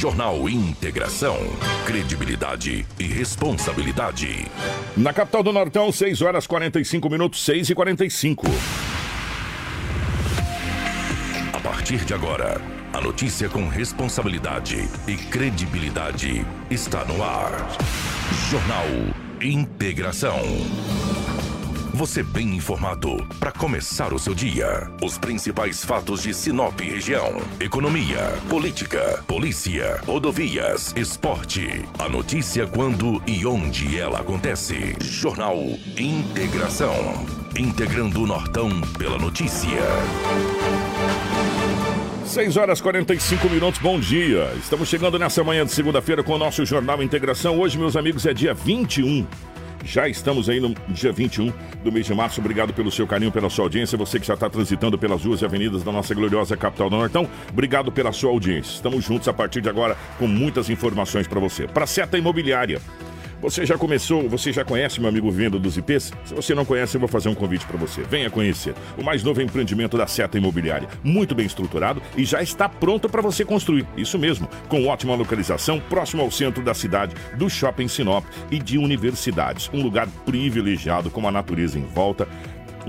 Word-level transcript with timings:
Jornal 0.00 0.48
Integração. 0.48 1.36
Credibilidade 1.84 2.86
e 2.98 3.04
responsabilidade. 3.04 4.46
Na 4.96 5.12
capital 5.12 5.42
do 5.42 5.52
Nortão, 5.52 5.92
6 5.92 6.22
horas 6.22 6.46
45 6.46 7.10
minutos, 7.10 7.44
6 7.44 7.68
e 7.68 7.74
45. 7.74 8.46
A 11.52 11.60
partir 11.60 12.02
de 12.06 12.14
agora, 12.14 12.62
a 12.94 13.00
notícia 13.02 13.50
com 13.50 13.68
responsabilidade 13.68 14.88
e 15.06 15.16
credibilidade 15.18 16.46
está 16.70 17.04
no 17.04 17.22
ar. 17.22 17.52
Jornal 18.50 18.86
Integração. 19.42 20.40
Você 22.00 22.22
bem 22.22 22.54
informado 22.56 23.14
para 23.38 23.52
começar 23.52 24.14
o 24.14 24.18
seu 24.18 24.34
dia. 24.34 24.90
Os 25.02 25.18
principais 25.18 25.84
fatos 25.84 26.22
de 26.22 26.32
Sinop 26.32 26.80
região: 26.80 27.42
economia, 27.60 28.38
política, 28.48 29.22
polícia, 29.26 30.00
rodovias, 30.06 30.94
esporte. 30.96 31.84
A 31.98 32.08
notícia 32.08 32.66
quando 32.66 33.22
e 33.26 33.44
onde 33.44 34.00
ela 34.00 34.20
acontece. 34.20 34.96
Jornal 34.98 35.58
Integração. 35.98 36.96
Integrando 37.54 38.22
o 38.22 38.26
Nortão 38.26 38.80
pela 38.96 39.18
notícia. 39.18 39.68
6 42.24 42.56
horas 42.56 42.80
45 42.80 43.46
minutos, 43.50 43.78
bom 43.78 44.00
dia. 44.00 44.50
Estamos 44.56 44.88
chegando 44.88 45.18
nessa 45.18 45.44
manhã 45.44 45.66
de 45.66 45.72
segunda-feira 45.72 46.22
com 46.22 46.32
o 46.32 46.38
nosso 46.38 46.64
Jornal 46.64 47.02
Integração. 47.02 47.58
Hoje, 47.58 47.76
meus 47.76 47.94
amigos, 47.94 48.24
é 48.24 48.32
dia 48.32 48.54
21 48.54 49.26
já 49.84 50.08
estamos 50.08 50.48
aí 50.48 50.60
no 50.60 50.74
dia 50.88 51.12
21 51.12 51.52
do 51.82 51.92
mês 51.92 52.06
de 52.06 52.14
março. 52.14 52.40
Obrigado 52.40 52.72
pelo 52.72 52.90
seu 52.90 53.06
carinho, 53.06 53.32
pela 53.32 53.50
sua 53.50 53.64
audiência. 53.64 53.96
Você 53.98 54.20
que 54.20 54.26
já 54.26 54.34
está 54.34 54.48
transitando 54.48 54.98
pelas 54.98 55.24
ruas 55.24 55.42
e 55.42 55.44
avenidas 55.44 55.82
da 55.82 55.92
nossa 55.92 56.14
gloriosa 56.14 56.56
capital 56.56 56.90
do 56.90 56.96
Nortão, 56.96 57.28
obrigado 57.50 57.90
pela 57.90 58.12
sua 58.12 58.30
audiência. 58.30 58.74
Estamos 58.74 59.04
juntos 59.04 59.28
a 59.28 59.32
partir 59.32 59.60
de 59.60 59.68
agora 59.68 59.96
com 60.18 60.26
muitas 60.26 60.70
informações 60.70 61.26
para 61.26 61.40
você. 61.40 61.66
Para 61.66 61.86
Seta 61.86 62.18
Imobiliária. 62.18 62.80
Você 63.40 63.64
já 63.64 63.78
começou, 63.78 64.28
você 64.28 64.52
já 64.52 64.66
conhece 64.66 65.00
meu 65.00 65.08
amigo 65.08 65.30
Venda 65.30 65.58
dos 65.58 65.78
IPs? 65.78 66.12
Se 66.26 66.34
você 66.34 66.54
não 66.54 66.66
conhece, 66.66 66.96
eu 66.96 67.00
vou 67.00 67.08
fazer 67.08 67.30
um 67.30 67.34
convite 67.34 67.64
para 67.64 67.78
você. 67.78 68.02
Venha 68.02 68.28
conhecer 68.28 68.74
o 68.98 69.02
mais 69.02 69.22
novo 69.22 69.40
empreendimento 69.40 69.96
da 69.96 70.06
Seta 70.06 70.36
Imobiliária, 70.36 70.86
muito 71.02 71.34
bem 71.34 71.46
estruturado 71.46 72.02
e 72.18 72.24
já 72.26 72.42
está 72.42 72.68
pronto 72.68 73.08
para 73.08 73.22
você 73.22 73.42
construir. 73.42 73.86
Isso 73.96 74.18
mesmo, 74.18 74.46
com 74.68 74.86
ótima 74.86 75.14
localização, 75.14 75.80
próximo 75.80 76.20
ao 76.20 76.30
centro 76.30 76.62
da 76.62 76.74
cidade, 76.74 77.14
do 77.38 77.48
Shopping 77.48 77.88
Sinop 77.88 78.26
e 78.50 78.58
de 78.58 78.76
universidades. 78.76 79.70
Um 79.72 79.82
lugar 79.82 80.06
privilegiado 80.26 81.10
com 81.10 81.26
a 81.26 81.32
natureza 81.32 81.78
em 81.78 81.86
volta 81.86 82.28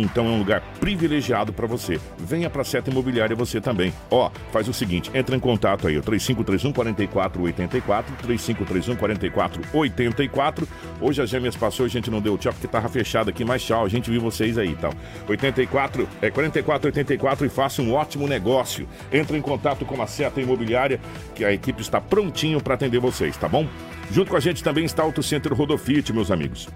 então 0.01 0.25
é 0.25 0.29
um 0.29 0.39
lugar 0.39 0.61
privilegiado 0.79 1.53
para 1.53 1.67
você. 1.67 1.99
Venha 2.17 2.49
para 2.49 2.61
a 2.61 2.65
Seta 2.65 2.89
Imobiliária 2.89 3.35
você 3.35 3.61
também. 3.61 3.93
Ó, 4.09 4.29
faz 4.51 4.67
o 4.67 4.73
seguinte, 4.73 5.11
entra 5.13 5.35
em 5.35 5.39
contato 5.39 5.87
aí, 5.87 5.97
o 5.97 6.01
3531 6.01 6.73
4484, 6.73 8.15
3531 8.23 8.95
4484. 8.95 10.67
Hoje 10.99 11.21
as 11.21 11.29
gêmeas 11.29 11.55
passou, 11.55 11.85
a 11.85 11.89
gente 11.89 12.09
não 12.09 12.19
deu 12.19 12.37
tchau 12.37 12.53
porque 12.53 12.67
tava 12.67 12.89
fechado 12.89 13.29
aqui, 13.29 13.45
mas 13.45 13.63
tchau, 13.63 13.85
a 13.85 13.89
gente 13.89 14.09
viu 14.09 14.21
vocês 14.21 14.57
aí, 14.57 14.75
tal. 14.75 14.93
84 15.27 16.07
é 16.21 16.29
4484 16.29 17.45
e 17.45 17.49
faça 17.49 17.81
um 17.81 17.93
ótimo 17.93 18.27
negócio. 18.27 18.87
Entra 19.11 19.37
em 19.37 19.41
contato 19.41 19.85
com 19.85 20.01
a 20.01 20.07
Seta 20.07 20.41
Imobiliária, 20.41 20.99
que 21.35 21.45
a 21.45 21.53
equipe 21.53 21.81
está 21.81 22.01
prontinho 22.01 22.61
para 22.61 22.73
atender 22.73 22.99
vocês, 22.99 23.37
tá 23.37 23.47
bom? 23.47 23.67
Junto 24.11 24.31
com 24.31 24.37
a 24.37 24.41
gente 24.41 24.63
também 24.63 24.83
está 24.83 25.03
o 25.03 25.11
Auto 25.11 25.21
Center 25.21 25.53
Rodofit, 25.53 26.13
meus 26.13 26.31
amigos. 26.31 26.67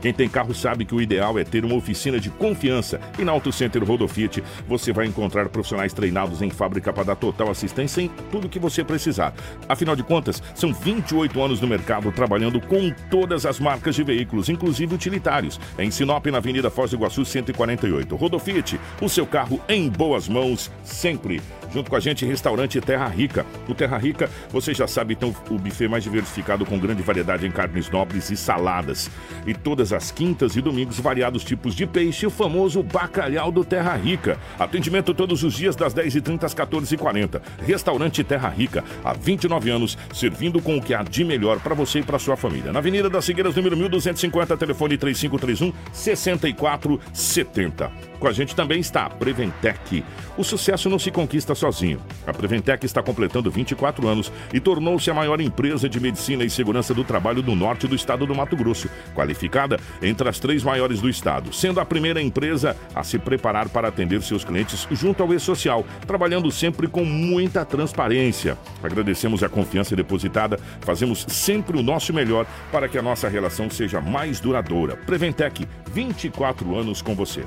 Quem 0.00 0.12
tem 0.12 0.28
carro 0.28 0.54
sabe 0.54 0.84
que 0.84 0.94
o 0.94 1.00
ideal 1.00 1.38
é 1.38 1.44
ter 1.44 1.64
uma 1.64 1.74
oficina 1.74 2.18
de 2.18 2.30
confiança. 2.30 3.00
E 3.18 3.24
na 3.24 3.32
Auto 3.32 3.52
Center 3.52 3.84
Rodofit 3.84 4.42
você 4.66 4.92
vai 4.92 5.06
encontrar 5.06 5.48
profissionais 5.48 5.92
treinados 5.92 6.42
em 6.42 6.50
fábrica 6.50 6.92
para 6.92 7.04
dar 7.04 7.16
total 7.16 7.50
assistência 7.50 8.00
em 8.00 8.08
tudo 8.30 8.48
que 8.48 8.58
você 8.58 8.82
precisar. 8.82 9.34
Afinal 9.68 9.94
de 9.94 10.02
contas, 10.02 10.42
são 10.54 10.72
28 10.72 11.40
anos 11.42 11.60
no 11.60 11.68
mercado 11.68 12.10
trabalhando 12.12 12.60
com 12.60 12.90
todas 13.10 13.44
as 13.44 13.60
marcas 13.60 13.94
de 13.94 14.02
veículos, 14.02 14.48
inclusive 14.48 14.94
utilitários. 14.94 15.60
Em 15.78 15.90
Sinop, 15.90 16.26
na 16.26 16.38
Avenida 16.38 16.70
Foz 16.70 16.90
do 16.90 16.96
Iguaçu 16.96 17.24
148. 17.24 18.16
Rodofit, 18.16 18.80
o 19.00 19.08
seu 19.08 19.26
carro 19.26 19.60
em 19.68 19.88
boas 19.88 20.28
mãos 20.28 20.70
sempre. 20.82 21.40
Junto 21.72 21.88
com 21.88 21.96
a 21.96 22.00
gente, 22.00 22.26
restaurante 22.26 22.80
Terra 22.80 23.06
Rica. 23.06 23.46
O 23.68 23.74
Terra 23.74 23.96
Rica, 23.96 24.28
você 24.50 24.74
já 24.74 24.86
sabe, 24.86 25.14
então, 25.14 25.34
o 25.48 25.58
buffet 25.58 25.88
mais 25.88 26.02
diversificado 26.02 26.66
com 26.66 26.78
grande 26.78 27.02
variedade 27.02 27.46
em 27.46 27.50
carnes 27.50 27.88
nobres 27.88 28.30
e 28.30 28.36
saladas. 28.36 29.10
E 29.46 29.54
todas 29.54 29.92
as 29.92 30.10
quintas 30.10 30.56
e 30.56 30.60
domingos, 30.60 30.98
variados 30.98 31.44
tipos 31.44 31.74
de 31.74 31.86
peixe, 31.86 32.26
o 32.26 32.30
famoso 32.30 32.82
bacalhau 32.82 33.52
do 33.52 33.64
Terra 33.64 33.94
Rica. 33.96 34.38
Atendimento 34.58 35.14
todos 35.14 35.44
os 35.44 35.54
dias, 35.54 35.76
das 35.76 35.94
10h30 35.94 36.44
às 36.44 36.54
14h40. 36.54 37.40
Restaurante 37.64 38.24
Terra 38.24 38.48
Rica, 38.48 38.82
há 39.04 39.12
29 39.12 39.70
anos, 39.70 39.96
servindo 40.12 40.60
com 40.60 40.76
o 40.76 40.82
que 40.82 40.92
há 40.92 41.02
de 41.02 41.24
melhor 41.24 41.60
para 41.60 41.74
você 41.74 42.00
e 42.00 42.02
para 42.02 42.18
sua 42.18 42.36
família. 42.36 42.72
Na 42.72 42.80
Avenida 42.80 43.08
das 43.08 43.26
Figueiras, 43.26 43.54
número 43.54 43.76
1250, 43.76 44.56
telefone 44.56 44.98
3531 44.98 45.72
6470. 45.92 47.92
Com 48.18 48.26
a 48.26 48.32
gente 48.32 48.54
também 48.54 48.80
está 48.80 49.06
a 49.06 49.10
Preventec. 49.10 50.04
O 50.36 50.44
sucesso 50.44 50.90
não 50.90 50.98
se 50.98 51.10
conquista 51.10 51.54
sozinho. 51.60 52.00
A 52.26 52.32
Preventec 52.32 52.84
está 52.84 53.02
completando 53.02 53.50
24 53.50 54.08
anos 54.08 54.32
e 54.52 54.58
tornou-se 54.58 55.10
a 55.10 55.14
maior 55.14 55.40
empresa 55.40 55.88
de 55.88 56.00
medicina 56.00 56.42
e 56.42 56.50
segurança 56.50 56.94
do 56.94 57.04
trabalho 57.04 57.42
do 57.42 57.54
norte 57.54 57.86
do 57.86 57.94
estado 57.94 58.26
do 58.26 58.34
Mato 58.34 58.56
Grosso, 58.56 58.88
qualificada 59.14 59.78
entre 60.02 60.28
as 60.28 60.38
três 60.38 60.64
maiores 60.64 61.00
do 61.00 61.08
estado, 61.08 61.52
sendo 61.52 61.78
a 61.78 61.84
primeira 61.84 62.20
empresa 62.20 62.76
a 62.94 63.04
se 63.04 63.18
preparar 63.18 63.68
para 63.68 63.88
atender 63.88 64.22
seus 64.22 64.44
clientes 64.44 64.88
junto 64.90 65.22
ao 65.22 65.32
e-social, 65.32 65.84
trabalhando 66.06 66.50
sempre 66.50 66.88
com 66.88 67.04
muita 67.04 67.64
transparência. 67.64 68.56
Agradecemos 68.82 69.42
a 69.42 69.48
confiança 69.48 69.94
depositada, 69.94 70.58
fazemos 70.80 71.26
sempre 71.28 71.78
o 71.78 71.82
nosso 71.82 72.12
melhor 72.12 72.46
para 72.72 72.88
que 72.88 72.98
a 72.98 73.02
nossa 73.02 73.28
relação 73.28 73.68
seja 73.68 74.00
mais 74.00 74.40
duradoura. 74.40 74.96
Preventec, 74.96 75.68
24 75.92 76.76
anos 76.76 77.02
com 77.02 77.14
você. 77.14 77.44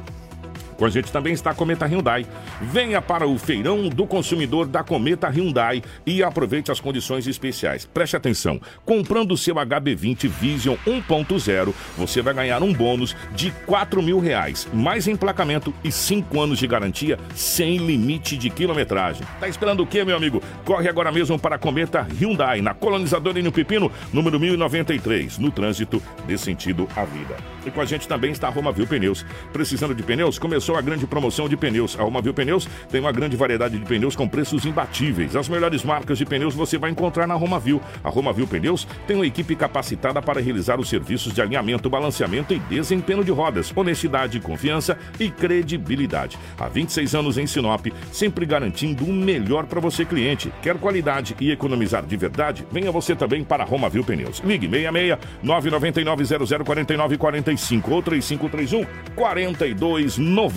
Com 0.77 0.85
a 0.85 0.89
gente 0.89 1.11
também 1.11 1.33
está 1.33 1.51
a 1.51 1.53
Cometa 1.53 1.85
Hyundai. 1.85 2.25
Venha 2.61 3.01
para 3.01 3.27
o 3.27 3.37
Feirão 3.37 3.89
do 3.89 4.05
Consumidor 4.05 4.67
da 4.67 4.83
Cometa 4.83 5.27
Hyundai 5.27 5.81
e 6.05 6.23
aproveite 6.23 6.71
as 6.71 6.79
condições 6.79 7.27
especiais. 7.27 7.85
Preste 7.85 8.15
atenção: 8.15 8.59
comprando 8.85 9.33
o 9.33 9.37
seu 9.37 9.55
HB20 9.55 10.27
Vision 10.27 10.75
1.0, 10.85 11.73
você 11.97 12.21
vai 12.21 12.33
ganhar 12.33 12.61
um 12.63 12.73
bônus 12.73 13.15
de 13.35 13.51
4 13.65 14.01
mil 14.01 14.19
reais, 14.19 14.67
mais 14.73 15.07
emplacamento 15.07 15.73
e 15.83 15.91
5 15.91 16.39
anos 16.39 16.59
de 16.59 16.67
garantia 16.67 17.17
sem 17.35 17.77
limite 17.77 18.37
de 18.37 18.49
quilometragem. 18.49 19.25
Tá 19.39 19.47
esperando 19.47 19.83
o 19.83 19.87
quê, 19.87 20.03
meu 20.03 20.15
amigo? 20.15 20.41
Corre 20.65 20.89
agora 20.89 21.11
mesmo 21.11 21.37
para 21.37 21.55
a 21.55 21.59
Cometa 21.59 22.07
Hyundai, 22.19 22.61
na 22.61 22.73
Colonizadora 22.73 23.39
e 23.39 23.43
no 23.43 23.51
Pepino, 23.51 23.91
número 24.11 24.39
1093, 24.39 25.37
no 25.37 25.51
trânsito 25.51 26.01
de 26.27 26.37
sentido 26.37 26.87
à 26.95 27.03
vida. 27.03 27.35
E 27.65 27.71
com 27.71 27.81
a 27.81 27.85
gente 27.85 28.07
também 28.07 28.31
está 28.31 28.47
a 28.47 28.51
Romavil 28.51 28.87
Pneus. 28.87 29.25
Precisando 29.51 29.95
de 29.95 30.03
pneus? 30.03 30.37
Começou 30.37 30.62
a 30.71 30.81
grande 30.81 31.05
promoção 31.05 31.49
de 31.49 31.57
pneus. 31.57 31.99
A 31.99 32.03
Romavil 32.03 32.33
Pneus 32.33 32.67
tem 32.89 33.01
uma 33.01 33.11
grande 33.11 33.35
variedade 33.35 33.77
de 33.77 33.85
pneus 33.85 34.15
com 34.15 34.27
preços 34.27 34.65
imbatíveis. 34.65 35.35
As 35.35 35.49
melhores 35.49 35.83
marcas 35.83 36.17
de 36.17 36.25
pneus 36.25 36.55
você 36.55 36.77
vai 36.77 36.89
encontrar 36.89 37.27
na 37.27 37.33
Romavil. 37.33 37.81
A 38.03 38.09
Romavil 38.09 38.47
Pneus 38.47 38.87
tem 39.05 39.17
uma 39.17 39.27
equipe 39.27 39.55
capacitada 39.55 40.21
para 40.21 40.39
realizar 40.39 40.79
os 40.79 40.87
serviços 40.87 41.33
de 41.33 41.41
alinhamento, 41.41 41.89
balanceamento 41.89 42.53
e 42.53 42.59
desempenho 42.59 43.23
de 43.23 43.31
rodas. 43.31 43.73
Honestidade, 43.75 44.39
confiança 44.39 44.97
e 45.19 45.29
credibilidade. 45.29 46.39
Há 46.57 46.69
26 46.69 47.15
anos 47.15 47.37
em 47.37 47.45
Sinop, 47.45 47.87
sempre 48.11 48.45
garantindo 48.45 49.03
o 49.03 49.11
melhor 49.11 49.65
para 49.65 49.81
você 49.81 50.05
cliente. 50.05 50.51
Quer 50.61 50.77
qualidade 50.77 51.35
e 51.41 51.51
economizar 51.51 52.05
de 52.05 52.15
verdade? 52.15 52.65
Venha 52.71 52.91
você 52.91 53.15
também 53.15 53.43
para 53.43 53.63
a 53.63 53.65
Romavil 53.65 54.03
Pneus. 54.03 54.39
Ligue 54.45 54.69
66 54.69 55.17
999 55.43 56.63
0049 56.63 57.17
45 57.17 57.93
ou 57.93 58.01
3531 58.01 58.85
4290. 59.15 60.52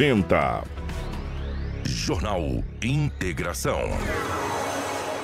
Jornal 1.87 2.63
Integração. 2.83 3.81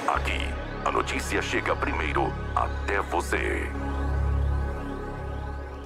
Aqui, 0.09 0.41
a 0.82 0.91
notícia 0.91 1.43
chega 1.43 1.76
primeiro 1.76 2.32
até 2.56 3.02
você. 3.02 3.69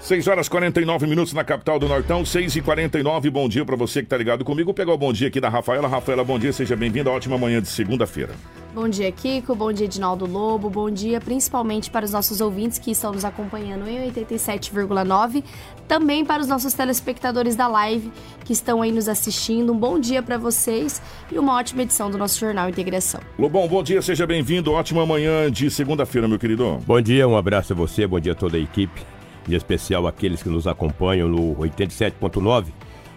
6 0.00 0.28
horas 0.28 0.48
49 0.48 1.04
minutos 1.08 1.32
na 1.32 1.42
capital 1.42 1.80
do 1.80 1.88
Nortão, 1.88 2.24
6 2.24 2.54
e 2.54 2.62
49 2.62 3.28
Bom 3.28 3.48
dia 3.48 3.64
para 3.64 3.74
você 3.74 4.04
que 4.04 4.08
tá 4.08 4.16
ligado 4.16 4.44
comigo. 4.44 4.66
Vou 4.66 4.74
pegar 4.74 4.92
o 4.92 4.98
bom 4.98 5.12
dia 5.12 5.26
aqui 5.26 5.40
da 5.40 5.48
Rafaela. 5.48 5.88
Rafaela, 5.88 6.22
bom 6.22 6.38
dia, 6.38 6.52
seja 6.52 6.76
bem-vinda. 6.76 7.10
Ótima 7.10 7.36
manhã 7.36 7.60
de 7.60 7.66
segunda-feira. 7.66 8.34
Bom 8.76 8.90
dia, 8.90 9.10
Kiko. 9.10 9.54
Bom 9.54 9.72
dia, 9.72 9.86
Edinaldo 9.86 10.26
Lobo. 10.26 10.68
Bom 10.68 10.90
dia, 10.90 11.18
principalmente 11.18 11.90
para 11.90 12.04
os 12.04 12.12
nossos 12.12 12.42
ouvintes 12.42 12.78
que 12.78 12.90
estão 12.90 13.10
nos 13.10 13.24
acompanhando 13.24 13.88
em 13.88 14.12
87,9. 14.12 15.42
Também 15.88 16.26
para 16.26 16.42
os 16.42 16.46
nossos 16.46 16.74
telespectadores 16.74 17.56
da 17.56 17.68
live 17.68 18.12
que 18.44 18.52
estão 18.52 18.82
aí 18.82 18.92
nos 18.92 19.08
assistindo. 19.08 19.72
Um 19.72 19.78
bom 19.78 19.98
dia 19.98 20.22
para 20.22 20.36
vocês 20.36 21.00
e 21.32 21.38
uma 21.38 21.56
ótima 21.56 21.84
edição 21.84 22.10
do 22.10 22.18
nosso 22.18 22.38
Jornal 22.38 22.68
Integração. 22.68 23.22
Lobão, 23.38 23.66
bom 23.66 23.82
dia, 23.82 24.02
seja 24.02 24.26
bem-vindo. 24.26 24.70
Ótima 24.70 25.06
manhã 25.06 25.50
de 25.50 25.70
segunda-feira, 25.70 26.28
meu 26.28 26.38
querido. 26.38 26.76
Bom 26.86 27.00
dia, 27.00 27.26
um 27.26 27.34
abraço 27.34 27.72
a 27.72 27.76
você, 27.76 28.06
bom 28.06 28.20
dia 28.20 28.32
a 28.32 28.36
toda 28.36 28.58
a 28.58 28.60
equipe 28.60 29.00
em 29.48 29.54
especial 29.54 30.06
aqueles 30.06 30.42
que 30.42 30.50
nos 30.50 30.66
acompanham 30.66 31.30
no 31.30 31.56
87.9. 31.56 32.66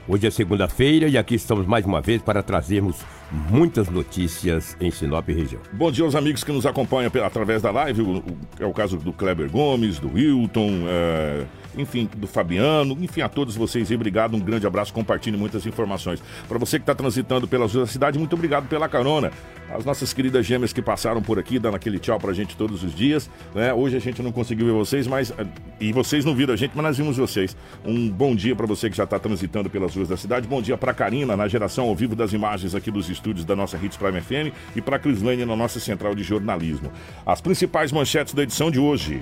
Hoje 0.08 0.26
é 0.26 0.32
segunda-feira 0.32 1.10
e 1.10 1.18
aqui 1.18 1.36
estamos 1.36 1.68
mais 1.68 1.86
uma 1.86 2.00
vez 2.00 2.22
para 2.22 2.42
trazermos 2.42 3.04
muitas 3.32 3.90
notícias 3.90 4.76
em 4.80 4.92
Sinop 4.92 5.28
e 5.30 5.34
região. 5.34 5.62
Bom 5.72 5.92
dia 5.92 6.04
aos 6.04 6.16
amigos 6.16 6.44
que 6.44 6.52
nos 6.52 6.66
acompanham 6.66 7.12
pela, 7.12 7.28
através 7.28 7.62
da 7.62 7.72
live. 7.72 8.02
O, 8.02 8.18
o, 8.18 8.38
é 8.60 8.66
o 8.66 8.74
caso 8.74 8.98
do 8.98 9.14
Kleber 9.14 9.50
Gomes, 9.50 10.00
do 10.00 10.14
Wilton, 10.14 10.86
é, 10.88 11.46
enfim, 11.78 12.10
do 12.16 12.28
Fabiano, 12.28 12.98
enfim, 13.02 13.22
a 13.22 13.30
todos 13.30 13.56
vocês 13.56 13.90
aí, 13.90 13.96
obrigado, 13.96 14.36
um 14.36 14.40
grande 14.40 14.66
abraço, 14.66 14.94
compartilhe 14.94 15.38
muitas 15.38 15.66
informações. 15.66 16.22
Para 16.48 16.58
você 16.58 16.78
que 16.78 16.84
está 16.84 16.96
transitando 16.96 17.48
pelas 17.48 17.74
ruas 17.74 17.88
da 17.88 17.92
cidade, 17.92 18.18
muito 18.18 18.34
obrigado 18.34 18.68
pela 18.68 18.88
carona. 18.90 19.32
As 19.72 19.86
nossas 19.86 20.12
queridas 20.12 20.46
gêmeas 20.46 20.74
que 20.74 20.82
passaram 20.82 21.22
por 21.22 21.38
aqui, 21.38 21.60
dando 21.60 21.76
aquele 21.76 22.00
tchau 22.00 22.20
pra 22.20 22.34
gente 22.34 22.58
todos 22.58 22.84
os 22.84 22.94
dias. 22.94 23.30
Né? 23.54 23.72
Hoje 23.72 23.96
a 23.96 24.00
gente 24.00 24.22
não 24.22 24.32
conseguiu 24.32 24.66
ver 24.66 24.74
vocês, 24.74 25.06
mas. 25.06 25.32
E 25.80 25.94
vocês 25.94 26.26
não 26.26 26.34
viram 26.34 26.56
a 26.56 26.58
gente, 26.58 26.72
mas 26.74 26.84
nós 26.84 26.98
vimos 26.98 27.18
vocês. 27.18 27.56
Um 27.86 28.10
bom 28.10 28.36
dia 28.36 28.56
para 28.56 28.66
você 28.66 28.90
que 28.90 28.98
já 28.98 29.04
está 29.04 29.20
transitando 29.20 29.70
pelas 29.70 29.96
ruas 29.96 30.10
da 30.10 30.18
cidade. 30.18 30.48
Bom 30.48 30.62
dia 30.62 30.78
para 30.78 30.94
Karina, 30.94 31.38
na 31.38 31.48
geração 31.48 31.86
ao 31.86 31.96
vivo 31.96 32.16
das 32.16 32.34
imagens 32.34 32.74
aqui 32.74 32.90
dos 32.90 33.10
estúdios 33.10 33.46
da 33.46 33.56
nossa 33.56 33.78
Hits 33.78 33.96
Prime 33.96 34.20
FM 34.20 34.56
e 34.76 34.82
para 34.82 34.98
Crislane 34.98 35.46
na 35.46 35.56
nossa 35.56 35.80
central 35.80 36.16
de 36.16 36.24
jornalismo. 36.24 36.92
As 37.24 37.40
principais 37.40 37.92
manchetes 37.92 38.34
da 38.34 38.42
edição 38.42 38.72
de 38.72 38.80
hoje. 38.80 39.22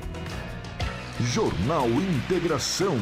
Jornal 1.20 1.88
Integração 1.90 3.00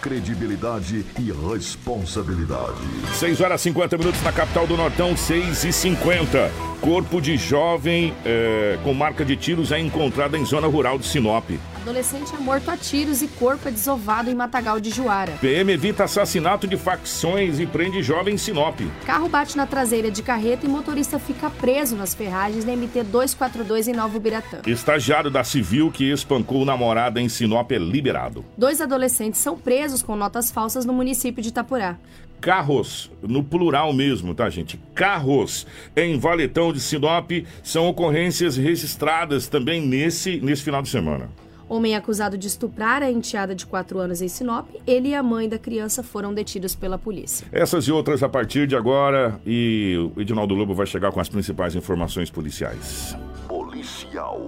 credibilidade 0.00 1.06
e 1.20 1.30
responsabilidade. 1.30 2.80
6 3.14 3.40
horas 3.40 3.60
e 3.60 3.64
50 3.64 3.96
minutos 3.96 4.20
na 4.22 4.32
capital 4.32 4.66
do 4.66 4.76
Nortão, 4.76 5.16
6 5.16 5.62
e 5.62 5.72
50. 5.72 6.50
Corpo 6.80 7.20
de 7.20 7.36
jovem 7.36 8.12
é, 8.24 8.80
com 8.82 8.92
marca 8.92 9.24
de 9.24 9.36
tiros 9.36 9.70
é 9.70 9.78
encontrado 9.78 10.36
em 10.36 10.44
zona 10.44 10.66
rural 10.66 10.98
de 10.98 11.06
Sinop. 11.06 11.48
Adolescente 11.82 12.32
é 12.32 12.38
morto 12.38 12.70
a 12.70 12.76
tiros 12.76 13.22
e 13.22 13.28
corpo 13.28 13.66
é 13.66 13.70
desovado 13.72 14.30
em 14.30 14.36
Matagal 14.36 14.78
de 14.78 14.88
Juara. 14.88 15.32
PM 15.40 15.72
evita 15.72 16.04
assassinato 16.04 16.64
de 16.64 16.76
facções 16.76 17.58
e 17.58 17.66
prende 17.66 18.00
jovem 18.04 18.34
em 18.34 18.38
Sinop. 18.38 18.78
Carro 19.04 19.28
bate 19.28 19.56
na 19.56 19.66
traseira 19.66 20.08
de 20.08 20.22
carreta 20.22 20.64
e 20.64 20.68
motorista 20.68 21.18
fica 21.18 21.50
preso 21.50 21.96
nas 21.96 22.14
ferragens 22.14 22.64
da 22.64 22.70
MT 22.76 23.02
242 23.02 23.88
em 23.88 23.94
Novo 23.94 24.20
Biratã. 24.20 24.60
Estagiário 24.64 25.28
da 25.28 25.42
Civil 25.42 25.90
que 25.90 26.04
espancou 26.12 26.64
namorada 26.64 27.20
em 27.20 27.28
Sinop 27.28 27.72
é 27.72 27.78
liberado. 27.78 28.44
Dois 28.56 28.80
adolescentes 28.80 29.40
são 29.40 29.58
presos 29.58 30.04
com 30.04 30.14
notas 30.14 30.52
falsas 30.52 30.84
no 30.84 30.92
município 30.92 31.42
de 31.42 31.48
Itapurá 31.48 31.96
carros, 32.40 33.08
no 33.22 33.44
plural 33.44 33.92
mesmo, 33.92 34.34
tá, 34.34 34.50
gente? 34.50 34.76
Carros 34.96 35.64
em 35.94 36.18
Valetão 36.18 36.72
de 36.72 36.80
Sinop 36.80 37.30
são 37.62 37.86
ocorrências 37.86 38.56
registradas 38.56 39.46
também 39.46 39.80
nesse, 39.80 40.40
nesse 40.40 40.64
final 40.64 40.82
de 40.82 40.88
semana. 40.88 41.30
Homem 41.68 41.94
acusado 41.94 42.36
de 42.36 42.46
estuprar 42.46 43.02
a 43.02 43.10
enteada 43.10 43.54
de 43.54 43.66
4 43.66 43.98
anos 43.98 44.20
em 44.20 44.28
Sinop, 44.28 44.68
ele 44.86 45.08
e 45.08 45.14
a 45.14 45.22
mãe 45.22 45.48
da 45.48 45.58
criança 45.58 46.02
foram 46.02 46.34
detidos 46.34 46.74
pela 46.74 46.98
polícia. 46.98 47.46
Essas 47.52 47.84
e 47.84 47.92
outras 47.92 48.22
a 48.22 48.28
partir 48.28 48.66
de 48.66 48.76
agora 48.76 49.40
e 49.46 49.96
o 50.14 50.20
Edinaldo 50.20 50.54
Lobo 50.54 50.74
vai 50.74 50.86
chegar 50.86 51.12
com 51.12 51.20
as 51.20 51.28
principais 51.28 51.74
informações 51.74 52.30
policiais. 52.30 53.16
Policial. 53.48 54.40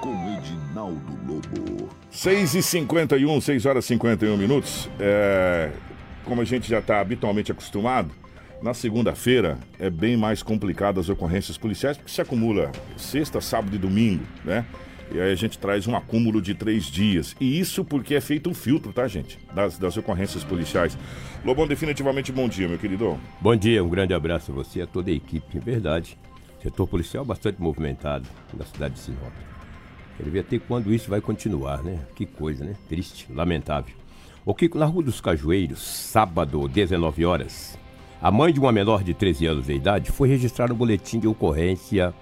Com 0.00 0.36
Edinaldo 0.36 1.18
Lobo. 1.26 1.88
6 2.10 2.54
e 2.54 2.62
51 2.62 3.40
6 3.40 3.66
horas 3.66 3.84
e 3.84 3.88
51 3.88 4.36
minutos. 4.36 4.88
É, 5.00 5.70
como 6.24 6.42
a 6.42 6.44
gente 6.44 6.68
já 6.68 6.78
está 6.78 7.00
habitualmente 7.00 7.50
acostumado, 7.50 8.10
na 8.62 8.72
segunda-feira 8.72 9.58
é 9.78 9.90
bem 9.90 10.16
mais 10.16 10.42
complicado 10.42 10.98
as 10.98 11.08
ocorrências 11.08 11.58
policiais, 11.58 11.96
porque 11.96 12.10
se 12.10 12.20
acumula 12.20 12.72
sexta, 12.96 13.40
sábado 13.40 13.74
e 13.76 13.78
domingo, 13.78 14.24
né? 14.44 14.64
E 15.12 15.20
aí 15.20 15.32
a 15.32 15.34
gente 15.34 15.58
traz 15.58 15.86
um 15.86 15.96
acúmulo 15.96 16.40
de 16.40 16.54
três 16.54 16.84
dias. 16.86 17.36
E 17.40 17.58
isso 17.58 17.84
porque 17.84 18.14
é 18.14 18.20
feito 18.20 18.50
um 18.50 18.54
filtro, 18.54 18.92
tá, 18.92 19.06
gente? 19.06 19.38
Das, 19.54 19.78
das 19.78 19.96
ocorrências 19.96 20.42
policiais. 20.42 20.96
Lobão, 21.44 21.66
definitivamente 21.66 22.32
bom 22.32 22.48
dia, 22.48 22.68
meu 22.68 22.78
querido. 22.78 23.18
Bom 23.40 23.54
dia, 23.54 23.84
um 23.84 23.88
grande 23.88 24.14
abraço 24.14 24.50
a 24.50 24.54
você 24.54 24.80
e 24.80 24.82
a 24.82 24.86
toda 24.86 25.10
a 25.10 25.14
equipe. 25.14 25.58
Verdade. 25.58 26.18
Setor 26.62 26.86
policial 26.86 27.24
bastante 27.24 27.60
movimentado 27.60 28.26
na 28.56 28.64
cidade 28.64 28.94
de 28.94 29.00
Sinop. 29.00 29.32
Quero 30.16 30.30
ver 30.30 30.40
até 30.40 30.58
quando 30.58 30.94
isso 30.94 31.10
vai 31.10 31.20
continuar, 31.20 31.82
né? 31.82 31.98
Que 32.14 32.24
coisa, 32.24 32.64
né? 32.64 32.74
Triste, 32.88 33.26
lamentável. 33.30 33.94
O 34.46 34.54
Kiko, 34.54 34.78
na 34.78 34.86
Rua 34.86 35.02
dos 35.02 35.20
Cajueiros, 35.20 35.80
sábado, 35.82 36.68
19 36.68 37.24
horas, 37.24 37.78
a 38.20 38.30
mãe 38.30 38.52
de 38.52 38.60
uma 38.60 38.72
menor 38.72 39.02
de 39.02 39.12
13 39.12 39.46
anos 39.46 39.66
de 39.66 39.74
idade 39.74 40.10
foi 40.10 40.28
registrar 40.28 40.70
um 40.72 40.74
boletim 40.74 41.18
de 41.18 41.26
ocorrência 41.26 42.14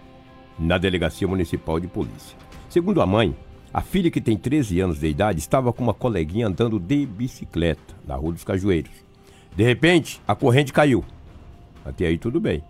na 0.59 0.79
Delegacia 0.79 1.29
Municipal 1.29 1.79
de 1.79 1.87
Polícia. 1.87 2.37
Segundo 2.73 3.03
a 3.03 3.07
mãe, 3.07 3.37
a 3.71 3.83
filha 3.83 4.11
que 4.11 4.19
tem 4.19 4.35
13 4.35 4.81
anos 4.81 4.99
de 4.99 5.07
idade 5.07 5.39
estava 5.39 5.75
com 5.75 5.85
uma 5.85 5.93
coleguinha 5.93 6.47
andando 6.47 6.81
de 6.81 7.05
bicicleta 7.05 7.95
na 8.09 8.17
Rua 8.17 8.33
dos 8.33 8.45
Cajueiros. 8.45 8.91
De 9.55 9.63
repente, 9.63 10.23
a 10.27 10.35
corrente 10.35 10.73
caiu. 10.73 11.05
Até 11.85 12.07
aí 12.07 12.17
tudo 12.17 12.41
bem. 12.41 12.65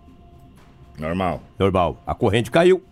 Normal. 0.99 1.41
Normal. 1.57 2.03
A 2.05 2.13
corrente 2.13 2.51
caiu. 2.51 2.83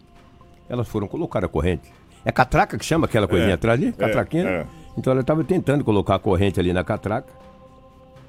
Elas 0.70 0.88
foram 0.88 1.06
colocar 1.06 1.44
a 1.44 1.50
corrente. 1.50 1.92
É 2.24 2.32
catraca 2.32 2.78
que 2.78 2.86
chama 2.86 3.08
aquela 3.08 3.28
coisinha 3.28 3.52
é, 3.52 3.56
atrás 3.56 3.78
ali? 3.78 3.92
Catraquinha? 3.92 4.48
É, 4.48 4.54
é. 4.62 4.68
Então 4.98 5.12
ela 5.12 5.20
estava 5.20 5.44
tentando 5.44 5.84
colocar 5.84 6.16
a 6.16 6.20
corrente 6.20 6.62
ali 6.62 6.72
na 6.72 6.86
catraca. 6.86 7.34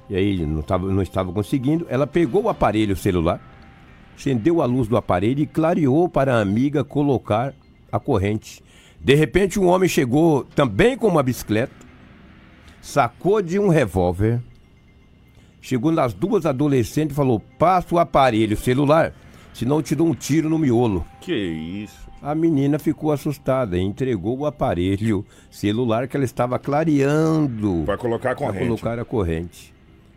E 0.09 0.15
aí 0.17 0.45
não, 0.45 0.61
tava, 0.61 0.91
não 0.91 1.01
estava 1.01 1.31
conseguindo. 1.31 1.87
Ela 1.89 2.05
pegou 2.05 2.43
o 2.43 2.49
aparelho 2.49 2.97
celular, 2.97 3.39
acendeu 4.13 4.61
a 4.61 4.65
luz 4.65 4.89
do 4.89 4.97
aparelho 4.97 5.39
e 5.39 5.47
clareou 5.47 6.09
para 6.09 6.35
a 6.35 6.41
amiga 6.41 6.83
colocar 6.83 7.53
a 7.89 7.97
corrente. 7.97 8.62
De 9.03 9.15
repente, 9.15 9.59
um 9.59 9.67
homem 9.67 9.89
chegou 9.89 10.45
também 10.55 10.97
com 10.97 11.07
uma 11.07 11.21
bicicleta, 11.21 11.73
sacou 12.81 13.41
de 13.41 13.59
um 13.59 13.67
revólver, 13.67 14.39
chegou 15.61 15.91
nas 15.91 16.13
duas 16.13 16.45
adolescentes 16.45 17.11
e 17.11 17.15
falou: 17.15 17.41
Passa 17.59 17.93
o 17.93 17.99
aparelho 17.99 18.55
celular, 18.55 19.13
senão 19.53 19.77
eu 19.77 19.83
te 19.83 19.93
dou 19.93 20.07
um 20.07 20.15
tiro 20.15 20.49
no 20.49 20.57
miolo. 20.57 21.05
Que 21.19 21.35
isso? 21.35 22.01
A 22.21 22.33
menina 22.33 22.79
ficou 22.79 23.11
assustada 23.11 23.77
e 23.77 23.81
entregou 23.81 24.37
o 24.37 24.45
aparelho 24.45 25.25
celular 25.51 26.07
que 26.07 26.15
ela 26.15 26.23
estava 26.23 26.57
clareando. 26.57 27.83
Para 27.85 27.97
colocar 27.97 28.31
a 28.31 28.35
corrente. 28.35 28.57
Para 28.57 28.65
colocar 28.67 28.99
a 28.99 29.03
corrente. 29.03 29.73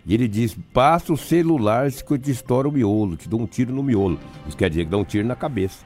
E 0.06 0.14
ele 0.14 0.28
diz: 0.28 0.56
Passa 0.72 1.12
o 1.12 1.16
celular 1.16 1.90
que 1.90 2.12
eu 2.12 2.18
te 2.18 2.30
estouro 2.30 2.68
o 2.68 2.72
miolo, 2.72 3.16
te 3.16 3.28
dou 3.28 3.40
um 3.40 3.46
tiro 3.46 3.74
no 3.74 3.82
miolo. 3.82 4.20
Isso 4.46 4.56
quer 4.56 4.70
dizer 4.70 4.84
que 4.84 4.92
dá 4.92 4.96
um 4.96 5.04
tiro 5.04 5.26
na 5.26 5.34
cabeça. 5.34 5.84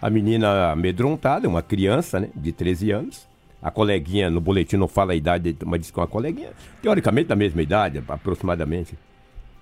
A 0.00 0.10
menina 0.10 0.72
amedrontada, 0.72 1.48
uma 1.48 1.62
criança, 1.62 2.20
né, 2.20 2.28
de 2.34 2.52
13 2.52 2.90
anos. 2.90 3.26
A 3.62 3.70
coleguinha, 3.70 4.30
no 4.30 4.40
boletim 4.40 4.76
não 4.76 4.86
fala 4.86 5.12
a 5.12 5.16
idade, 5.16 5.56
mas 5.64 5.80
diz 5.80 5.90
que 5.90 5.98
é 5.98 6.02
uma 6.02 6.06
coleguinha, 6.06 6.50
teoricamente 6.82 7.28
da 7.28 7.36
mesma 7.36 7.62
idade, 7.62 8.02
aproximadamente. 8.06 8.96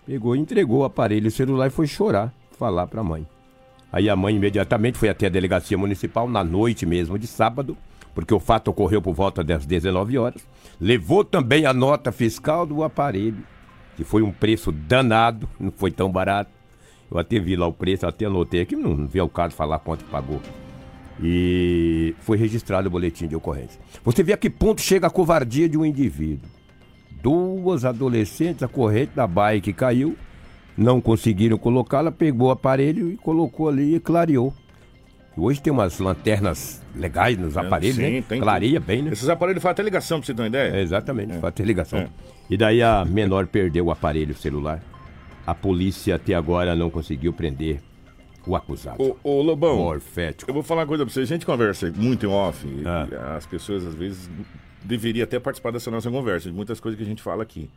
Pegou 0.04 0.36
entregou 0.36 0.80
o 0.80 0.84
aparelho 0.84 1.30
celular 1.30 1.68
e 1.68 1.70
foi 1.70 1.86
chorar, 1.86 2.32
falar 2.58 2.86
para 2.86 3.00
a 3.00 3.04
mãe. 3.04 3.26
Aí 3.90 4.10
a 4.10 4.16
mãe 4.16 4.34
imediatamente 4.34 4.98
foi 4.98 5.08
até 5.08 5.26
a 5.26 5.30
delegacia 5.30 5.78
municipal 5.78 6.28
na 6.28 6.42
noite 6.42 6.84
mesmo 6.84 7.18
de 7.18 7.26
sábado, 7.26 7.76
porque 8.14 8.34
o 8.34 8.40
fato 8.40 8.68
ocorreu 8.68 9.00
por 9.00 9.14
volta 9.14 9.42
das 9.42 9.64
19 9.64 10.18
horas. 10.18 10.46
Levou 10.80 11.24
também 11.24 11.64
a 11.64 11.72
nota 11.72 12.10
fiscal 12.10 12.66
do 12.66 12.82
aparelho, 12.82 13.42
que 13.96 14.04
foi 14.04 14.20
um 14.20 14.32
preço 14.32 14.72
danado, 14.72 15.48
não 15.58 15.70
foi 15.70 15.90
tão 15.90 16.10
barato. 16.10 16.50
Eu 17.10 17.18
até 17.18 17.38
vi 17.38 17.56
lá 17.56 17.66
o 17.66 17.72
preço, 17.72 18.06
até 18.06 18.26
anotei 18.26 18.62
aqui, 18.62 18.74
não 18.74 19.06
vi 19.06 19.20
o 19.20 19.28
caso 19.28 19.54
falar 19.54 19.78
quanto 19.78 20.04
pagou. 20.06 20.40
E 21.22 22.14
foi 22.20 22.36
registrado 22.36 22.88
o 22.88 22.90
boletim 22.90 23.28
de 23.28 23.36
ocorrência. 23.36 23.80
Você 24.04 24.22
vê 24.22 24.32
a 24.32 24.36
que 24.36 24.50
ponto 24.50 24.80
chega 24.80 25.06
a 25.06 25.10
covardia 25.10 25.68
de 25.68 25.78
um 25.78 25.84
indivíduo. 25.84 26.48
Duas 27.22 27.84
adolescentes, 27.84 28.62
a 28.62 28.68
corrente 28.68 29.12
da 29.14 29.26
bike 29.26 29.72
caiu, 29.72 30.16
não 30.76 31.00
conseguiram 31.00 31.56
colocá-la, 31.56 32.10
pegou 32.10 32.48
o 32.48 32.50
aparelho 32.50 33.12
e 33.12 33.16
colocou 33.16 33.68
ali 33.68 33.94
e 33.94 34.00
clareou. 34.00 34.52
Hoje 35.36 35.60
tem 35.60 35.72
umas 35.72 35.98
lanternas 35.98 36.80
legais 36.94 37.36
nos 37.36 37.56
aparelhos, 37.56 37.96
Sim, 37.96 38.02
né? 38.02 38.24
Tem 38.28 38.40
Clareia 38.40 38.78
bem, 38.78 39.02
né? 39.02 39.12
Esses 39.12 39.28
aparelhos 39.28 39.62
fazem 39.62 39.72
até 39.72 39.82
ligação, 39.82 40.18
pra 40.18 40.26
você 40.26 40.34
ter 40.34 40.42
uma 40.42 40.48
ideia. 40.48 40.76
É, 40.76 40.80
exatamente, 40.80 41.32
é. 41.32 41.38
faz 41.38 41.44
até 41.44 41.64
ligação. 41.64 41.98
É. 42.00 42.08
E 42.48 42.56
daí 42.56 42.82
a 42.82 43.04
menor 43.04 43.46
perdeu 43.46 43.86
o 43.86 43.90
aparelho 43.90 44.34
celular 44.34 44.80
a 45.46 45.54
polícia 45.54 46.14
até 46.14 46.34
agora 46.34 46.74
não 46.74 46.90
conseguiu 46.90 47.32
prender 47.32 47.80
o 48.46 48.54
acusado. 48.54 49.02
Ô, 49.02 49.16
ô 49.22 49.42
Lobão, 49.42 49.76
Morfético. 49.76 50.50
eu 50.50 50.54
vou 50.54 50.62
falar 50.62 50.82
uma 50.82 50.86
coisa 50.86 51.04
pra 51.04 51.12
você. 51.12 51.20
A 51.20 51.24
gente 51.24 51.46
conversa 51.46 51.90
muito 51.96 52.26
em 52.26 52.28
off. 52.28 52.66
Ah. 52.84 53.36
as 53.36 53.46
pessoas, 53.46 53.86
às 53.86 53.94
vezes, 53.94 54.30
deveriam 54.82 55.24
até 55.24 55.38
participar 55.38 55.70
dessa 55.70 55.90
nossa 55.90 56.10
conversa, 56.10 56.50
de 56.50 56.54
muitas 56.54 56.80
coisas 56.80 56.98
que 56.98 57.04
a 57.04 57.08
gente 57.08 57.22
fala 57.22 57.42
aqui. 57.42 57.70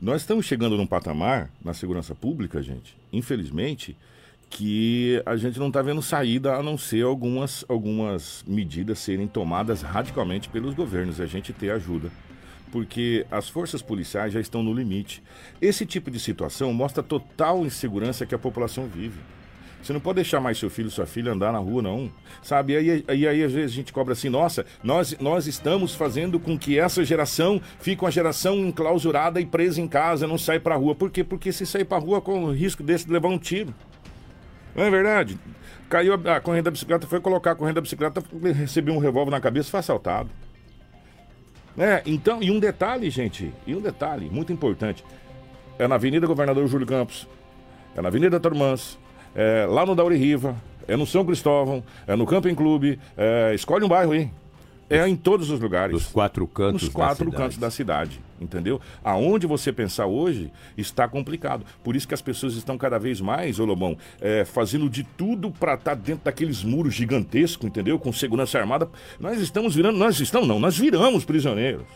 Nós 0.00 0.22
estamos 0.22 0.44
chegando 0.44 0.76
num 0.76 0.86
patamar, 0.86 1.50
na 1.64 1.72
segurança 1.72 2.14
pública, 2.14 2.62
gente, 2.62 2.96
infelizmente, 3.12 3.96
que 4.50 5.20
a 5.24 5.36
gente 5.36 5.58
não 5.58 5.68
está 5.68 5.82
vendo 5.82 6.02
saída 6.02 6.54
a 6.54 6.62
não 6.62 6.76
ser 6.76 7.02
algumas, 7.02 7.64
algumas 7.68 8.44
medidas 8.46 8.98
serem 8.98 9.26
tomadas 9.26 9.82
radicalmente 9.82 10.48
pelos 10.48 10.74
governos, 10.74 11.20
a 11.20 11.26
gente 11.26 11.52
ter 11.52 11.70
ajuda 11.70 12.10
porque 12.76 13.24
as 13.30 13.48
forças 13.48 13.80
policiais 13.80 14.34
já 14.34 14.38
estão 14.38 14.62
no 14.62 14.70
limite. 14.70 15.22
Esse 15.62 15.86
tipo 15.86 16.10
de 16.10 16.20
situação 16.20 16.74
mostra 16.74 17.00
a 17.00 17.02
total 17.02 17.64
insegurança 17.64 18.26
que 18.26 18.34
a 18.34 18.38
população 18.38 18.86
vive. 18.86 19.18
Você 19.82 19.94
não 19.94 20.00
pode 20.00 20.16
deixar 20.16 20.40
mais 20.40 20.58
seu 20.58 20.68
filho, 20.68 20.90
sua 20.90 21.06
filha 21.06 21.32
andar 21.32 21.54
na 21.54 21.58
rua, 21.58 21.80
não. 21.80 22.12
Sabe? 22.42 22.74
E 22.74 22.76
aí, 22.76 23.04
aí, 23.08 23.26
aí 23.28 23.42
às 23.42 23.50
vezes 23.50 23.72
a 23.72 23.76
gente 23.76 23.94
cobra 23.94 24.12
assim, 24.12 24.28
nossa, 24.28 24.66
nós, 24.84 25.16
nós 25.18 25.46
estamos 25.46 25.94
fazendo 25.94 26.38
com 26.38 26.58
que 26.58 26.78
essa 26.78 27.02
geração 27.02 27.58
fique 27.80 28.04
uma 28.04 28.10
geração 28.10 28.58
enclausurada 28.58 29.40
e 29.40 29.46
presa 29.46 29.80
em 29.80 29.88
casa, 29.88 30.26
não 30.26 30.36
sai 30.36 30.60
pra 30.60 30.76
rua. 30.76 30.94
Por 30.94 31.10
quê? 31.10 31.24
Porque 31.24 31.52
se 31.52 31.64
sair 31.64 31.86
pra 31.86 31.96
rua 31.96 32.20
com 32.20 32.44
o 32.44 32.52
risco 32.52 32.82
desse 32.82 33.06
de 33.06 33.12
levar 33.12 33.28
um 33.28 33.38
tiro. 33.38 33.74
Não 34.74 34.84
é 34.84 34.90
verdade? 34.90 35.38
Caiu 35.88 36.12
a, 36.12 36.36
a 36.36 36.40
corrente 36.42 36.64
da 36.64 36.70
bicicleta, 36.70 37.06
foi 37.06 37.22
colocar 37.22 37.52
a 37.52 37.54
corrente 37.54 37.76
da 37.76 37.80
bicicleta, 37.80 38.22
recebeu 38.54 38.92
um 38.92 38.98
revólver 38.98 39.30
na 39.30 39.40
cabeça, 39.40 39.70
foi 39.70 39.80
assaltado. 39.80 40.28
É, 41.78 42.02
então, 42.06 42.42
e 42.42 42.50
um 42.50 42.58
detalhe, 42.58 43.10
gente, 43.10 43.52
e 43.66 43.74
um 43.74 43.80
detalhe 43.80 44.30
muito 44.30 44.52
importante. 44.52 45.04
É 45.78 45.86
na 45.86 45.96
Avenida 45.96 46.26
Governador 46.26 46.66
Júlio 46.66 46.86
Campos, 46.86 47.28
é 47.94 48.00
na 48.00 48.08
Avenida 48.08 48.40
Tormans, 48.40 48.98
é 49.34 49.66
lá 49.66 49.84
no 49.84 49.94
Dauri 49.94 50.16
Riva, 50.16 50.56
é 50.88 50.96
no 50.96 51.06
São 51.06 51.24
Cristóvão, 51.24 51.84
é 52.06 52.16
no 52.16 52.26
Camping 52.26 52.54
Clube, 52.54 52.98
é, 53.16 53.52
escolhe 53.54 53.84
um 53.84 53.88
bairro 53.88 54.12
aí. 54.12 54.30
É 54.88 55.06
em 55.08 55.16
todos 55.16 55.50
os 55.50 55.58
lugares. 55.58 55.92
Nos 55.92 56.06
quatro 56.06 56.46
cantos 56.46 56.82
Nos 56.82 56.92
quatro 56.92 57.30
da 57.30 57.36
cantos 57.36 57.58
da 57.58 57.70
cidade, 57.70 58.20
entendeu? 58.40 58.80
Aonde 59.02 59.46
você 59.46 59.72
pensar 59.72 60.06
hoje 60.06 60.52
está 60.76 61.08
complicado. 61.08 61.64
Por 61.82 61.96
isso 61.96 62.06
que 62.06 62.14
as 62.14 62.22
pessoas 62.22 62.54
estão 62.54 62.78
cada 62.78 62.98
vez 62.98 63.20
mais, 63.20 63.58
ô 63.58 63.64
Lobão, 63.64 63.96
é, 64.20 64.44
fazendo 64.44 64.88
de 64.88 65.02
tudo 65.02 65.50
para 65.50 65.74
estar 65.74 65.96
tá 65.96 66.00
dentro 66.00 66.24
daqueles 66.24 66.62
muros 66.62 66.94
gigantescos, 66.94 67.66
entendeu? 67.66 67.98
Com 67.98 68.12
segurança 68.12 68.58
armada. 68.58 68.88
Nós 69.18 69.40
estamos 69.40 69.74
virando, 69.74 69.98
nós 69.98 70.20
estamos 70.20 70.46
não, 70.46 70.60
nós 70.60 70.78
viramos 70.78 71.24
prisioneiros. 71.24 71.86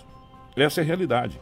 Essa 0.57 0.81
é 0.81 0.83
a 0.83 0.87
realidade. 0.87 1.41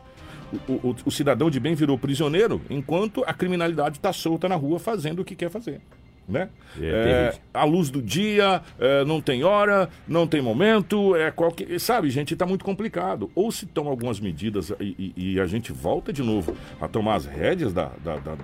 O, 0.68 0.72
o, 0.72 0.96
o 1.06 1.10
cidadão 1.10 1.50
de 1.50 1.58
bem 1.58 1.74
virou 1.74 1.98
prisioneiro 1.98 2.60
enquanto 2.68 3.22
a 3.26 3.32
criminalidade 3.32 3.96
está 3.96 4.12
solta 4.12 4.48
na 4.48 4.54
rua 4.54 4.78
fazendo 4.78 5.20
o 5.20 5.24
que 5.24 5.34
quer 5.34 5.50
fazer 5.50 5.80
né? 6.28 6.50
É, 6.78 7.32
é, 7.34 7.38
a 7.54 7.64
luz 7.64 7.88
do 7.88 8.02
dia, 8.02 8.62
é, 8.78 9.04
não 9.04 9.20
tem 9.20 9.42
hora, 9.42 9.88
não 10.06 10.26
tem 10.26 10.42
momento, 10.42 11.16
é 11.16 11.30
qualquer. 11.30 11.80
Sabe, 11.80 12.10
gente, 12.10 12.34
está 12.34 12.44
muito 12.44 12.64
complicado. 12.64 13.30
Ou 13.34 13.50
se 13.50 13.64
tomam 13.64 13.90
algumas 13.90 14.20
medidas 14.20 14.70
e, 14.78 15.12
e, 15.16 15.34
e, 15.34 15.40
a 15.40 15.46
gente 15.46 15.72
volta 15.72 16.12
de 16.12 16.22
novo 16.22 16.54
a 16.80 16.86
tomar 16.86 17.14
as 17.14 17.24
rédeas 17.24 17.72
da, 17.72 17.90
da, 18.04 18.16
da 18.16 18.36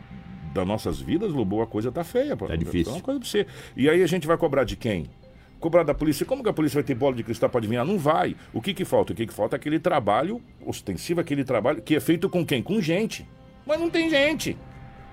das 0.55 0.65
nossas 0.65 1.01
vidas, 1.01 1.33
Lobo, 1.33 1.61
a 1.61 1.67
coisa 1.67 1.91
tá 1.91 2.05
feia. 2.05 2.39
É 2.49 2.57
difícil. 2.57 2.83
Então, 2.83 2.93
é 2.93 2.97
uma 2.97 3.03
coisa 3.03 3.19
pra 3.19 3.29
você. 3.29 3.47
E 3.77 3.91
aí 3.91 4.05
a 4.05 4.07
gente 4.07 4.25
vai 4.25 4.39
cobrar 4.39 4.63
de 4.63 4.77
quem? 4.77 5.11
Cobrar 5.59 5.83
da 5.83 5.93
polícia. 5.93 6.25
Como 6.25 6.45
que 6.45 6.49
a 6.49 6.53
polícia 6.53 6.77
vai 6.77 6.85
ter 6.85 6.95
bola 6.95 7.17
de 7.17 7.25
cristal 7.25 7.51
para 7.51 7.59
adivinhar? 7.59 7.85
Não 7.85 7.99
vai. 7.99 8.37
O 8.53 8.63
que 8.63 8.73
que 8.73 8.85
falta? 8.85 9.13
O 9.13 9.17
que 9.17 9.27
que 9.27 9.35
falta 9.35 9.57
é 9.57 9.59
aquele 9.59 9.81
trabalho 9.81 10.41
ostensivo, 10.65 11.21
aquele 11.21 11.43
trabalho 11.43 11.83
que 11.83 11.97
é 11.97 12.01
feito 12.01 12.29
com 12.29 12.47
quem? 12.47 12.63
Com 12.63 12.81
gente. 12.81 13.27
Mas 13.67 13.81
não 13.81 13.91
tem 13.91 14.09
gente. 14.09 14.57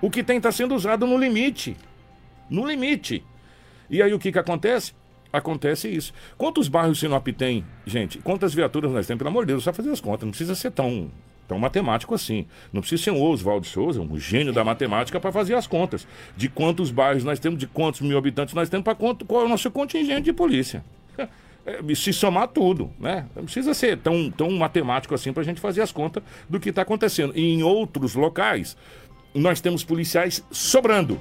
O 0.00 0.08
que 0.08 0.22
tem 0.22 0.36
está 0.36 0.52
sendo 0.52 0.76
usado 0.76 1.06
no 1.08 1.18
limite 1.18 1.76
no 2.52 2.66
limite. 2.66 3.24
E 3.90 4.02
aí 4.02 4.12
o 4.12 4.18
que, 4.18 4.30
que 4.30 4.38
acontece? 4.38 4.92
Acontece 5.32 5.88
isso. 5.88 6.12
Quantos 6.36 6.68
bairros 6.68 7.00
Sinop 7.00 7.26
tem, 7.28 7.64
gente? 7.86 8.18
Quantas 8.18 8.52
viaturas 8.52 8.92
nós 8.92 9.06
temos? 9.06 9.18
Pelo 9.18 9.30
amor 9.30 9.46
de 9.46 9.52
Deus, 9.52 9.64
só 9.64 9.72
fazer 9.72 9.90
as 9.90 10.00
contas. 10.00 10.24
Não 10.24 10.30
precisa 10.30 10.54
ser 10.54 10.70
tão, 10.70 11.10
tão 11.48 11.58
matemático 11.58 12.14
assim. 12.14 12.46
Não 12.70 12.82
precisa 12.82 13.04
ser 13.04 13.10
um 13.12 13.22
Oswaldo 13.22 13.66
Souza, 13.66 14.00
um 14.02 14.18
gênio 14.18 14.52
da 14.52 14.62
matemática, 14.62 15.18
para 15.18 15.32
fazer 15.32 15.54
as 15.54 15.66
contas. 15.66 16.06
De 16.36 16.50
quantos 16.50 16.90
bairros 16.90 17.24
nós 17.24 17.40
temos, 17.40 17.58
de 17.58 17.66
quantos 17.66 18.02
mil 18.02 18.18
habitantes 18.18 18.54
nós 18.54 18.68
temos, 18.68 18.84
para 18.84 18.94
qual 18.94 19.42
é 19.42 19.44
o 19.44 19.48
nosso 19.48 19.70
contingente 19.70 20.22
de 20.22 20.32
polícia. 20.32 20.84
É, 21.64 21.78
se 21.94 22.12
somar 22.12 22.48
tudo, 22.48 22.90
né? 22.98 23.24
Não 23.36 23.44
precisa 23.44 23.72
ser 23.72 23.96
tão, 23.96 24.28
tão 24.32 24.50
matemático 24.50 25.14
assim 25.14 25.32
para 25.32 25.42
a 25.42 25.44
gente 25.44 25.60
fazer 25.60 25.80
as 25.80 25.92
contas 25.92 26.20
do 26.48 26.58
que 26.58 26.70
está 26.70 26.82
acontecendo. 26.82 27.32
E 27.36 27.54
em 27.54 27.62
outros 27.62 28.16
locais, 28.16 28.76
nós 29.32 29.60
temos 29.60 29.84
policiais 29.84 30.44
sobrando 30.50 31.20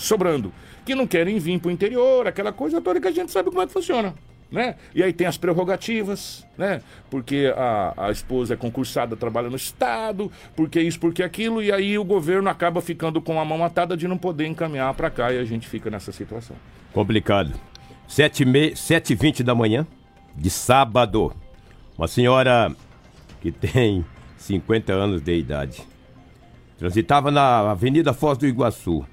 sobrando, 0.00 0.52
que 0.84 0.94
não 0.94 1.06
querem 1.06 1.38
vir 1.38 1.60
para 1.60 1.68
o 1.68 1.72
interior, 1.72 2.26
aquela 2.26 2.52
coisa 2.52 2.80
toda 2.80 3.00
que 3.00 3.08
a 3.08 3.12
gente 3.12 3.30
sabe 3.30 3.50
como 3.50 3.62
é 3.62 3.66
que 3.66 3.72
funciona. 3.72 4.14
Né? 4.50 4.74
E 4.92 5.00
aí 5.00 5.12
tem 5.12 5.28
as 5.28 5.36
prerrogativas, 5.36 6.44
né? 6.58 6.82
Porque 7.08 7.54
a, 7.56 7.94
a 7.96 8.10
esposa 8.10 8.54
é 8.54 8.56
concursada, 8.56 9.14
trabalha 9.14 9.48
no 9.48 9.54
Estado, 9.54 10.28
porque 10.56 10.80
isso, 10.80 10.98
porque 10.98 11.22
aquilo, 11.22 11.62
e 11.62 11.70
aí 11.70 11.96
o 11.96 12.02
governo 12.02 12.48
acaba 12.50 12.80
ficando 12.80 13.20
com 13.20 13.40
a 13.40 13.44
mão 13.44 13.64
atada 13.64 13.96
de 13.96 14.08
não 14.08 14.18
poder 14.18 14.46
encaminhar 14.46 14.92
para 14.94 15.08
cá 15.08 15.32
e 15.32 15.38
a 15.38 15.44
gente 15.44 15.68
fica 15.68 15.88
nessa 15.88 16.10
situação. 16.10 16.56
Complicado. 16.92 17.52
7h20 18.08 19.44
da 19.44 19.54
manhã, 19.54 19.86
de 20.34 20.50
sábado, 20.50 21.32
uma 21.96 22.08
senhora 22.08 22.74
que 23.40 23.52
tem 23.52 24.04
50 24.36 24.92
anos 24.92 25.22
de 25.22 25.32
idade 25.32 25.90
transitava 26.80 27.30
na 27.30 27.72
Avenida 27.72 28.14
Foz 28.14 28.38
do 28.38 28.46
Iguaçu 28.46 29.04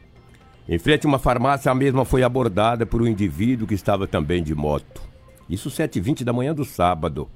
em 0.70 0.78
frente 0.78 1.06
a 1.06 1.10
uma 1.10 1.18
farmácia, 1.18 1.72
a 1.72 1.76
mesma 1.76 2.04
foi 2.04 2.24
abordada 2.24 2.86
por 2.86 3.02
um 3.02 3.08
indivíduo 3.08 3.66
que 3.66 3.74
estava 3.74 4.06
também 4.06 4.44
de 4.44 4.54
moto. 4.54 5.02
Isso 5.50 5.70
7h20 5.70 6.26
da 6.26 6.34
manhã 6.34 6.54
do 6.54 6.66
sábado. 6.66 7.30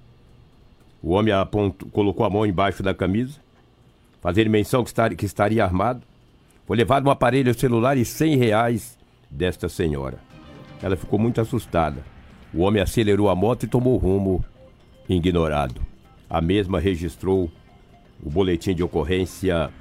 O 1.02 1.12
homem 1.12 1.34
apontou, 1.34 1.90
colocou 1.90 2.26
a 2.26 2.30
mão 2.30 2.46
embaixo 2.46 2.84
da 2.84 2.94
camisa, 2.94 3.40
fazendo 4.20 4.50
menção 4.50 4.84
que, 4.84 5.16
que 5.16 5.26
estaria 5.26 5.64
armado. 5.64 6.02
Foi 6.68 6.76
levado 6.76 7.08
um 7.08 7.10
aparelho 7.12 7.54
celular 7.58 7.98
e 7.98 8.04
100 8.04 8.36
reais 8.36 8.98
desta 9.30 9.70
senhora. 9.70 10.20
Ela 10.84 10.98
ficou 10.98 11.18
muito 11.18 11.40
assustada. 11.40 12.04
O 12.54 12.62
homem 12.64 12.82
acelerou 12.82 13.30
a 13.30 13.36
moto 13.36 13.64
e 13.64 13.68
tomou 13.68 13.96
rumo 13.98 14.44
ignorado. 15.08 15.82
A 16.30 16.42
mesma 16.42 16.82
registrou 16.82 17.50
o 18.22 18.30
boletim 18.30 18.76
de 18.76 18.84
ocorrência 18.84 19.72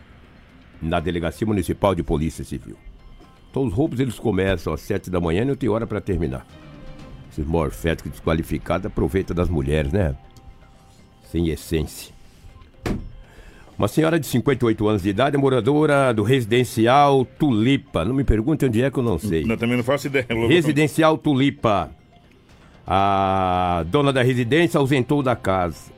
na 0.80 1.00
Delegacia 1.00 1.46
Municipal 1.46 1.96
de 1.96 2.02
Polícia 2.04 2.44
Civil. 2.44 2.76
Então 3.50 3.64
os 3.64 3.72
roubos 3.72 3.98
eles 3.98 4.18
começam 4.18 4.72
às 4.72 4.80
7 4.82 5.10
da 5.10 5.20
manhã 5.20 5.42
e 5.42 5.44
não 5.44 5.56
tem 5.56 5.68
hora 5.68 5.86
para 5.86 6.00
terminar. 6.00 6.46
Esses 7.30 7.44
morféticos 7.44 8.12
desqualificados 8.12 8.86
aproveitam 8.86 9.34
das 9.34 9.48
mulheres, 9.48 9.92
né? 9.92 10.14
Sem 11.30 11.48
essência. 11.48 12.12
Uma 13.76 13.88
senhora 13.88 14.20
de 14.20 14.26
58 14.26 14.88
anos 14.88 15.02
de 15.02 15.08
idade, 15.08 15.36
moradora 15.36 16.12
do 16.12 16.22
residencial 16.22 17.24
Tulipa. 17.24 18.04
Não 18.04 18.14
me 18.14 18.24
pergunte 18.24 18.66
onde 18.66 18.82
é 18.82 18.90
que 18.90 18.98
eu 18.98 19.02
não 19.02 19.18
sei. 19.18 19.44
Eu 19.48 19.56
também 19.56 19.76
não 19.76 19.84
faço 19.84 20.06
ideia. 20.06 20.26
Residencial 20.48 21.16
Tulipa. 21.16 21.90
A 22.86 23.84
dona 23.88 24.12
da 24.12 24.22
residência 24.22 24.78
ausentou 24.78 25.22
da 25.22 25.34
casa. 25.34 25.90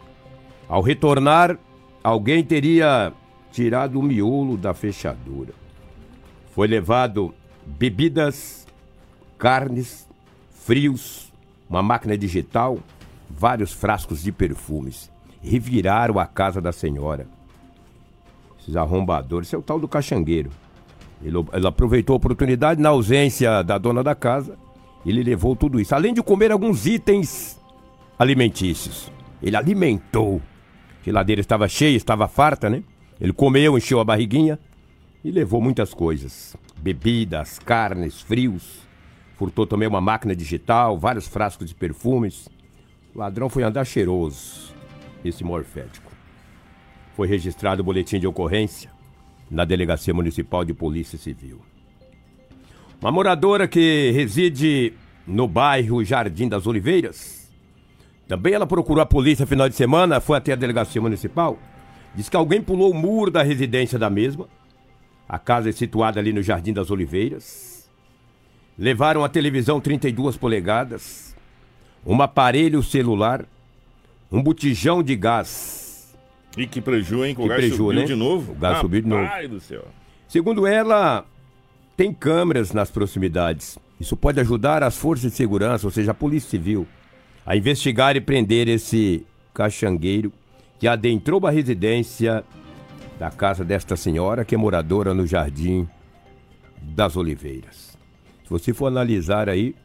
Ao 0.69 0.81
retornar, 0.81 1.59
alguém 2.05 2.45
teria 2.45 3.13
tirado 3.51 3.99
o 3.99 4.03
miolo 4.03 4.57
da 4.57 4.73
fechadura. 4.73 5.53
Foi 6.55 6.69
levado 6.69 7.35
bebidas, 7.79 8.67
carnes, 9.39 10.09
frios, 10.51 11.33
uma 11.69 11.83
máquina 11.83 12.17
digital, 12.17 12.79
vários 13.29 13.73
frascos 13.73 14.23
de 14.23 14.31
perfumes. 14.31 15.11
Reviraram 15.43 16.19
a 16.19 16.27
casa 16.27 16.61
da 16.61 16.73
senhora. 16.73 17.27
Esses 18.61 18.77
arrombadores, 18.77 19.49
esse 19.49 19.57
é 19.57 19.59
o 19.59 19.63
tal 19.63 19.81
do 19.81 19.89
caxangueiro. 19.89 20.51
Ele, 21.23 21.37
ele 21.53 21.67
aproveitou 21.67 22.15
a 22.15 22.17
oportunidade, 22.17 22.81
na 22.81 22.91
ausência 22.91 23.63
da 23.63 23.79
dona 23.79 24.03
da 24.03 24.15
casa, 24.15 24.57
ele 25.05 25.23
levou 25.23 25.57
tudo 25.57 25.81
isso. 25.81 25.95
Além 25.95 26.15
de 26.15 26.23
comer 26.23 26.53
alguns 26.53 26.87
itens 26.87 27.61
alimentícios. 28.19 29.11
Ele 29.43 29.57
alimentou. 29.57 30.41
A 31.01 31.05
geladeira 31.05 31.41
estava 31.41 31.67
cheia, 31.69 31.97
estava 31.97 32.29
farta, 32.29 32.71
né? 32.71 32.85
Ele 33.21 33.33
comeu, 33.33 33.77
encheu 33.77 33.99
a 33.99 34.05
barriguinha 34.05 34.59
e 35.25 35.31
levou 35.31 35.61
muitas 35.61 35.93
coisas 35.93 36.57
bebidas, 36.83 37.61
carnes, 37.61 38.21
frios. 38.21 38.83
Furtou 39.37 39.67
também 39.67 39.89
uma 39.89 40.01
máquina 40.01 40.35
digital, 40.35 40.99
vários 40.99 41.27
frascos 41.27 41.69
de 41.69 41.75
perfumes. 41.75 42.49
O 43.15 43.19
ladrão 43.19 43.49
foi 43.49 43.63
andar 43.63 43.85
cheiroso, 43.85 44.75
esse 45.25 45.45
morfético. 45.45 46.11
Foi 47.17 47.29
registrado 47.29 47.83
o 47.83 47.85
boletim 47.85 48.19
de 48.19 48.27
ocorrência 48.27 48.91
na 49.51 49.65
Delegacia 49.65 50.13
Municipal 50.13 50.65
de 50.65 50.75
Polícia 50.75 51.19
Civil. 51.19 51.61
Uma 53.01 53.13
moradora 53.13 53.69
que 53.69 54.11
reside 54.13 54.95
no 55.27 55.47
bairro 55.47 56.05
Jardim 56.05 56.49
das 56.49 56.67
Oliveiras. 56.67 57.51
Também 58.27 58.55
ela 58.55 58.67
procurou 58.67 59.03
a 59.03 59.07
polícia 59.07 59.47
final 59.47 59.69
de 59.69 59.75
semana, 59.75 60.21
foi 60.21 60.39
até 60.39 60.53
a 60.53 60.57
delegacia 60.57 61.03
municipal. 61.03 61.59
Diz 62.15 62.29
que 62.29 62.37
alguém 62.37 62.63
pulou 62.63 62.91
o 62.91 62.95
muro 62.95 63.31
da 63.31 63.43
residência 63.43 63.99
da 63.99 64.09
mesma 64.09 64.49
a 65.33 65.39
casa 65.39 65.71
é 65.71 65.73
situada 65.73 66.21
ali 66.21 66.31
no 66.31 66.43
Jardim 66.43 66.75
das 66.75 66.91
Oliveiras. 66.91 67.89
Levaram 68.79 69.25
a 69.25 69.31
televisão 69.31 69.81
32 69.81 70.37
polegadas, 70.37 71.35
um 72.05 72.21
aparelho 72.21 72.83
celular, 72.83 73.47
um 74.31 74.43
botijão 74.43 75.03
de 75.03 75.17
gás. 75.17 76.15
E 76.55 76.67
que 76.67 76.83
prejuízo, 76.83 77.25
hein? 77.25 77.35
Que 77.35 77.41
o 77.41 77.47
gás 77.47 77.61
preju, 77.61 77.77
subiu 77.77 78.01
né? 78.01 78.05
de 78.05 78.15
novo. 78.15 78.53
O 78.53 78.55
gás 78.55 78.79
subiu 78.81 79.01
de 79.01 79.09
novo. 79.09 79.25
Ai 79.25 79.49
do 79.49 79.59
céu. 79.59 79.87
Segundo 80.29 80.67
ela, 80.67 81.25
tem 81.97 82.13
câmeras 82.13 82.75
nas 82.75 82.91
proximidades. 82.91 83.79
Isso 83.99 84.15
pode 84.15 84.39
ajudar 84.39 84.83
as 84.83 84.99
forças 84.99 85.31
de 85.31 85.37
segurança, 85.39 85.87
ou 85.87 85.91
seja, 85.91 86.11
a 86.11 86.15
Polícia 86.15 86.51
Civil, 86.51 86.87
a 87.47 87.57
investigar 87.57 88.17
e 88.17 88.21
prender 88.21 88.69
esse 88.69 89.25
caxangueiro 89.55 90.31
que 90.79 90.87
adentrou 90.87 91.41
uma 91.41 91.51
residência 91.51 92.45
da 93.23 93.31
casa 93.31 93.65
desta 93.65 93.95
senhora 93.95 94.45
que 94.45 94.53
é 94.53 94.59
moradora 94.59 95.15
no 95.15 95.25
Jardim 95.25 95.89
das 96.83 97.17
Oliveiras. 97.17 97.97
Se 98.43 98.51
você 98.51 98.75
for 98.75 98.87
analisar 98.89 99.49
aí, 99.49 99.77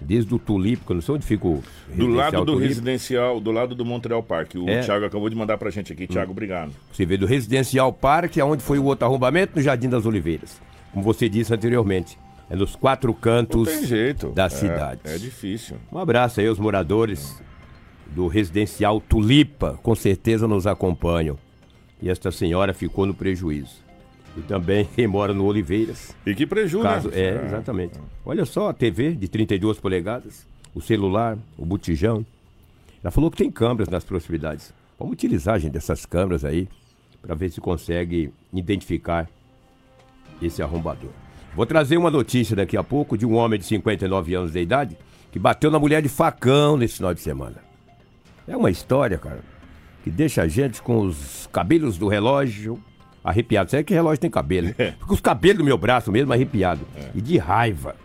desde 0.00 0.34
o 0.34 0.38
Tulipe, 0.38 0.82
que 0.86 0.92
eu 0.92 0.94
não 0.94 1.02
sei 1.02 1.14
onde 1.14 1.26
fica 1.26 1.46
o 1.46 1.62
Do 1.94 2.06
lado 2.08 2.38
do 2.42 2.52
Tulipe, 2.54 2.68
residencial, 2.68 3.38
do 3.38 3.50
lado 3.52 3.74
do 3.74 3.84
Montreal 3.84 4.22
Park. 4.22 4.54
O 4.54 4.66
É. 4.66 4.80
Thiago 4.80 5.04
acabou 5.04 5.28
de 5.28 5.36
mandar 5.36 5.58
pra 5.58 5.68
gente 5.68 5.92
aqui. 5.92 6.06
Thiago, 6.06 6.30
obrigado. 6.32 6.72
Você 6.90 7.04
vê 7.04 7.18
do 7.18 7.26
Residencial 7.26 7.92
Parque, 7.92 8.40
aonde 8.40 8.62
foi 8.62 8.78
o 8.78 8.84
outro 8.84 9.04
arrombamento, 9.04 9.52
no 9.56 9.60
Jardim 9.62 9.90
das 9.90 10.06
Oliveiras. 10.06 10.58
Como 10.94 11.04
você 11.04 11.28
disse 11.28 11.52
anteriormente. 11.52 12.18
É 12.48 12.56
nos 12.56 12.74
quatro 12.74 13.12
cantos 13.12 13.68
da 14.34 14.46
É, 14.46 14.48
cidade. 14.48 15.00
É 15.04 15.18
difícil. 15.18 15.76
Um 15.92 15.98
abraço 15.98 16.40
aí 16.40 16.46
aos 16.46 16.58
moradores 16.58 17.42
do 18.06 18.26
Residencial 18.26 19.02
Tulipa, 19.02 19.78
com 19.82 19.94
certeza 19.94 20.48
nos 20.48 20.66
acompanham. 20.66 21.36
E 22.00 22.10
esta 22.10 22.30
senhora 22.30 22.74
ficou 22.74 23.06
no 23.06 23.14
prejuízo. 23.14 23.84
E 24.36 24.40
também 24.42 24.84
quem 24.94 25.06
mora 25.06 25.32
no 25.32 25.44
Oliveiras. 25.44 26.14
E 26.26 26.34
que 26.34 26.46
prejuízo, 26.46 26.82
Caso, 26.88 27.08
né? 27.08 27.20
é, 27.20 27.44
exatamente. 27.46 27.98
Olha 28.24 28.44
só 28.44 28.68
a 28.68 28.74
TV 28.74 29.14
de 29.14 29.28
32 29.28 29.78
polegadas, 29.78 30.46
o 30.74 30.80
celular, 30.80 31.38
o 31.56 31.64
botijão. 31.64 32.24
Ela 33.02 33.10
falou 33.10 33.30
que 33.30 33.36
tem 33.36 33.50
câmeras 33.50 33.88
nas 33.88 34.04
proximidades. 34.04 34.74
Vamos 34.98 35.14
utilizar, 35.14 35.58
gente, 35.58 35.76
essas 35.76 36.04
câmeras 36.06 36.44
aí 36.44 36.68
para 37.22 37.34
ver 37.34 37.50
se 37.50 37.60
consegue 37.60 38.32
identificar 38.52 39.28
esse 40.40 40.62
arrombador. 40.62 41.10
Vou 41.54 41.66
trazer 41.66 41.96
uma 41.96 42.10
notícia 42.10 42.54
daqui 42.54 42.76
a 42.76 42.84
pouco 42.84 43.16
de 43.16 43.24
um 43.24 43.34
homem 43.34 43.58
de 43.58 43.64
59 43.64 44.34
anos 44.34 44.52
de 44.52 44.60
idade 44.60 44.96
que 45.32 45.38
bateu 45.38 45.70
na 45.70 45.78
mulher 45.78 46.02
de 46.02 46.08
facão 46.08 46.76
nesse 46.76 46.96
final 46.96 47.14
de 47.14 47.20
semana. 47.20 47.56
É 48.46 48.56
uma 48.56 48.70
história, 48.70 49.18
cara, 49.18 49.40
que 50.06 50.10
deixa 50.12 50.42
a 50.42 50.46
gente 50.46 50.80
com 50.80 51.00
os 51.00 51.48
cabelos 51.52 51.98
do 51.98 52.06
relógio 52.06 52.80
arrepiados. 53.24 53.72
Sabe 53.72 53.82
que 53.82 53.92
relógio 53.92 54.20
tem 54.20 54.30
cabelo, 54.30 54.68
né? 54.68 54.94
Fica 55.00 55.12
os 55.12 55.20
cabelos 55.20 55.58
do 55.58 55.64
meu 55.64 55.76
braço 55.76 56.12
mesmo 56.12 56.32
arrepiado. 56.32 56.86
E 57.12 57.20
de 57.20 57.36
raiva. 57.38 57.96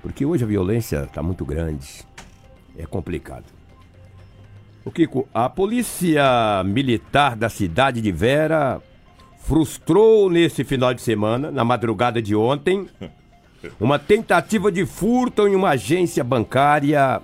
Porque 0.00 0.24
hoje 0.24 0.44
a 0.44 0.46
violência 0.46 1.08
tá 1.12 1.20
muito 1.24 1.44
grande. 1.44 2.06
É 2.78 2.86
complicado. 2.86 3.46
O 4.84 4.92
Kiko, 4.92 5.28
a 5.34 5.48
polícia 5.48 6.62
militar 6.64 7.34
da 7.34 7.48
cidade 7.48 8.00
de 8.00 8.12
Vera 8.12 8.80
frustrou 9.40 10.30
nesse 10.30 10.62
final 10.62 10.94
de 10.94 11.02
semana, 11.02 11.50
na 11.50 11.64
madrugada 11.64 12.22
de 12.22 12.36
ontem, 12.36 12.88
uma 13.80 13.98
tentativa 13.98 14.70
de 14.70 14.86
furto 14.86 15.48
em 15.48 15.56
uma 15.56 15.70
agência 15.70 16.22
bancária 16.22 17.20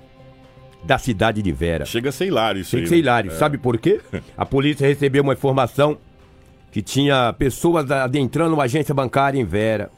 da 0.87 0.99
cidade 0.99 1.43
de 1.43 1.53
Vera. 1.53 1.85
Chega 1.85 2.09
a 2.09 2.13
ser 2.13 2.27
hilário 2.27 2.61
isso 2.61 2.71
Tem 2.71 2.79
aí. 2.81 2.85
que 2.85 2.89
ser 2.89 2.95
né? 2.95 3.01
hilário. 3.01 3.33
Sabe 3.33 3.59
por 3.59 3.77
quê? 3.77 4.01
A 4.37 4.47
polícia 4.47 4.87
recebeu 4.87 5.23
uma 5.23 5.33
informação 5.33 5.99
que 6.71 6.81
tinha 6.81 7.33
pessoas 7.33 7.91
adentrando 7.91 8.55
uma 8.55 8.65
agência 8.65 8.95
bancária 8.95 9.39
em 9.39 9.45
Vera. 9.45 9.91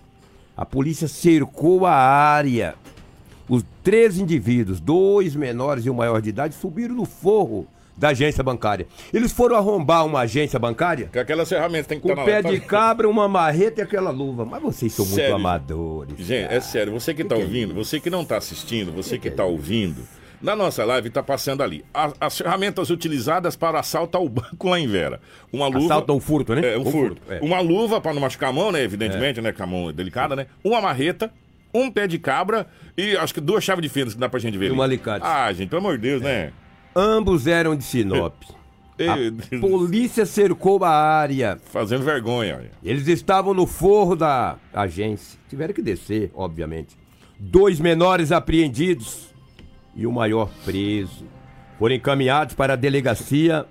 A 0.56 0.64
polícia 0.64 1.06
cercou 1.06 1.86
a 1.86 1.92
área. 1.92 2.74
Os 3.48 3.64
três 3.82 4.18
indivíduos, 4.18 4.80
dois 4.80 5.34
menores 5.34 5.86
e 5.86 5.90
um 5.90 5.94
maior 5.94 6.20
de 6.20 6.30
idade, 6.30 6.54
subiram 6.54 6.94
no 6.94 7.04
forro 7.04 7.66
da 7.96 8.10
agência 8.10 8.44
bancária. 8.44 8.86
Eles 9.12 9.32
foram 9.32 9.56
arrombar 9.56 10.06
uma 10.06 10.20
agência 10.20 10.58
bancária 10.58 11.10
Com 11.12 11.18
aquelas 11.18 11.48
ferramentas 11.48 11.86
tem 11.88 11.98
que 11.98 12.04
com 12.04 12.10
estar 12.10 12.24
pé 12.24 12.42
na 12.42 12.50
de 12.50 12.60
cabra, 12.60 13.08
uma 13.08 13.26
marreta 13.26 13.80
e 13.80 13.84
aquela 13.84 14.10
luva. 14.10 14.44
Mas 14.44 14.62
vocês 14.62 14.92
são 14.92 15.04
muito 15.04 15.16
Sério? 15.16 15.34
amadores. 15.34 16.14
Gente, 16.16 16.44
é 16.44 16.48
cara. 16.48 16.60
sério, 16.60 16.92
você 16.92 17.12
que, 17.12 17.24
tá 17.24 17.34
que 17.34 17.40
é 17.40 17.44
ouvindo, 17.44 17.74
você 17.74 17.98
que 17.98 18.08
não 18.08 18.24
tá 18.24 18.36
assistindo, 18.36 18.92
você 18.92 19.18
que, 19.18 19.30
tá 19.30 19.44
ouvindo, 19.44 20.02
na 20.40 20.54
nossa 20.56 20.84
live 20.84 21.10
tá 21.10 21.22
passando 21.22 21.62
ali. 21.62 21.84
A- 21.92 22.12
as 22.20 22.38
ferramentas 22.38 22.90
utilizadas 22.90 23.56
para 23.56 23.80
assalto 23.80 24.16
ao 24.16 24.28
banco 24.28 24.68
lá 24.68 24.78
em 24.78 24.86
Vera. 24.86 25.20
Uma 25.52 25.66
luva. 25.66 25.86
Assalto 25.86 26.12
ao 26.12 26.20
furto, 26.20 26.54
né? 26.54 26.74
É, 26.74 26.76
um 26.78 26.84
Ou 26.84 26.90
furto. 26.90 27.16
furto, 27.20 27.32
é. 27.32 27.40
Uma 27.40 27.60
luva 27.60 28.00
para 28.00 28.14
não 28.14 28.20
machucar 28.20 28.50
a 28.50 28.52
mão, 28.52 28.70
né? 28.72 28.82
Evidentemente, 28.82 29.40
né? 29.40 29.52
Que 29.52 29.62
a 29.62 29.66
mão 29.66 29.90
é 29.90 29.92
delicada, 29.92 30.36
né? 30.36 30.46
Uma 30.64 30.80
marreta, 30.80 31.32
um 31.74 31.90
pé 31.90 32.06
de 32.06 32.18
cabra 32.18 32.66
e 32.96 33.16
acho 33.16 33.34
que 33.34 33.40
duas 33.40 33.62
chaves 33.64 33.82
de 33.82 33.88
fenda 33.88 34.10
que 34.12 34.18
dá 34.18 34.28
pra 34.28 34.38
gente 34.40 34.56
ver. 34.56 34.68
E 34.70 34.72
um 34.72 34.80
alicate. 34.82 35.24
Ah, 35.26 35.52
gente, 35.52 35.68
pelo 35.68 35.80
amor 35.80 35.96
de 35.98 36.02
Deus, 36.08 36.22
né? 36.22 36.52
Ambos 36.94 37.46
eram 37.46 37.76
de 37.76 37.84
Sinop. 37.84 38.34
A 38.98 39.60
polícia 39.60 40.26
cercou 40.26 40.82
a 40.84 40.90
área. 40.90 41.56
Fazendo 41.70 42.02
vergonha. 42.02 42.68
Eles 42.82 43.06
estavam 43.06 43.54
no 43.54 43.64
forro 43.64 44.16
da 44.16 44.56
agência. 44.74 45.38
Tiveram 45.48 45.72
que 45.72 45.80
descer, 45.80 46.32
obviamente. 46.34 46.96
Dois 47.38 47.78
menores 47.78 48.32
apreendidos 48.32 49.27
e 49.98 50.06
o 50.06 50.12
maior 50.12 50.48
preso. 50.64 51.26
Foram 51.78 51.96
encaminhados 51.96 52.54
para 52.54 52.74
a 52.74 52.76
delegacia 52.76 53.66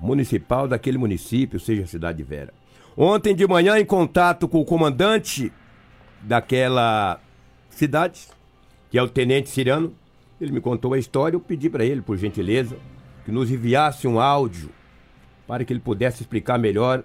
municipal 0.00 0.66
daquele 0.66 0.96
município, 0.96 1.60
seja 1.60 1.82
a 1.82 1.86
cidade 1.86 2.18
de 2.18 2.24
Vera. 2.24 2.54
Ontem 2.96 3.34
de 3.34 3.46
manhã, 3.46 3.78
em 3.78 3.84
contato 3.84 4.48
com 4.48 4.60
o 4.60 4.64
comandante 4.64 5.52
daquela 6.22 7.20
cidade, 7.70 8.26
que 8.90 8.98
é 8.98 9.02
o 9.02 9.08
tenente 9.08 9.50
Cirano, 9.50 9.94
ele 10.40 10.52
me 10.52 10.60
contou 10.60 10.94
a 10.94 10.98
história. 10.98 11.36
Eu 11.36 11.40
pedi 11.40 11.68
para 11.68 11.84
ele, 11.84 12.00
por 12.00 12.16
gentileza, 12.16 12.76
que 13.24 13.30
nos 13.30 13.50
enviasse 13.50 14.08
um 14.08 14.18
áudio 14.18 14.70
para 15.46 15.64
que 15.64 15.72
ele 15.72 15.80
pudesse 15.80 16.22
explicar 16.22 16.58
melhor 16.58 17.04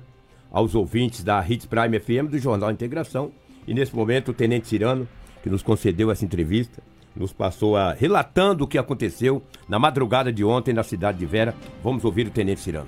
aos 0.52 0.74
ouvintes 0.74 1.24
da 1.24 1.46
Hits 1.48 1.66
Prime 1.66 2.00
FM 2.00 2.30
do 2.30 2.40
Jornal 2.40 2.72
Integração. 2.72 3.32
E 3.68 3.74
nesse 3.74 3.96
momento 3.96 4.32
o 4.32 4.34
Tenente 4.34 4.68
Cirano, 4.68 5.08
que 5.42 5.50
nos 5.50 5.62
concedeu 5.62 6.10
essa 6.12 6.24
entrevista, 6.24 6.82
nos 7.16 7.32
passou 7.32 7.78
a 7.78 7.94
relatando 7.94 8.64
o 8.64 8.68
que 8.68 8.78
aconteceu 8.78 9.44
na 9.68 9.78
madrugada 9.78 10.32
de 10.32 10.44
ontem 10.44 10.74
na 10.74 10.84
cidade 10.84 11.18
de 11.20 11.26
Vera. 11.26 11.56
Vamos 11.84 12.04
ouvir 12.04 12.28
o 12.28 12.32
Tenente 12.32 12.62
Cirano. 12.62 12.88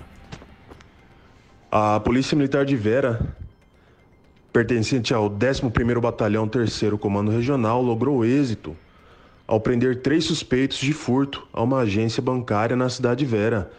A 1.71 1.99
Polícia 1.99 2.35
Militar 2.35 2.65
de 2.65 2.75
Vera, 2.75 3.35
pertencente 4.51 5.13
ao 5.13 5.29
11º 5.29 5.99
Batalhão 5.99 6.47
3º 6.47 6.97
Comando 6.97 7.31
Regional, 7.31 7.81
logrou 7.81 8.25
êxito 8.25 8.75
ao 9.47 9.59
prender 9.59 10.01
três 10.01 10.25
suspeitos 10.25 10.77
de 10.77 10.93
furto 10.93 11.47
a 11.53 11.61
uma 11.61 11.79
agência 11.79 12.21
bancária 12.21 12.75
na 12.75 12.89
cidade 12.89 13.19
de 13.19 13.25
Vera. 13.25 13.71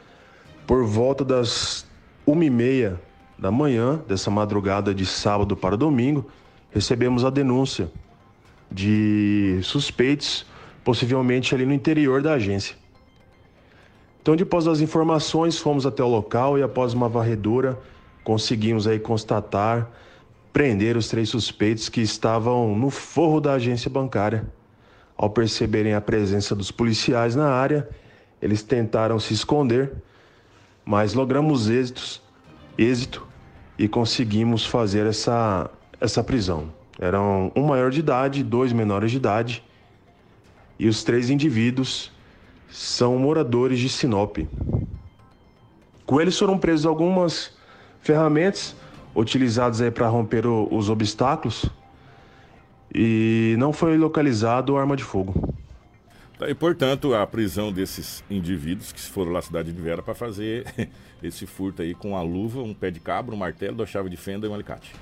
Por 0.66 0.84
volta 0.84 1.24
das 1.24 1.86
1h30 2.26 2.96
da 3.38 3.50
manhã, 3.50 4.00
dessa 4.06 4.30
madrugada 4.30 4.94
de 4.94 5.04
sábado 5.04 5.56
para 5.56 5.76
domingo, 5.76 6.26
recebemos 6.70 7.24
a 7.24 7.30
denúncia 7.30 7.90
de 8.70 9.58
suspeitos, 9.62 10.46
possivelmente 10.84 11.54
ali 11.54 11.64
no 11.64 11.72
interior 11.72 12.22
da 12.22 12.34
agência. 12.34 12.76
Então, 14.20 14.34
depois 14.34 14.64
das 14.64 14.80
informações, 14.80 15.58
fomos 15.58 15.86
até 15.86 16.02
o 16.02 16.08
local 16.08 16.58
e 16.58 16.62
após 16.62 16.92
uma 16.92 17.08
varredura, 17.08 17.78
conseguimos 18.24 18.86
aí 18.88 18.98
constatar, 18.98 19.88
prender 20.52 20.96
os 20.96 21.08
três 21.08 21.28
suspeitos 21.28 21.88
que 21.88 22.00
estavam 22.00 22.76
no 22.76 22.90
forro 22.90 23.40
da 23.40 23.52
agência 23.52 23.88
bancária. 23.88 24.44
Ao 25.16 25.30
perceberem 25.30 25.94
a 25.94 26.00
presença 26.00 26.54
dos 26.56 26.70
policiais 26.70 27.36
na 27.36 27.48
área, 27.48 27.88
eles 28.42 28.62
tentaram 28.62 29.18
se 29.20 29.32
esconder, 29.32 29.92
mas 30.84 31.14
logramos 31.14 31.70
êxitos, 31.70 32.20
êxito 32.76 33.26
e 33.78 33.86
conseguimos 33.86 34.66
fazer 34.66 35.06
essa, 35.06 35.70
essa 36.00 36.22
prisão. 36.22 36.72
Eram 36.98 37.52
um 37.54 37.62
maior 37.66 37.90
de 37.90 38.00
idade, 38.00 38.42
dois 38.42 38.72
menores 38.72 39.10
de 39.10 39.16
idade, 39.18 39.62
e 40.78 40.88
os 40.88 41.02
três 41.04 41.30
indivíduos 41.30 42.10
são 42.70 43.18
moradores 43.18 43.78
de 43.78 43.88
Sinop. 43.88 44.38
Com 46.04 46.20
eles 46.20 46.38
foram 46.38 46.58
presos 46.58 46.86
algumas 46.86 47.54
ferramentas 48.00 48.74
utilizadas 49.14 49.80
aí 49.80 49.90
para 49.90 50.08
romper 50.08 50.46
o- 50.46 50.68
os 50.70 50.88
obstáculos 50.88 51.66
e 52.94 53.56
não 53.58 53.72
foi 53.72 53.96
localizado 53.96 54.76
arma 54.76 54.96
de 54.96 55.04
fogo. 55.04 55.54
Tá, 56.38 56.48
E, 56.48 56.54
portanto, 56.54 57.14
a 57.14 57.26
prisão 57.26 57.72
desses 57.72 58.22
indivíduos 58.30 58.92
que 58.92 59.00
foram 59.00 59.32
lá 59.32 59.38
à 59.38 59.42
cidade 59.42 59.72
de 59.72 59.80
Vera 59.80 60.02
para 60.02 60.14
fazer 60.14 60.66
esse 61.22 61.46
furto 61.46 61.82
aí 61.82 61.94
com 61.94 62.16
a 62.16 62.22
luva, 62.22 62.60
um 62.62 62.74
pé 62.74 62.90
de 62.90 63.00
cabra, 63.00 63.34
um 63.34 63.38
martelo, 63.38 63.76
duas 63.76 63.88
chaves 63.88 64.10
de 64.10 64.16
fenda 64.16 64.46
e 64.46 64.50
um 64.50 64.54
alicate. 64.54 64.92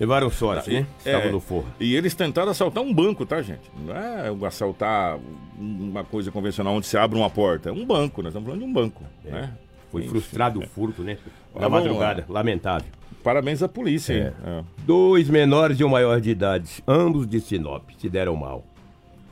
Levaram 0.00 0.30
sorte, 0.30 0.70
né? 0.72 0.86
Estavam 0.98 1.28
É, 1.28 1.30
no 1.30 1.40
forro. 1.40 1.66
E 1.78 1.94
eles 1.94 2.14
tentaram 2.14 2.50
assaltar 2.50 2.82
um 2.82 2.92
banco, 2.92 3.26
tá, 3.26 3.42
gente? 3.42 3.70
Não 3.84 3.94
é 3.94 4.46
assaltar 4.46 5.18
uma 5.58 6.02
coisa 6.02 6.30
convencional 6.32 6.74
onde 6.74 6.86
se 6.86 6.96
abre 6.96 7.18
uma 7.18 7.28
porta. 7.28 7.68
É 7.68 7.72
um 7.72 7.84
banco, 7.84 8.22
nós 8.22 8.30
estamos 8.30 8.46
falando 8.46 8.62
de 8.62 8.66
um 8.66 8.72
banco. 8.72 9.04
Né? 9.22 9.52
Foi 9.92 10.00
Enfim. 10.02 10.10
frustrado 10.10 10.58
o 10.58 10.66
furto, 10.66 11.02
né? 11.02 11.18
Na 11.54 11.68
vamos 11.68 11.80
madrugada. 11.84 12.24
lá. 12.28 12.34
Lamentável. 12.40 12.88
Parabéns 13.22 13.62
à 13.62 13.68
polícia, 13.68 14.14
hein? 14.14 14.32
É. 14.42 14.64
Dois 14.86 15.28
menores 15.28 15.78
e 15.78 15.84
um 15.84 15.90
maior 15.90 16.18
de 16.18 16.30
idade, 16.30 16.82
ambos 16.88 17.26
de 17.28 17.38
Sinop, 17.38 17.90
se 17.98 18.08
deram 18.08 18.34
mal. 18.34 18.64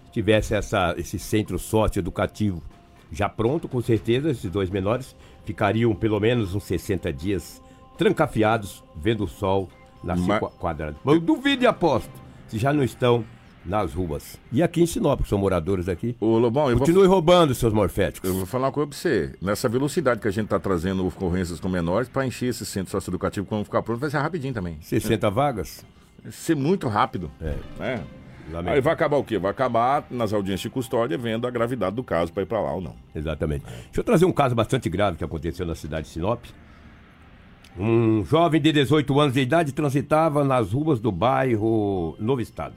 Se 0.06 0.12
tivesse 0.12 0.54
essa, 0.54 0.94
esse 0.98 1.18
centro 1.18 1.58
socioeducativo 1.58 2.62
já 3.10 3.26
pronto, 3.26 3.66
com 3.66 3.80
certeza, 3.80 4.30
esses 4.30 4.50
dois 4.50 4.68
menores 4.68 5.16
ficariam 5.46 5.94
pelo 5.94 6.20
menos 6.20 6.54
uns 6.54 6.64
60 6.64 7.10
dias 7.10 7.62
trancafiados, 7.96 8.84
vendo 8.94 9.24
o 9.24 9.28
sol 9.28 9.70
nascer 10.02 10.26
Ma- 10.26 10.38
qua- 10.40 10.50
quadrado. 10.50 10.96
Mas 11.04 11.14
eu 11.16 11.20
duvido 11.20 11.64
e 11.64 11.66
aposto 11.66 12.10
se 12.46 12.58
já 12.58 12.72
não 12.72 12.82
estão 12.82 13.24
nas 13.64 13.92
ruas. 13.92 14.38
E 14.50 14.62
aqui 14.62 14.80
em 14.82 14.86
Sinop, 14.86 15.20
que 15.22 15.28
são 15.28 15.36
moradores 15.38 15.88
aqui, 15.88 16.16
Ô, 16.20 16.38
Lobão, 16.38 16.70
eu 16.70 16.76
vou, 16.78 16.86
continue 16.86 17.06
roubando 17.06 17.54
seus 17.54 17.72
morféticos. 17.72 18.30
eu 18.30 18.36
vou 18.36 18.46
falar 18.46 18.66
uma 18.68 18.72
coisa 18.72 18.88
pra 18.88 18.96
você. 18.98 19.34
Nessa 19.42 19.68
velocidade 19.68 20.20
que 20.20 20.28
a 20.28 20.30
gente 20.30 20.48
tá 20.48 20.58
trazendo 20.58 21.06
ocorrências 21.06 21.60
com 21.60 21.68
menores, 21.68 22.08
para 22.08 22.26
encher 22.26 22.46
esse 22.46 22.64
centro 22.64 22.90
socioeducativo, 22.90 23.44
quando 23.46 23.64
ficar 23.64 23.82
pronto, 23.82 23.98
vai 24.00 24.08
ser 24.08 24.18
rapidinho 24.18 24.54
também. 24.54 24.78
60 24.80 25.28
vagas? 25.30 25.84
Ser 26.30 26.54
muito 26.56 26.88
rápido. 26.88 27.30
É. 27.40 28.00
Lamentável. 28.50 28.72
Aí 28.72 28.80
vai 28.80 28.94
acabar 28.94 29.18
o 29.18 29.24
quê? 29.24 29.38
Vai 29.38 29.50
acabar 29.50 30.06
nas 30.10 30.32
audiências 30.32 30.62
de 30.62 30.70
custódia 30.70 31.18
vendo 31.18 31.46
a 31.46 31.50
gravidade 31.50 31.94
do 31.94 32.02
caso 32.02 32.32
para 32.32 32.44
ir 32.44 32.46
para 32.46 32.60
lá 32.62 32.72
ou 32.72 32.80
não. 32.80 32.94
Exatamente. 33.14 33.66
Deixa 33.66 34.00
eu 34.00 34.04
trazer 34.04 34.24
um 34.24 34.32
caso 34.32 34.54
bastante 34.54 34.88
grave 34.88 35.18
que 35.18 35.24
aconteceu 35.24 35.66
na 35.66 35.74
cidade 35.74 36.06
de 36.06 36.14
Sinop. 36.14 36.42
Um 37.78 38.24
jovem 38.24 38.60
de 38.60 38.72
18 38.72 39.20
anos 39.20 39.34
de 39.34 39.40
idade 39.40 39.72
transitava 39.72 40.42
nas 40.42 40.72
ruas 40.72 40.98
do 40.98 41.12
bairro 41.12 42.16
Novo 42.18 42.40
Estado. 42.40 42.74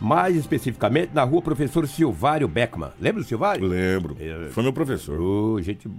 Mais 0.00 0.36
especificamente 0.36 1.12
na 1.12 1.24
rua 1.24 1.42
Professor 1.42 1.86
Silvário 1.88 2.46
Beckman. 2.46 2.90
Lembra 3.00 3.22
do 3.22 3.28
Silvário? 3.28 3.66
Lembro. 3.66 4.16
É... 4.20 4.48
Foi 4.50 4.62
meu 4.62 4.72
professor. 4.72 5.20
Oh, 5.20 5.60
gente, 5.60 5.90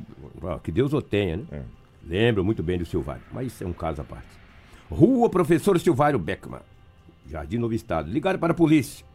que 0.63 0.71
Deus 0.71 0.93
o 0.93 1.01
tenha, 1.01 1.37
né? 1.37 1.43
É. 1.51 1.61
Lembro 2.07 2.43
muito 2.43 2.63
bem 2.63 2.79
do 2.79 2.85
Silvário, 2.85 3.21
mas 3.31 3.47
isso 3.47 3.63
é 3.63 3.67
um 3.67 3.73
caso 3.73 4.01
à 4.01 4.03
parte. 4.03 4.27
Rua 4.89 5.29
Professor 5.29 5.79
Silvário 5.79 6.17
Beckman, 6.17 6.61
Jardim 7.29 7.57
Novo 7.57 7.73
Estado. 7.73 8.09
Ligaram 8.09 8.39
para 8.39 8.53
a 8.53 8.55
polícia. 8.55 9.05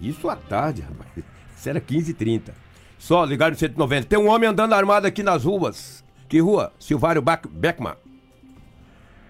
Isso 0.00 0.28
à 0.28 0.36
tarde, 0.36 0.80
rapaz. 0.80 1.10
Isso 1.56 1.68
era 1.68 1.80
15h30. 1.80 2.52
Só 2.98 3.24
ligaram 3.24 3.52
no 3.52 3.58
190. 3.58 4.06
Tem 4.06 4.18
um 4.18 4.28
homem 4.28 4.48
andando 4.48 4.72
armado 4.72 5.06
aqui 5.06 5.22
nas 5.22 5.44
ruas. 5.44 6.04
Que 6.28 6.40
rua? 6.40 6.72
Silvário 6.78 7.22
Beckman. 7.50 7.94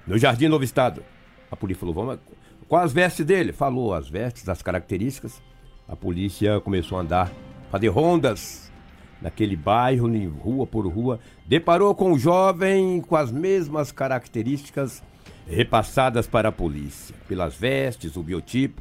No 0.09 0.16
Jardim 0.16 0.49
Novo 0.49 0.64
Estado. 0.64 1.05
A 1.51 1.55
polícia 1.55 1.81
falou, 1.81 1.94
vamos 1.94 2.18
qual 2.66 2.83
as 2.83 2.94
vestes 2.94 3.27
dele? 3.27 3.53
Falou 3.53 3.92
as 3.92 4.09
vestes, 4.09 4.49
as 4.49 4.62
características. 4.62 5.42
A 5.87 5.94
polícia 5.94 6.59
começou 6.61 6.97
a 6.97 7.03
andar, 7.03 7.31
fazer 7.71 7.88
rondas 7.88 8.73
naquele 9.21 9.55
bairro, 9.55 10.09
rua 10.31 10.66
por 10.66 10.87
rua. 10.87 11.21
Deparou 11.47 11.94
com 11.94 12.12
o 12.12 12.18
jovem 12.18 13.03
com 13.03 13.16
as 13.16 13.31
mesmas 13.31 13.92
características 13.92 15.03
repassadas 15.47 16.27
para 16.27 16.49
a 16.49 16.53
polícia. 16.53 17.14
Pelas 17.29 17.55
vestes, 17.55 18.16
o 18.16 18.23
biotipo. 18.23 18.81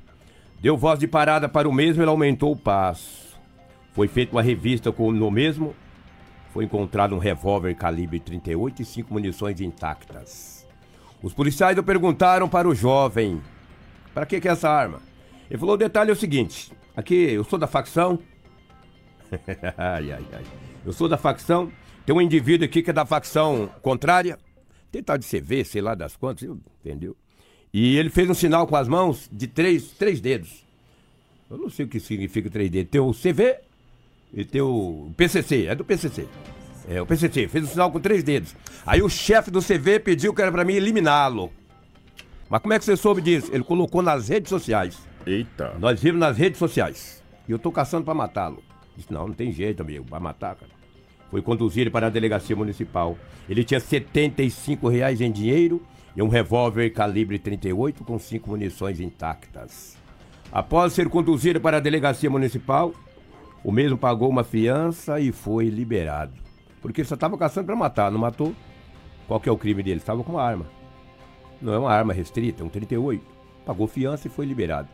Deu 0.62 0.78
voz 0.78 0.98
de 0.98 1.08
parada 1.08 1.50
para 1.50 1.68
o 1.68 1.74
mesmo, 1.74 2.02
ele 2.02 2.10
aumentou 2.10 2.54
o 2.54 2.58
passo. 2.58 3.38
Foi 3.92 4.08
feita 4.08 4.34
uma 4.34 4.42
revista 4.42 4.94
com 4.94 5.12
no 5.12 5.30
mesmo. 5.30 5.76
Foi 6.54 6.64
encontrado 6.64 7.14
um 7.14 7.20
revólver 7.20 7.76
calibre 7.76 8.20
38 8.20 8.82
e 8.82 8.86
cinco 8.86 9.14
munições 9.14 9.60
intactas. 9.60 10.57
Os 11.22 11.34
policiais 11.34 11.80
perguntaram 11.82 12.48
para 12.48 12.68
o 12.68 12.76
jovem 12.76 13.42
para 14.18 14.26
que, 14.26 14.42
que 14.42 14.48
é 14.48 14.52
essa 14.52 14.68
arma? 14.68 15.00
Ele 15.48 15.60
falou: 15.60 15.76
o 15.76 15.78
detalhe 15.78 16.10
é 16.10 16.14
o 16.14 16.16
seguinte: 16.16 16.72
aqui 16.96 17.14
eu 17.14 17.44
sou 17.44 17.60
da 17.60 17.68
facção. 17.68 18.18
ai, 19.78 20.12
ai, 20.12 20.26
ai. 20.34 20.44
Eu 20.84 20.92
sou 20.92 21.08
da 21.08 21.18
facção. 21.18 21.72
Tem 22.04 22.16
um 22.16 22.20
indivíduo 22.20 22.66
aqui 22.66 22.82
que 22.82 22.90
é 22.90 22.94
da 22.94 23.06
facção 23.06 23.70
contrária. 23.80 24.40
Tem 24.92 25.04
tal 25.04 25.20
de 25.20 25.28
CV, 25.28 25.64
sei 25.64 25.84
lá 25.84 25.94
das 25.94 26.16
quantas, 26.16 26.50
entendeu? 26.84 27.16
E 27.72 27.96
ele 27.96 28.10
fez 28.10 28.28
um 28.28 28.34
sinal 28.34 28.66
com 28.66 28.76
as 28.76 28.88
mãos 28.88 29.30
de 29.32 29.46
três, 29.46 29.92
três 29.92 30.20
dedos. 30.20 30.66
Eu 31.48 31.60
não 31.60 31.70
sei 31.70 31.86
o 31.86 31.88
que 31.88 32.00
significa 32.00 32.50
três 32.50 32.72
dedos. 32.72 32.90
Tem 32.90 33.00
o 33.00 33.14
CV 33.14 33.60
e 34.34 34.44
tem 34.44 34.62
o 34.62 35.12
PCC. 35.16 35.68
É 35.68 35.76
do 35.76 35.86
PCC. 35.86 36.28
É, 36.88 37.02
o 37.02 37.06
PCC. 37.06 37.48
Fez 37.48 37.66
um 37.66 37.68
sinal 37.68 37.92
com 37.92 38.00
três 38.00 38.24
dedos. 38.24 38.56
Aí 38.86 39.02
o 39.02 39.10
chefe 39.10 39.52
do 39.52 39.62
CV 39.62 40.00
pediu 40.00 40.34
que 40.34 40.42
era 40.42 40.52
para 40.52 40.64
mim 40.64 40.74
eliminá-lo. 40.74 41.52
Mas 42.50 42.62
como 42.62 42.74
é 42.74 42.80
que 42.80 42.86
você 42.86 42.96
soube 42.96 43.22
disso? 43.22 43.52
Ele 43.54 43.64
colocou 43.64 44.02
nas 44.02 44.30
redes 44.30 44.50
sociais. 44.50 44.98
Eita. 45.26 45.76
Nós 45.80 46.02
vimos 46.02 46.20
nas 46.20 46.38
redes 46.38 46.58
sociais. 46.58 47.22
E 47.48 47.52
eu 47.52 47.60
tô 47.60 47.72
caçando 47.72 48.06
para 48.06 48.14
matá-lo. 48.14 48.64
Disse, 48.96 49.12
não, 49.12 49.28
não 49.28 49.34
tem 49.34 49.52
jeito, 49.52 49.82
amigo, 49.82 50.06
para 50.06 50.20
matar, 50.20 50.56
cara. 50.56 50.72
Foi 51.30 51.42
conduzido 51.42 51.92
para 51.92 52.08
a 52.08 52.10
delegacia 52.10 52.56
municipal. 52.56 53.18
Ele 53.50 53.64
tinha 53.64 53.80
75 53.82 54.88
reais 54.88 55.20
em 55.20 55.30
dinheiro 55.30 55.82
e 56.16 56.22
um 56.22 56.30
revólver 56.30 56.90
calibre 56.92 57.38
38 57.38 58.04
com 58.06 58.18
cinco 58.18 58.52
munições 58.52 59.02
intactas. 59.02 59.98
Após 60.50 60.94
ser 60.94 61.10
conduzido 61.10 61.60
para 61.60 61.78
a 61.78 61.82
delegacia 61.82 62.30
municipal, 62.30 62.94
o 63.62 63.72
mesmo 63.72 63.98
pagou 63.98 64.30
uma 64.30 64.46
fiança 64.46 65.20
e 65.20 65.34
foi 65.34 65.66
liberado. 65.66 66.47
Porque 66.82 67.02
ele 67.02 67.08
só 67.08 67.16
estava 67.16 67.38
caçando 67.38 67.66
para 67.66 67.76
matar, 67.76 68.12
não 68.12 68.20
matou? 68.20 68.54
Qual 69.28 69.40
que 69.40 69.50
é 69.50 69.52
o 69.52 69.58
crime 69.58 69.84
dele? 69.84 69.98
Estava 69.98 70.24
com 70.24 70.34
uma 70.34 70.44
arma. 70.44 70.66
Não 71.62 71.74
é 71.74 71.80
uma 71.80 71.92
arma 71.92 72.14
restrita, 72.14 72.64
é 72.64 72.66
um 72.66 72.70
38. 72.70 73.24
Pagou 73.66 73.88
fiança 73.88 74.28
e 74.28 74.32
foi 74.32 74.46
liberado. 74.46 74.88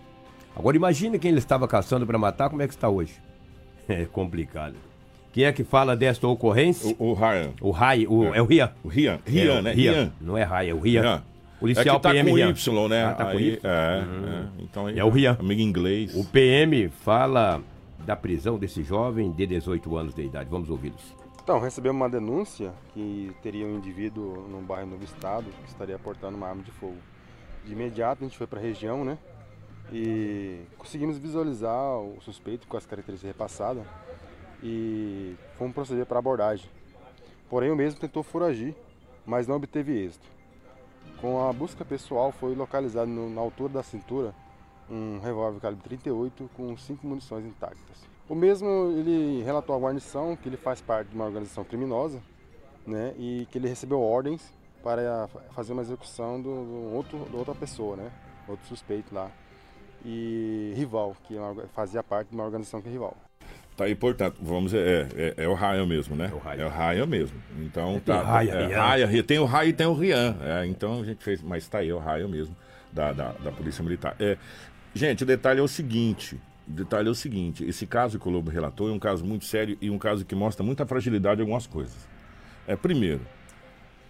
Agora 0.56 0.76
imagine 0.76 1.20
quem 1.20 1.30
ele 1.30 1.40
estava 1.40 1.68
caçando 1.68 2.06
para 2.06 2.18
matar, 2.18 2.50
como 2.50 2.62
é 2.62 2.68
que 2.68 2.74
está 2.74 2.90
hoje. 2.90 3.14
É 3.86 4.06
complicado. 4.06 4.76
Quem 5.34 5.44
é 5.44 5.52
que 5.52 5.66
fala 5.66 5.94
desta 5.94 6.26
ocorrência? 6.26 6.96
O, 6.98 7.10
o 7.10 7.14
Ryan. 7.14 7.50
O 7.60 7.72
Ryan, 7.72 8.10
o, 8.10 8.34
é. 8.34 8.38
é. 8.38 8.42
o 8.42 8.46
Rian. 8.46 8.72
O 8.82 8.88
Rian, 8.88 9.20
Rian, 9.26 9.58
é, 9.58 9.62
né? 9.62 9.74
Rian. 9.74 9.92
Rian. 9.92 10.14
Não 10.22 10.38
é 10.38 10.46
Ryan, 10.46 10.70
é 10.70 10.74
o 10.74 10.80
Rian. 10.80 11.02
Rian. 11.02 11.24
Policial 11.60 11.96
é 11.96 12.00
que 12.00 12.04
tá 12.04 12.12
PM 12.12 12.30
com 12.30 12.36
Rian. 12.36 12.50
Y, 12.50 12.88
né? 12.88 13.04
Ah, 13.04 13.14
tá 13.14 13.28
aí, 13.28 13.34
com 13.34 13.40
Y. 13.40 13.60
É, 13.64 14.00
uhum. 14.00 14.26
é, 14.26 14.46
então 14.60 14.86
aí, 14.86 15.00
é 15.00 15.04
o 15.04 15.10
Rian. 15.10 15.38
Amigo 15.38 15.60
inglês. 15.60 16.16
O 16.16 16.24
PM 16.24 16.88
fala 16.88 17.62
da 18.06 18.16
prisão 18.16 18.58
desse 18.58 18.84
jovem 18.84 19.32
de 19.34 19.48
18 19.48 19.98
anos 19.98 20.14
de 20.16 20.24
idade. 20.24 20.50
Vamos 20.50 20.70
ouvi-los. 20.70 21.23
Então, 21.44 21.60
recebemos 21.60 22.00
uma 22.00 22.10
denúncia 22.10 22.74
que 22.94 23.36
teria 23.44 23.66
um 23.66 23.76
indivíduo 23.76 24.48
no 24.48 24.62
bairro 24.62 24.90
Novo 24.90 25.04
Estado 25.04 25.44
que 25.44 25.68
estaria 25.68 26.00
portando 26.00 26.38
uma 26.38 26.48
arma 26.48 26.64
de 26.64 26.72
fogo. 26.72 26.96
De 27.66 27.74
imediato 27.74 28.24
a 28.24 28.26
gente 28.26 28.38
foi 28.38 28.48
para 28.48 28.60
a 28.60 28.62
região, 28.62 29.04
né? 29.04 29.18
E 29.92 30.62
conseguimos 30.78 31.18
visualizar 31.18 32.00
o 32.00 32.18
suspeito 32.22 32.66
com 32.66 32.78
as 32.78 32.86
características 32.86 33.28
repassadas 33.28 33.86
e 34.64 35.36
fomos 35.58 35.74
proceder 35.74 36.06
para 36.06 36.18
a 36.18 36.20
abordagem. 36.20 36.70
Porém, 37.50 37.72
o 37.72 37.76
mesmo 37.76 38.00
tentou 38.00 38.24
furagir, 38.24 38.74
mas 39.26 39.46
não 39.46 39.58
obteve 39.58 40.02
êxito. 40.02 40.26
Com 41.20 41.46
a 41.46 41.52
busca 41.52 41.84
pessoal, 41.84 42.32
foi 42.32 42.56
localizado 42.56 43.12
no, 43.12 43.30
na 43.30 43.42
altura 43.42 43.74
da 43.74 43.84
cintura 43.84 44.34
um 44.90 45.20
revólver 45.20 45.60
calibre 45.60 45.84
38 45.84 46.50
com 46.56 46.78
cinco 46.78 47.06
munições 47.06 47.46
intactas. 47.46 48.13
O 48.28 48.36
mesmo 48.36 48.94
ele 48.98 49.44
relatou 49.44 49.76
à 49.76 49.80
guarnição 49.80 50.36
que 50.36 50.48
ele 50.48 50.58
faz 50.58 50.82
parte 50.82 51.10
de 51.10 51.16
uma 51.16 51.26
organização 51.26 51.64
criminosa, 51.64 52.22
né, 52.86 53.14
e 53.18 53.48
que 53.52 53.58
ele 53.58 53.68
recebeu 53.68 54.02
ordens 54.02 54.42
para 54.84 55.30
fazer 55.56 55.74
uma 55.74 55.82
execução 55.82 56.42
do, 56.42 56.50
do 56.50 56.94
outro, 56.94 57.28
de 57.30 57.36
outra 57.36 57.56
pessoa, 57.56 57.96
né, 57.96 58.12
outro 58.48 58.66
suspeito 58.68 59.14
lá, 59.14 59.32
e 60.06 60.74
rival, 60.76 61.16
que 61.24 61.38
é 61.38 61.68
fazia 61.74 62.04
parte 62.04 62.30
de 62.30 62.36
uma 62.36 62.44
organização 62.44 62.82
que 62.82 62.90
é 62.90 62.92
rival. 62.92 63.16
Tá 63.76 63.86
aí, 63.86 63.96
portanto, 63.96 64.38
vamos 64.42 64.74
é, 64.74 65.08
é, 65.16 65.34
é 65.38 65.48
o 65.48 65.56
Ryan 65.56 65.88
mesmo, 65.88 66.16
né? 66.16 66.30
É 66.32 66.36
o 66.36 66.38
Ryan, 66.38 66.64
é 66.64 66.66
o 66.66 66.70
Ryan 66.70 67.06
mesmo. 67.08 67.42
Então 67.60 68.00
tá. 68.06 68.22
Ryan, 68.22 68.54
é, 68.54 69.06
Ryan, 69.06 69.24
tem 69.24 69.40
o 69.40 69.46
Ryan 69.46 69.66
e 69.66 69.74
tem 69.74 69.88
o 69.88 69.94
Rian. 69.94 70.38
É, 70.42 70.66
então 70.68 71.02
a 71.02 71.04
gente 71.04 71.24
fez, 71.24 71.42
mas 71.42 71.68
tá 71.68 71.80
aí 71.80 71.90
é 71.90 71.94
o 71.94 71.98
Ryan 71.98 72.28
mesmo 72.28 72.56
da, 72.92 73.12
da, 73.12 73.32
da 73.32 73.52
Polícia 73.52 73.84
Militar. 73.84 74.16
É, 74.20 74.38
gente, 74.94 75.24
o 75.24 75.26
detalhe 75.26 75.60
é 75.60 75.64
o 75.64 75.68
seguinte: 75.68 76.40
detalhe 76.68 77.08
é 77.08 77.12
o 77.12 77.16
seguinte: 77.16 77.64
esse 77.66 77.86
caso 77.86 78.20
que 78.20 78.28
o 78.28 78.32
Lobo 78.32 78.50
relatou 78.50 78.90
é 78.90 78.92
um 78.92 79.00
caso 79.00 79.26
muito 79.26 79.46
sério 79.46 79.78
e 79.82 79.90
um 79.90 79.98
caso 79.98 80.26
que 80.26 80.36
mostra 80.36 80.64
muita 80.64 80.86
fragilidade 80.86 81.40
em 81.40 81.44
algumas 81.44 81.68
coisas. 81.68 82.08
É, 82.68 82.76
primeiro, 82.76 83.22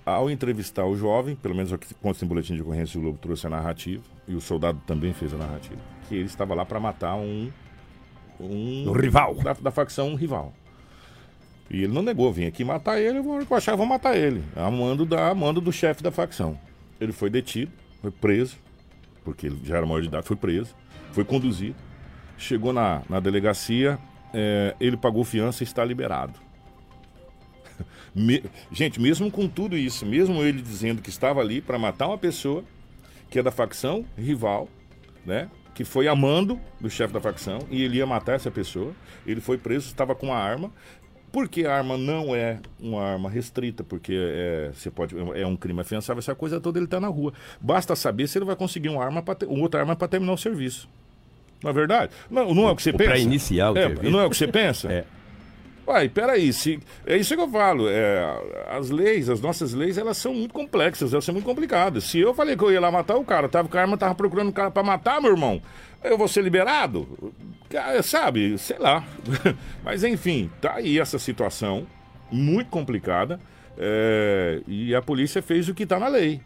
ao 0.05 0.29
entrevistar 0.29 0.85
o 0.85 0.95
jovem, 0.95 1.35
pelo 1.35 1.55
menos 1.55 1.71
aqui 1.73 1.93
consta 1.95 2.23
em 2.23 2.27
boletim 2.27 2.55
de 2.55 2.61
ocorrência, 2.61 2.99
o 2.99 3.03
Lobo 3.03 3.17
trouxe 3.17 3.47
a 3.47 3.49
narrativa, 3.49 4.03
e 4.27 4.35
o 4.35 4.41
soldado 4.41 4.81
também 4.85 5.13
fez 5.13 5.33
a 5.33 5.37
narrativa, 5.37 5.79
que 6.07 6.15
ele 6.15 6.25
estava 6.25 6.53
lá 6.53 6.65
para 6.65 6.79
matar 6.79 7.15
um. 7.15 7.51
Um, 8.39 8.89
um 8.89 8.91
rival. 8.91 9.35
Da, 9.35 9.53
da, 9.53 9.71
facção 9.71 10.09
um 10.09 10.15
rival. 10.15 10.53
E 11.69 11.83
ele 11.83 11.93
não 11.93 12.01
negou, 12.01 12.31
vim 12.33 12.45
aqui 12.45 12.63
matar 12.63 12.99
ele, 12.99 13.19
eu 13.19 13.23
vou 13.23 13.45
achar, 13.51 13.75
vou 13.75 13.85
matar 13.85 14.17
ele. 14.17 14.43
A 14.55 14.69
mando, 14.69 15.05
da, 15.05 15.29
a 15.29 15.35
mando 15.35 15.61
do 15.61 15.71
chefe 15.71 16.03
da 16.03 16.11
facção. 16.11 16.59
Ele 16.99 17.11
foi 17.11 17.29
detido, 17.29 17.71
foi 18.01 18.11
preso, 18.11 18.57
porque 19.23 19.47
ele 19.47 19.59
já 19.63 19.77
era 19.77 19.85
maior 19.85 20.01
de 20.01 20.07
idade, 20.07 20.27
foi 20.27 20.35
preso, 20.35 20.75
foi 21.13 21.23
conduzido 21.23 21.75
Chegou 22.43 22.73
na, 22.73 23.03
na 23.10 23.21
delegacia, 23.21 23.97
é, 24.34 24.75
ele 24.77 24.97
pagou 24.97 25.23
fiança 25.23 25.63
e 25.63 25.65
está 25.65 25.84
liberado. 25.86 26.38
Me, 28.13 28.43
gente, 28.69 28.99
mesmo 28.99 29.32
com 29.32 29.47
tudo 29.47 29.77
isso, 29.77 30.06
mesmo 30.06 30.43
ele 30.43 30.62
dizendo 30.62 31.01
que 31.01 31.10
estava 31.10 31.39
ali 31.39 31.62
para 31.62 31.79
matar 31.79 32.08
uma 32.08 32.17
pessoa 32.17 32.65
que 33.29 33.39
é 33.39 33.43
da 33.43 33.49
facção 33.49 34.03
rival, 34.17 34.67
né? 35.25 35.49
Que 35.73 35.86
foi 35.86 36.06
amando 36.06 36.60
do 36.82 36.89
chefe 36.89 37.13
da 37.13 37.21
facção 37.21 37.60
e 37.71 37.82
ele 37.82 37.99
ia 37.99 38.06
matar 38.06 38.34
essa 38.34 38.51
pessoa. 38.51 38.93
Ele 39.25 39.39
foi 39.39 39.58
preso, 39.58 39.88
estava 39.88 40.13
com 40.13 40.25
uma 40.27 40.38
arma. 40.38 40.69
Porque 41.32 41.65
a 41.65 41.77
arma 41.77 41.97
não 41.97 42.36
é 42.36 42.60
uma 42.77 43.01
arma 43.01 43.29
restrita, 43.29 43.86
porque 43.86 44.13
é, 44.15 44.71
você 44.73 44.91
pode, 44.91 45.15
é 45.17 45.47
um 45.47 45.56
crime 45.56 45.79
afiançável, 45.79 46.19
essa 46.19 46.36
coisa 46.36 46.60
toda 46.60 46.77
ele 46.77 46.86
está 46.86 46.99
na 46.99 47.08
rua. 47.08 47.34
Basta 47.60 47.95
saber 47.95 48.27
se 48.27 48.38
ele 48.38 48.45
vai 48.45 48.56
conseguir 48.56 48.89
uma 48.89 49.03
arma 49.03 49.23
pra, 49.23 49.36
outra 49.47 49.79
arma 49.79 49.95
para 49.95 50.10
terminar 50.10 50.34
o 50.34 50.38
serviço. 50.38 50.89
Não 51.63 51.69
é 51.69 51.73
verdade? 51.73 52.12
Não, 52.30 52.54
não 52.54 52.67
é 52.67 52.71
o 52.71 52.76
que 52.76 52.84
você 52.84 52.91
pensa? 52.91 53.10
Para 53.10 53.19
iniciar 53.19 53.71
o 53.71 53.78
é, 53.78 53.89
Não 54.04 54.19
é 54.19 54.26
o 54.26 54.30
que 54.30 54.38
você 54.38 54.47
pensa? 54.47 54.91
é. 54.93 55.06
Uai, 55.86 56.08
peraí, 56.08 56.54
se, 56.54 56.80
é 57.06 57.17
isso 57.17 57.36
que 57.36 57.41
eu 57.41 57.49
falo. 57.49 57.89
É, 57.89 58.26
as 58.69 58.89
leis, 58.89 59.30
as 59.30 59.41
nossas 59.41 59.73
leis, 59.73 59.97
elas 59.97 60.17
são 60.17 60.34
muito 60.34 60.54
complexas, 60.54 61.12
elas 61.12 61.26
são 61.26 61.34
muito 61.34 61.45
complicadas. 61.45 62.06
Se 62.06 62.19
eu 62.19 62.34
falei 62.34 62.56
que 62.56 62.63
eu 62.63 62.71
ia 62.71 62.80
lá 62.80 62.89
matar 62.89 63.17
o 63.17 63.23
cara, 63.23 63.49
tava 63.49 63.67
com 63.67 63.78
a 63.78 63.82
arma, 63.82 63.97
tava 63.97 64.15
procurando 64.15 64.49
o 64.49 64.54
cara 64.54 64.71
para 64.71 64.82
matar, 64.82 65.21
meu 65.21 65.32
irmão, 65.32 65.62
eu 66.02 66.17
vou 66.17 66.28
ser 66.28 66.41
liberado? 66.41 67.34
Sabe, 68.04 68.58
sei 68.58 68.78
lá. 68.78 69.04
Mas 69.84 70.04
enfim, 70.04 70.49
tá 70.62 70.76
aí 70.76 70.99
essa 70.99 71.19
situação 71.19 71.86
muito 72.32 72.69
complicada. 72.69 73.39
É, 73.78 74.62
e 74.67 74.95
a 74.95 75.02
polícia 75.02 75.41
fez 75.41 75.67
o 75.67 75.73
que 75.73 75.84
está 75.84 75.99
na 75.99 76.08
lei. 76.08 76.39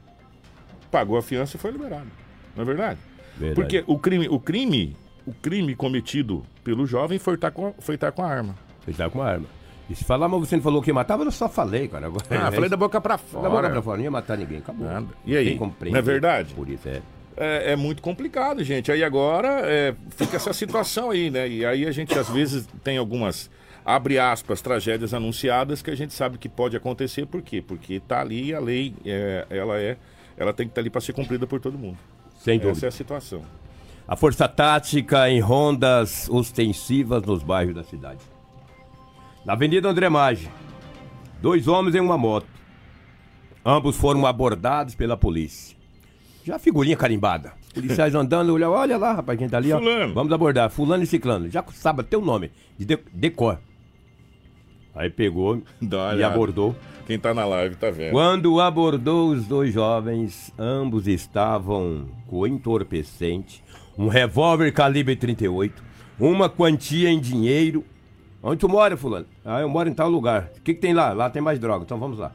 Pagou 0.89 1.17
a 1.17 1.21
fiança 1.21 1.57
e 1.57 1.59
foi 1.59 1.71
liberado. 1.71 2.07
Não 2.55 2.63
é 2.63 2.65
verdade? 2.65 2.99
verdade? 3.37 3.55
Porque 3.55 3.83
o 3.85 3.99
crime, 3.99 4.27
o 4.29 4.39
crime 4.39 4.95
o 5.27 5.33
crime 5.33 5.75
cometido 5.75 6.43
pelo 6.63 6.85
jovem 6.87 7.19
foi 7.19 7.35
estar 7.35 7.51
com, 7.51 7.73
foi 7.79 7.95
estar 7.95 8.11
com 8.11 8.23
a 8.23 8.27
arma. 8.27 8.55
Foi 8.81 8.91
estar 8.91 9.09
com 9.09 9.21
a 9.21 9.27
arma. 9.29 9.45
E 9.89 9.95
se 9.95 10.03
falar, 10.03 10.27
mas 10.27 10.39
você 10.39 10.55
não 10.55 10.63
falou 10.63 10.81
que 10.81 10.89
ia 10.89 10.93
matar, 10.93 11.19
eu 11.19 11.31
só 11.31 11.47
falei, 11.47 11.87
cara. 11.87 12.07
Agora, 12.07 12.25
Ah, 12.29 12.51
falei 12.51 12.69
da 12.69 12.75
boca 12.75 12.99
pra 12.99 13.17
fora. 13.17 13.43
Da 13.43 13.49
boca 13.49 13.69
pra 13.69 13.81
fora, 13.81 13.97
não 13.97 14.03
ia 14.05 14.11
matar 14.11 14.37
ninguém, 14.37 14.57
acabou. 14.57 14.85
Nada. 14.87 15.07
E 15.25 15.35
aí? 15.37 15.57
Não 15.57 15.97
é 15.97 16.01
verdade? 16.01 16.53
Por 16.53 16.67
isso, 16.69 16.87
é. 16.89 17.01
É, 17.37 17.73
é 17.73 17.75
muito 17.75 18.01
complicado, 18.01 18.63
gente. 18.63 18.91
Aí 18.91 19.03
agora 19.03 19.61
é, 19.63 19.93
fica 20.09 20.35
essa 20.37 20.51
situação 20.53 21.11
aí, 21.11 21.29
né? 21.29 21.47
E 21.47 21.65
aí 21.65 21.85
a 21.85 21.91
gente 21.91 22.17
às 22.17 22.27
vezes 22.29 22.67
tem 22.83 22.97
algumas, 22.97 23.49
abre 23.85 24.17
aspas, 24.17 24.59
tragédias 24.61 25.13
anunciadas 25.13 25.81
que 25.81 25.91
a 25.91 25.95
gente 25.95 26.13
sabe 26.13 26.37
que 26.37 26.49
pode 26.49 26.75
acontecer. 26.75 27.25
Por 27.27 27.41
quê? 27.41 27.61
Porque 27.61 27.99
tá 27.99 28.21
ali 28.21 28.53
a 28.55 28.59
lei, 28.59 28.93
é, 29.05 29.45
ela 29.49 29.77
é, 29.79 29.97
ela 30.35 30.51
tem 30.51 30.65
que 30.67 30.71
estar 30.71 30.81
ali 30.81 30.89
para 30.89 30.99
ser 30.99 31.13
cumprida 31.13 31.45
por 31.45 31.59
todo 31.61 31.77
mundo. 31.77 31.97
Sem 32.39 32.57
Essa 32.57 32.67
dúvida. 32.67 32.87
é 32.87 32.89
a 32.89 32.91
situação. 32.91 33.41
A 34.07 34.15
força 34.15 34.47
tática 34.47 35.29
em 35.29 35.39
rondas 35.39 36.29
ostensivas 36.29 37.23
nos 37.23 37.43
bairros 37.43 37.75
da 37.75 37.83
cidade. 37.83 38.21
Na 39.45 39.53
Avenida 39.53 39.89
André 39.89 40.07
Maggi, 40.09 40.49
dois 41.41 41.67
homens 41.67 41.95
em 41.95 41.99
uma 41.99 42.17
moto. 42.17 42.47
Ambos 43.65 43.97
foram 43.97 44.25
abordados 44.25 44.95
pela 44.95 45.17
polícia. 45.17 45.75
Já 46.45 46.57
figurinha 46.57 46.95
carimbada. 46.95 47.51
Policiais 47.73 48.15
andando, 48.15 48.53
olha, 48.53 48.69
olha 48.69 48.97
lá, 48.97 49.13
rapaz, 49.13 49.37
quem 49.37 49.49
tá 49.49 49.57
ali, 49.57 49.73
ó. 49.73 49.79
Fulano. 49.79 50.13
Vamos 50.13 50.31
abordar, 50.31 50.69
fulano 50.69 51.03
e 51.03 51.07
ciclano. 51.07 51.49
Já 51.49 51.63
sabe 51.73 52.01
até 52.01 52.17
o 52.17 52.21
nome, 52.21 52.49
de 52.77 52.85
de- 52.85 52.99
decor. 53.11 53.59
Aí 54.95 55.09
pegou 55.09 55.61
Dá 55.81 56.11
e 56.11 56.15
olhada. 56.15 56.33
abordou. 56.33 56.75
Quem 57.05 57.19
tá 57.19 57.33
na 57.33 57.45
live 57.45 57.75
tá 57.75 57.89
vendo. 57.89 58.11
Quando 58.11 58.59
abordou 58.61 59.29
os 59.31 59.45
dois 59.45 59.73
jovens, 59.73 60.51
ambos 60.57 61.07
estavam 61.07 62.05
com 62.27 62.47
entorpecente, 62.47 63.63
um 63.97 64.07
revólver 64.07 64.71
calibre 64.71 65.15
38, 65.15 65.83
uma 66.19 66.49
quantia 66.49 67.09
em 67.09 67.19
dinheiro. 67.19 67.83
Onde 68.41 68.59
tu 68.59 68.69
mora, 68.69 68.95
fulano? 68.95 69.25
Ah, 69.43 69.61
eu 69.61 69.69
moro 69.69 69.89
em 69.89 69.93
tal 69.93 70.09
lugar. 70.09 70.51
O 70.57 70.61
que, 70.61 70.73
que 70.73 70.79
tem 70.79 70.93
lá? 70.93 71.11
Lá 71.11 71.29
tem 71.29 71.41
mais 71.41 71.59
droga, 71.59 71.83
então 71.83 71.97
vamos 71.97 72.19
lá. 72.19 72.31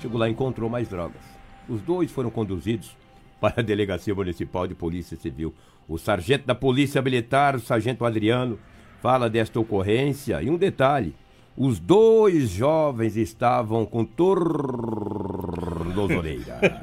Chegou 0.00 0.20
lá 0.20 0.28
e 0.28 0.32
encontrou 0.32 0.68
mais 0.68 0.88
drogas. 0.88 1.22
Os 1.68 1.80
dois 1.80 2.10
foram 2.10 2.30
conduzidos 2.30 2.96
para 3.40 3.60
a 3.60 3.62
Delegacia 3.62 4.14
Municipal 4.14 4.66
de 4.66 4.74
Polícia 4.74 5.16
Civil. 5.16 5.54
O 5.88 5.98
sargento 5.98 6.46
da 6.46 6.54
Polícia 6.54 7.00
Militar, 7.00 7.56
o 7.56 7.60
sargento 7.60 8.04
Adriano, 8.04 8.58
fala 9.00 9.30
desta 9.30 9.58
ocorrência. 9.58 10.42
E 10.42 10.50
um 10.50 10.58
detalhe: 10.58 11.14
os 11.56 11.78
dois 11.78 12.50
jovens 12.50 13.16
estavam 13.16 13.86
com 13.86 14.04
tornozoleira. 14.04 16.60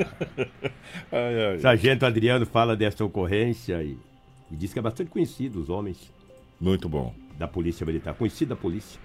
Ai, 1.12 1.46
ai. 1.46 1.60
sargento 1.60 2.06
Adriano 2.06 2.46
fala 2.46 2.76
desta 2.76 3.06
ocorrência 3.06 3.82
e, 3.84 3.98
e 4.54 4.56
diz 4.56 4.72
que 4.72 4.78
é 4.78 4.82
bastante 4.82 5.10
conhecido 5.10 5.60
os 5.60 5.68
homens 5.70 5.98
Muito 6.62 6.88
bom. 6.88 7.14
da 7.40 7.48
Polícia 7.48 7.84
Militar. 7.84 8.14
Conhecido 8.14 8.50
da 8.50 8.56
polícia. 8.56 9.00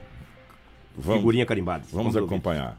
Vamos, 0.94 1.20
Figurinha 1.20 1.46
carimbada. 1.46 1.86
vamos 1.90 2.14
acompanhar. 2.14 2.78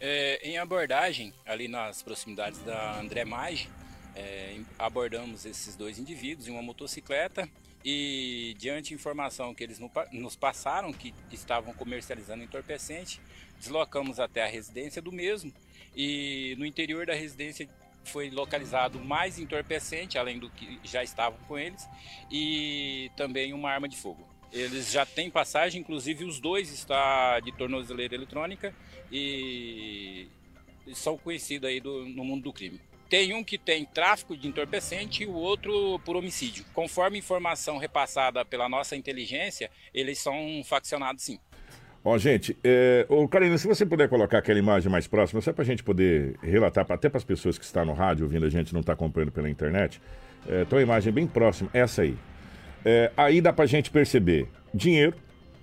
É, 0.00 0.48
em 0.48 0.56
abordagem, 0.56 1.32
ali 1.44 1.68
nas 1.68 2.02
proximidades 2.02 2.58
da 2.62 2.98
André 2.98 3.24
Maggi, 3.26 3.68
é, 4.14 4.58
abordamos 4.78 5.44
esses 5.44 5.76
dois 5.76 5.98
indivíduos 5.98 6.48
em 6.48 6.52
uma 6.52 6.62
motocicleta 6.62 7.46
e, 7.84 8.56
diante 8.58 8.88
de 8.88 8.94
informação 8.94 9.54
que 9.54 9.62
eles 9.62 9.78
nos 10.10 10.36
passaram, 10.36 10.92
que 10.92 11.12
estavam 11.30 11.74
comercializando 11.74 12.42
entorpecente, 12.42 13.20
deslocamos 13.58 14.18
até 14.18 14.42
a 14.42 14.48
residência 14.48 15.02
do 15.02 15.12
mesmo 15.12 15.52
e 15.94 16.54
no 16.58 16.64
interior 16.64 17.04
da 17.04 17.14
residência 17.14 17.68
foi 18.06 18.30
localizado 18.30 18.98
mais 19.00 19.38
entorpecente, 19.38 20.18
além 20.18 20.38
do 20.38 20.48
que 20.50 20.78
já 20.84 21.02
estavam 21.02 21.38
com 21.46 21.58
eles, 21.58 21.86
e 22.30 23.10
também 23.16 23.52
uma 23.52 23.70
arma 23.70 23.88
de 23.88 23.96
fogo. 23.96 24.26
Eles 24.52 24.90
já 24.90 25.04
têm 25.04 25.30
passagem, 25.30 25.80
inclusive 25.80 26.24
os 26.24 26.40
dois 26.40 26.72
está 26.72 27.40
de 27.40 27.52
tornozeleira 27.52 28.14
eletrônica 28.14 28.74
e 29.10 30.28
são 30.94 31.18
conhecidos 31.18 31.68
aí 31.68 31.80
do- 31.80 32.06
no 32.06 32.24
mundo 32.24 32.44
do 32.44 32.52
crime. 32.52 32.80
Tem 33.08 33.32
um 33.34 33.44
que 33.44 33.56
tem 33.58 33.84
tráfico 33.84 34.36
de 34.36 34.48
entorpecente 34.48 35.22
e 35.22 35.26
o 35.26 35.32
outro 35.34 36.00
por 36.04 36.16
homicídio. 36.16 36.64
Conforme 36.72 37.18
informação 37.18 37.76
repassada 37.78 38.44
pela 38.44 38.68
nossa 38.68 38.96
inteligência, 38.96 39.70
eles 39.94 40.18
são 40.18 40.62
faccionados 40.64 41.22
sim. 41.22 41.38
Ó, 42.08 42.16
gente, 42.18 42.56
é... 42.62 43.04
ô, 43.08 43.26
Karina, 43.26 43.58
se 43.58 43.66
você 43.66 43.84
puder 43.84 44.08
colocar 44.08 44.38
aquela 44.38 44.60
imagem 44.60 44.88
mais 44.88 45.08
próxima, 45.08 45.40
só 45.40 45.52
pra 45.52 45.64
gente 45.64 45.82
poder 45.82 46.36
relatar, 46.40 46.86
até 46.88 47.08
para 47.08 47.18
as 47.18 47.24
pessoas 47.24 47.58
que 47.58 47.64
estão 47.64 47.84
no 47.84 47.94
rádio 47.94 48.24
ouvindo 48.24 48.46
a 48.46 48.48
gente, 48.48 48.72
não 48.72 48.80
tá 48.80 48.92
acompanhando 48.92 49.32
pela 49.32 49.50
internet, 49.50 50.00
é, 50.48 50.64
a 50.70 50.80
imagem 50.80 51.12
bem 51.12 51.26
próxima, 51.26 51.68
essa 51.74 52.02
aí. 52.02 52.16
É, 52.84 53.10
aí 53.16 53.40
dá 53.40 53.52
pra 53.52 53.66
gente 53.66 53.90
perceber 53.90 54.46
dinheiro, 54.72 55.16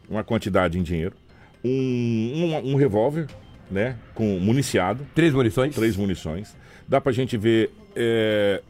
uma 0.09 0.21
quantidade 0.21 0.77
em 0.77 0.83
dinheiro, 0.83 1.15
um, 1.63 1.69
um, 1.69 2.73
um 2.73 2.75
revólver, 2.75 3.27
né, 3.71 3.95
com 4.13 4.37
municiado, 4.37 5.07
Três 5.15 5.33
munições. 5.33 5.73
três 5.73 5.95
munições. 5.95 6.57
Dá 6.85 6.99
pra 6.99 7.13
gente 7.13 7.37
ver 7.37 7.71
é, 7.95 8.61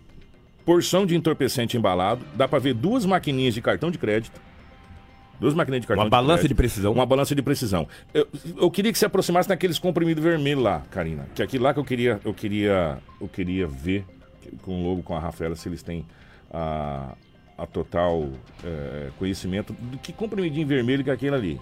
porção 0.63 1.07
de 1.07 1.15
entorpecente 1.15 1.75
embalado. 1.75 2.23
Dá 2.35 2.47
pra 2.47 2.59
ver 2.59 2.75
duas 2.75 3.03
maquininhas 3.03 3.55
de 3.55 3.63
cartão 3.63 3.89
de 3.89 3.97
crédito. 3.97 4.39
Duas 5.39 5.53
maquininhas 5.53 5.81
de 5.81 5.87
cartão 5.87 6.03
Uma 6.05 6.09
balança 6.09 6.33
crédito. 6.39 6.47
de 6.49 6.55
precisão. 6.55 6.93
Uma 6.93 7.05
balança 7.05 7.35
de 7.35 7.41
precisão. 7.41 7.87
Eu, 8.13 8.27
eu 8.57 8.71
queria 8.71 8.91
que 8.91 8.97
você 8.97 9.05
aproximasse 9.05 9.49
naqueles 9.49 9.77
comprimidos 9.79 10.23
vermelhos 10.23 10.63
lá, 10.63 10.81
Karina. 10.91 11.25
Que 11.35 11.41
é 11.41 11.45
aquilo 11.45 11.63
lá 11.63 11.73
que 11.73 11.79
eu 11.79 11.85
queria, 11.85 12.19
eu 12.23 12.33
queria, 12.33 12.97
eu 13.19 13.27
queria 13.27 13.67
ver 13.67 14.05
com 14.61 14.81
o 14.81 14.87
logo, 14.87 15.03
com 15.03 15.15
a 15.15 15.19
Rafaela, 15.19 15.55
se 15.55 15.67
eles 15.67 15.81
têm 15.83 16.05
a, 16.51 17.13
a 17.57 17.65
total 17.65 18.29
é, 18.63 19.09
conhecimento 19.17 19.73
do 19.73 19.97
que 19.97 20.13
comprimidinho 20.13 20.67
vermelho 20.67 21.03
que 21.03 21.09
é 21.09 21.13
aquele 21.13 21.35
ali. 21.35 21.61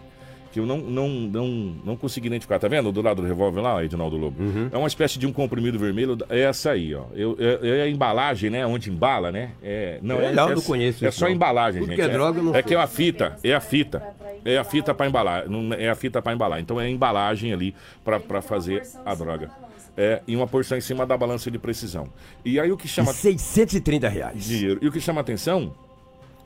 Que 0.52 0.60
eu 0.60 0.66
não, 0.66 0.78
não, 0.80 1.08
não, 1.10 1.48
não 1.86 1.96
consegui 1.96 2.28
identificar. 2.28 2.60
Tá 2.60 2.68
vendo? 2.68 2.92
Do 2.92 3.02
lado 3.02 3.22
do 3.22 3.28
revólver 3.28 3.62
lá, 3.62 3.84
Edinaldo 3.84 4.18
Lobo? 4.18 4.38
É 4.72 4.78
uma 4.78 4.88
espécie 4.88 5.18
de 5.18 5.26
um 5.26 5.32
comprimido 5.32 5.80
vermelho. 5.80 6.18
É 6.30 6.42
essa 6.42 6.72
aí, 6.72 6.94
ó. 6.94 7.06
Eu, 7.16 7.38
é, 7.40 7.80
é 7.80 7.82
a 7.84 7.90
embalagem, 7.90 8.50
né? 8.50 8.66
Onde 8.66 8.90
embala, 8.92 9.32
né? 9.32 9.52
É, 9.64 10.00
não, 10.02 10.20
É, 10.20 10.26
é, 10.26 10.32
não, 10.34 10.50
é, 10.50 10.56
não 10.56 10.62
conheço 10.62 11.06
É 11.06 11.10
isso, 11.10 11.20
só 11.20 11.26
não. 11.26 11.32
embalagem, 11.34 11.82
Tudo 11.82 11.90
gente. 11.92 11.96
que 11.96 12.02
é 12.02 12.10
droga, 12.10 12.40
eu 12.40 12.44
não 12.44 12.56
É 12.56 12.62
que 12.62 12.74
é 12.76 12.78
a 12.78 12.88
fita. 12.88 13.38
É 13.44 13.54
a 13.54 13.60
fita. 13.62 14.04
É 14.44 14.58
a 14.58 14.64
fita 14.64 14.94
para 14.94 15.08
embalar. 15.08 15.46
É 15.78 15.90
a 15.90 15.96
fita 15.96 16.22
para 16.22 16.34
embalar. 16.34 16.60
Então 16.60 16.80
é 16.82 16.86
a 16.86 16.90
embalagem 16.90 17.54
ali 17.54 17.74
para 18.04 18.42
fazer 18.42 18.84
a 19.06 19.16
droga. 19.16 19.50
É, 19.96 20.22
e 20.28 20.36
uma 20.36 20.48
porção 20.48 20.78
em 20.78 20.82
cima 20.82 21.06
da 21.06 21.18
balança 21.18 21.52
de 21.52 21.60
precisão. 21.60 22.08
E 22.44 22.60
aí 22.60 22.72
o 22.72 22.78
que 22.78 22.86
E 22.86 22.90
chama 22.90 23.14
630 23.14 24.08
reais. 24.10 24.44
dinheiro. 24.46 24.80
E 24.82 24.88
o 24.88 24.92
que 24.92 25.00
chama 25.02 25.22
atenção 25.22 25.74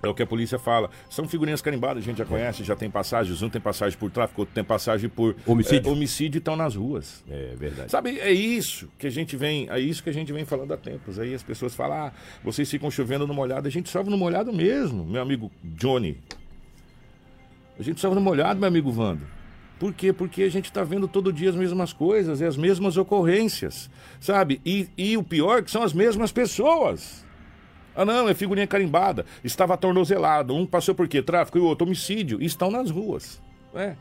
é 0.07 0.11
o 0.11 0.13
que 0.13 0.23
a 0.23 0.27
polícia 0.27 0.57
fala. 0.59 0.89
São 1.09 1.27
figurinhas 1.27 1.61
carimbadas, 1.61 2.03
a 2.03 2.05
gente 2.05 2.17
já 2.17 2.25
conhece, 2.25 2.63
já 2.63 2.75
tem 2.75 2.89
passagens. 2.89 3.41
Um 3.41 3.49
tem 3.49 3.61
passagem 3.61 3.97
por 3.97 4.11
tráfico, 4.11 4.41
outro 4.41 4.53
tem 4.53 4.63
passagem 4.63 5.09
por 5.09 5.35
Homicídio. 5.45 5.89
é, 5.89 5.91
homicídio 5.91 6.37
e 6.37 6.39
estão 6.39 6.55
nas 6.55 6.75
ruas. 6.75 7.23
É 7.29 7.55
verdade. 7.57 7.91
Sabe, 7.91 8.19
é 8.19 8.31
isso 8.31 8.89
que 8.97 9.07
a 9.07 9.09
gente 9.09 9.35
vem, 9.35 9.67
é 9.69 9.79
isso 9.79 10.03
que 10.03 10.09
a 10.09 10.13
gente 10.13 10.31
vem 10.31 10.45
falando 10.45 10.73
há 10.73 10.77
tempos. 10.77 11.19
Aí 11.19 11.33
as 11.33 11.43
pessoas 11.43 11.75
falam, 11.75 12.07
ah, 12.07 12.11
vocês 12.43 12.69
ficam 12.69 12.89
chovendo 12.91 13.25
no 13.27 13.33
molhado. 13.33 13.67
A 13.67 13.71
gente 13.71 13.89
chove 13.89 14.09
no 14.09 14.17
molhado 14.17 14.53
mesmo, 14.53 15.05
meu 15.05 15.21
amigo 15.21 15.51
Johnny. 15.63 16.17
A 17.77 17.83
gente 17.83 17.99
chove 17.99 18.15
no 18.15 18.21
molhado, 18.21 18.59
meu 18.59 18.67
amigo 18.67 18.91
Vando. 18.91 19.25
Por 19.79 19.93
quê? 19.93 20.13
Porque 20.13 20.43
a 20.43 20.49
gente 20.49 20.65
está 20.65 20.83
vendo 20.83 21.07
todo 21.07 21.33
dia 21.33 21.49
as 21.49 21.55
mesmas 21.55 21.91
coisas 21.91 22.39
e 22.39 22.45
as 22.45 22.55
mesmas 22.55 22.95
ocorrências, 22.95 23.89
sabe? 24.21 24.61
E, 24.65 24.87
e 24.97 25.17
o 25.17 25.23
pior 25.23 25.59
é 25.59 25.61
que 25.61 25.69
são 25.69 25.83
as 25.83 25.91
mesmas 25.91 26.31
pessoas. 26.31 27.24
Ah, 27.95 28.05
não, 28.05 28.27
é 28.27 28.33
figurinha 28.33 28.67
carimbada. 28.67 29.25
Estava 29.43 29.73
atornozelado. 29.73 30.53
Um 30.55 30.65
passou 30.65 30.93
por 30.93 31.07
quê? 31.07 31.21
Tráfico 31.21 31.57
e 31.57 31.61
o 31.61 31.65
outro 31.65 31.85
homicídio. 31.85 32.41
E 32.41 32.45
estão 32.45 32.69
nas 32.69 32.89
ruas. 32.89 33.41
né? 33.73 33.95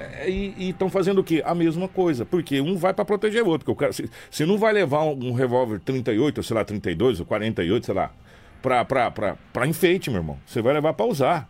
É, 0.00 0.30
e 0.30 0.70
estão 0.70 0.88
fazendo 0.88 1.18
o 1.20 1.24
quê? 1.24 1.42
A 1.44 1.54
mesma 1.54 1.88
coisa. 1.88 2.24
Porque 2.24 2.60
um 2.60 2.76
vai 2.76 2.94
para 2.94 3.04
proteger 3.04 3.42
o 3.42 3.48
outro. 3.48 3.64
Porque 3.64 3.72
o 3.72 3.76
cara, 3.76 3.92
se, 3.92 4.08
se 4.30 4.44
não 4.44 4.58
vai 4.58 4.72
levar 4.72 5.02
um, 5.04 5.28
um 5.28 5.32
revólver 5.32 5.80
38, 5.80 6.38
ou 6.38 6.42
sei 6.42 6.54
lá, 6.56 6.64
32 6.64 7.20
ou 7.20 7.26
48, 7.26 7.86
sei 7.86 7.94
lá, 7.94 8.10
pra 8.60 9.66
enfeite, 9.66 10.10
meu 10.10 10.20
irmão. 10.20 10.38
Você 10.46 10.62
vai 10.62 10.74
levar 10.74 10.92
para 10.94 11.06
usar. 11.06 11.48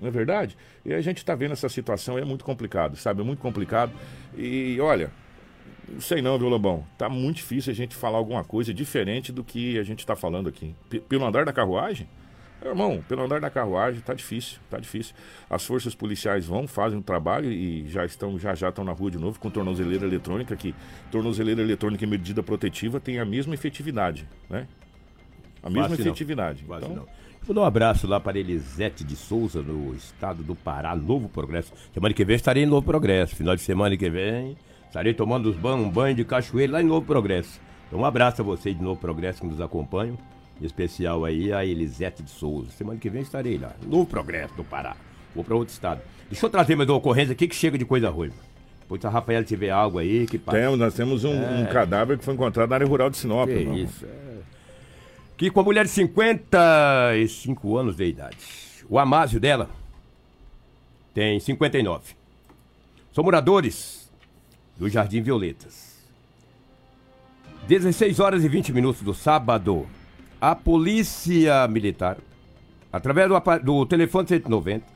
Não 0.00 0.08
é 0.08 0.10
verdade? 0.10 0.56
E 0.84 0.94
a 0.94 1.00
gente 1.00 1.18
está 1.18 1.34
vendo 1.34 1.52
essa 1.52 1.68
situação 1.68 2.16
é 2.16 2.24
muito 2.24 2.44
complicado, 2.44 2.96
sabe? 2.96 3.20
É 3.20 3.24
muito 3.24 3.40
complicado. 3.40 3.92
E 4.36 4.78
olha, 4.80 5.10
não 5.92 6.00
sei 6.00 6.20
não, 6.22 6.38
viu, 6.38 6.48
Lobão? 6.48 6.84
Tá 6.96 7.08
muito 7.08 7.36
difícil 7.36 7.72
a 7.72 7.74
gente 7.74 7.94
falar 7.94 8.18
alguma 8.18 8.44
coisa 8.44 8.72
diferente 8.74 9.32
do 9.32 9.42
que 9.44 9.78
a 9.78 9.82
gente 9.82 10.00
está 10.00 10.14
falando 10.16 10.48
aqui. 10.48 10.74
P- 10.88 11.00
pelo 11.00 11.24
andar 11.24 11.44
da 11.44 11.52
carruagem? 11.52 12.08
Irmão, 12.64 13.04
pelo 13.08 13.22
andar 13.22 13.40
da 13.40 13.48
carruagem 13.48 14.00
tá 14.00 14.12
difícil, 14.12 14.58
tá 14.68 14.78
difícil. 14.78 15.14
As 15.48 15.64
forças 15.64 15.94
policiais 15.94 16.44
vão, 16.44 16.66
fazem 16.66 16.98
o 16.98 17.02
trabalho 17.02 17.52
e 17.52 17.88
já 17.88 18.04
estão, 18.04 18.36
já 18.36 18.52
já 18.54 18.68
estão 18.70 18.84
na 18.84 18.90
rua 18.90 19.12
de 19.12 19.18
novo 19.18 19.38
com 19.38 19.48
tornozeleira 19.48 20.04
eletrônica, 20.04 20.56
que 20.56 20.74
tornozeleira 21.10 21.62
eletrônica 21.62 22.02
e 22.02 22.06
medida 22.06 22.42
protetiva 22.42 22.98
tem 22.98 23.20
a 23.20 23.24
mesma 23.24 23.54
efetividade, 23.54 24.28
né? 24.50 24.66
A 25.62 25.70
mesma 25.70 25.88
não. 25.88 25.94
efetividade. 25.94 26.64
Quase 26.64 26.84
Então, 26.84 26.96
não. 26.96 27.06
Vou 27.42 27.54
dar 27.54 27.60
um 27.62 27.64
abraço 27.64 28.06
lá 28.08 28.18
para 28.18 28.38
Elisete 28.38 29.04
de 29.04 29.14
Souza, 29.14 29.62
no 29.62 29.94
estado 29.94 30.42
do 30.42 30.54
Pará, 30.56 30.94
Novo 30.96 31.28
Progresso. 31.28 31.72
Semana 31.94 32.12
que 32.12 32.24
vem 32.24 32.34
estarei 32.36 32.64
em 32.64 32.66
Novo 32.66 32.84
Progresso. 32.84 33.36
Final 33.36 33.54
de 33.54 33.62
semana 33.62 33.96
que 33.96 34.10
vem 34.10 34.56
estarei 34.88 35.14
tomando 35.14 35.50
um 35.50 35.88
banho 35.88 36.16
de 36.16 36.24
cachoeira 36.24 36.72
lá 36.72 36.82
em 36.82 36.86
Novo 36.86 37.06
Progresso. 37.06 37.60
Então 37.86 38.00
um 38.00 38.04
abraço 38.04 38.42
a 38.42 38.44
vocês 38.44 38.76
de 38.76 38.82
Novo 38.82 39.00
Progresso 39.00 39.40
que 39.40 39.46
nos 39.46 39.60
acompanham. 39.60 40.18
Em 40.60 40.64
especial 40.64 41.24
aí 41.24 41.52
a 41.52 41.64
Elisete 41.64 42.22
de 42.22 42.30
Souza. 42.30 42.70
Semana 42.72 42.98
que 42.98 43.08
vem 43.08 43.22
estarei 43.22 43.56
lá. 43.58 43.72
No 43.86 44.04
Progresso 44.04 44.54
do 44.54 44.64
Pará. 44.64 44.96
Vou 45.34 45.44
para 45.44 45.54
outro 45.54 45.72
estado. 45.72 46.00
Deixa 46.28 46.44
eu 46.44 46.50
trazer 46.50 46.74
mais 46.74 46.88
uma 46.88 46.98
ocorrência 46.98 47.32
aqui 47.32 47.46
que 47.46 47.54
chega 47.54 47.78
de 47.78 47.84
coisa 47.84 48.10
ruim. 48.10 48.32
Depois 48.80 49.00
se 49.00 49.06
a 49.06 49.10
Rafael 49.10 49.44
tiver 49.44 49.70
algo 49.70 49.98
aí 49.98 50.26
que 50.26 50.38
passa. 50.38 50.58
Temos, 50.58 50.78
nós 50.78 50.94
temos 50.94 51.24
um, 51.24 51.32
um 51.32 51.66
cadáver 51.66 52.18
que 52.18 52.24
foi 52.24 52.34
encontrado 52.34 52.68
na 52.70 52.76
área 52.76 52.86
rural 52.86 53.08
de 53.08 53.18
Sinop. 53.18 53.48
Que 53.48 53.60
isso, 53.60 54.04
é. 54.04 54.38
Que 55.36 55.50
com 55.50 55.60
a 55.60 55.62
mulher 55.62 55.84
de 55.84 55.90
55 55.90 57.76
anos 57.76 57.96
de 57.96 58.04
idade. 58.04 58.36
O 58.88 58.98
Amásio 58.98 59.38
dela 59.38 59.70
tem 61.14 61.38
59. 61.38 62.14
São 63.12 63.22
moradores 63.22 63.97
do 64.78 64.88
Jardim 64.88 65.20
Violetas. 65.20 65.98
16 67.66 68.20
horas 68.20 68.44
e 68.44 68.48
20 68.48 68.72
minutos 68.72 69.02
do 69.02 69.12
sábado, 69.12 69.86
a 70.40 70.54
polícia 70.54 71.66
militar, 71.68 72.16
através 72.92 73.28
do, 73.28 73.58
do 73.62 73.86
telefone 73.86 74.28
190, 74.28 74.86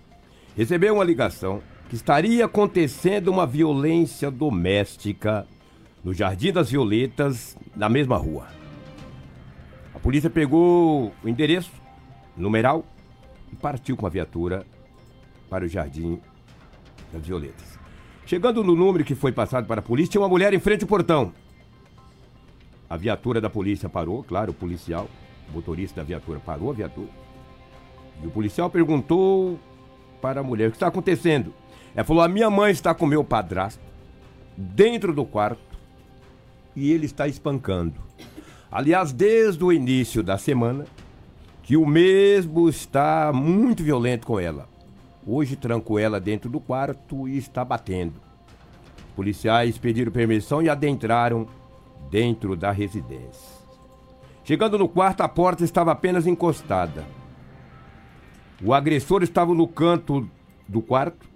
recebeu 0.56 0.94
uma 0.94 1.04
ligação 1.04 1.60
que 1.90 1.96
estaria 1.96 2.46
acontecendo 2.46 3.28
uma 3.28 3.46
violência 3.46 4.30
doméstica 4.30 5.46
no 6.02 6.14
Jardim 6.14 6.52
das 6.52 6.70
Violetas, 6.70 7.56
na 7.76 7.88
mesma 7.88 8.16
rua. 8.16 8.46
A 9.94 9.98
polícia 9.98 10.30
pegou 10.30 11.12
o 11.22 11.28
endereço, 11.28 11.70
numeral, 12.36 12.86
e 13.52 13.56
partiu 13.56 13.96
com 13.96 14.06
a 14.06 14.10
viatura 14.10 14.64
para 15.50 15.64
o 15.66 15.68
Jardim 15.68 16.18
das 17.12 17.26
Violetas. 17.26 17.71
Chegando 18.24 18.62
no 18.62 18.74
número 18.74 19.04
que 19.04 19.14
foi 19.14 19.32
passado 19.32 19.66
para 19.66 19.80
a 19.80 19.82
polícia, 19.82 20.12
tinha 20.12 20.22
uma 20.22 20.28
mulher 20.28 20.54
em 20.54 20.60
frente 20.60 20.82
ao 20.82 20.88
portão. 20.88 21.32
A 22.88 22.96
viatura 22.96 23.40
da 23.40 23.50
polícia 23.50 23.88
parou, 23.88 24.22
claro, 24.22 24.52
o 24.52 24.54
policial, 24.54 25.08
o 25.48 25.52
motorista 25.52 26.00
da 26.00 26.06
viatura 26.06 26.38
parou 26.40 26.70
a 26.70 26.74
viatura. 26.74 27.08
E 28.22 28.26
o 28.26 28.30
policial 28.30 28.70
perguntou 28.70 29.58
para 30.20 30.40
a 30.40 30.42
mulher 30.42 30.68
o 30.68 30.70
que 30.70 30.76
está 30.76 30.86
acontecendo. 30.86 31.52
Ela 31.94 32.04
falou: 32.04 32.22
A 32.22 32.28
minha 32.28 32.48
mãe 32.48 32.70
está 32.70 32.94
com 32.94 33.06
meu 33.06 33.24
padrasto 33.24 33.82
dentro 34.56 35.12
do 35.12 35.24
quarto 35.24 35.78
e 36.76 36.92
ele 36.92 37.06
está 37.06 37.26
espancando. 37.26 37.94
Aliás, 38.70 39.12
desde 39.12 39.62
o 39.62 39.72
início 39.72 40.22
da 40.22 40.38
semana, 40.38 40.86
que 41.62 41.76
o 41.76 41.86
mesmo 41.86 42.68
está 42.68 43.32
muito 43.32 43.82
violento 43.82 44.26
com 44.26 44.38
ela. 44.40 44.68
Hoje 45.26 45.54
trancou 45.54 45.98
ela 45.98 46.18
dentro 46.18 46.50
do 46.50 46.58
quarto 46.58 47.28
e 47.28 47.36
está 47.36 47.64
batendo. 47.64 48.14
Policiais 49.14 49.78
pediram 49.78 50.10
permissão 50.10 50.62
e 50.62 50.68
adentraram 50.68 51.46
dentro 52.10 52.56
da 52.56 52.70
residência. 52.72 53.62
Chegando 54.44 54.76
no 54.76 54.88
quarto, 54.88 55.20
a 55.20 55.28
porta 55.28 55.62
estava 55.62 55.92
apenas 55.92 56.26
encostada. 56.26 57.06
O 58.60 58.74
agressor 58.74 59.22
estava 59.22 59.54
no 59.54 59.68
canto 59.68 60.28
do 60.68 60.82
quarto, 60.82 61.28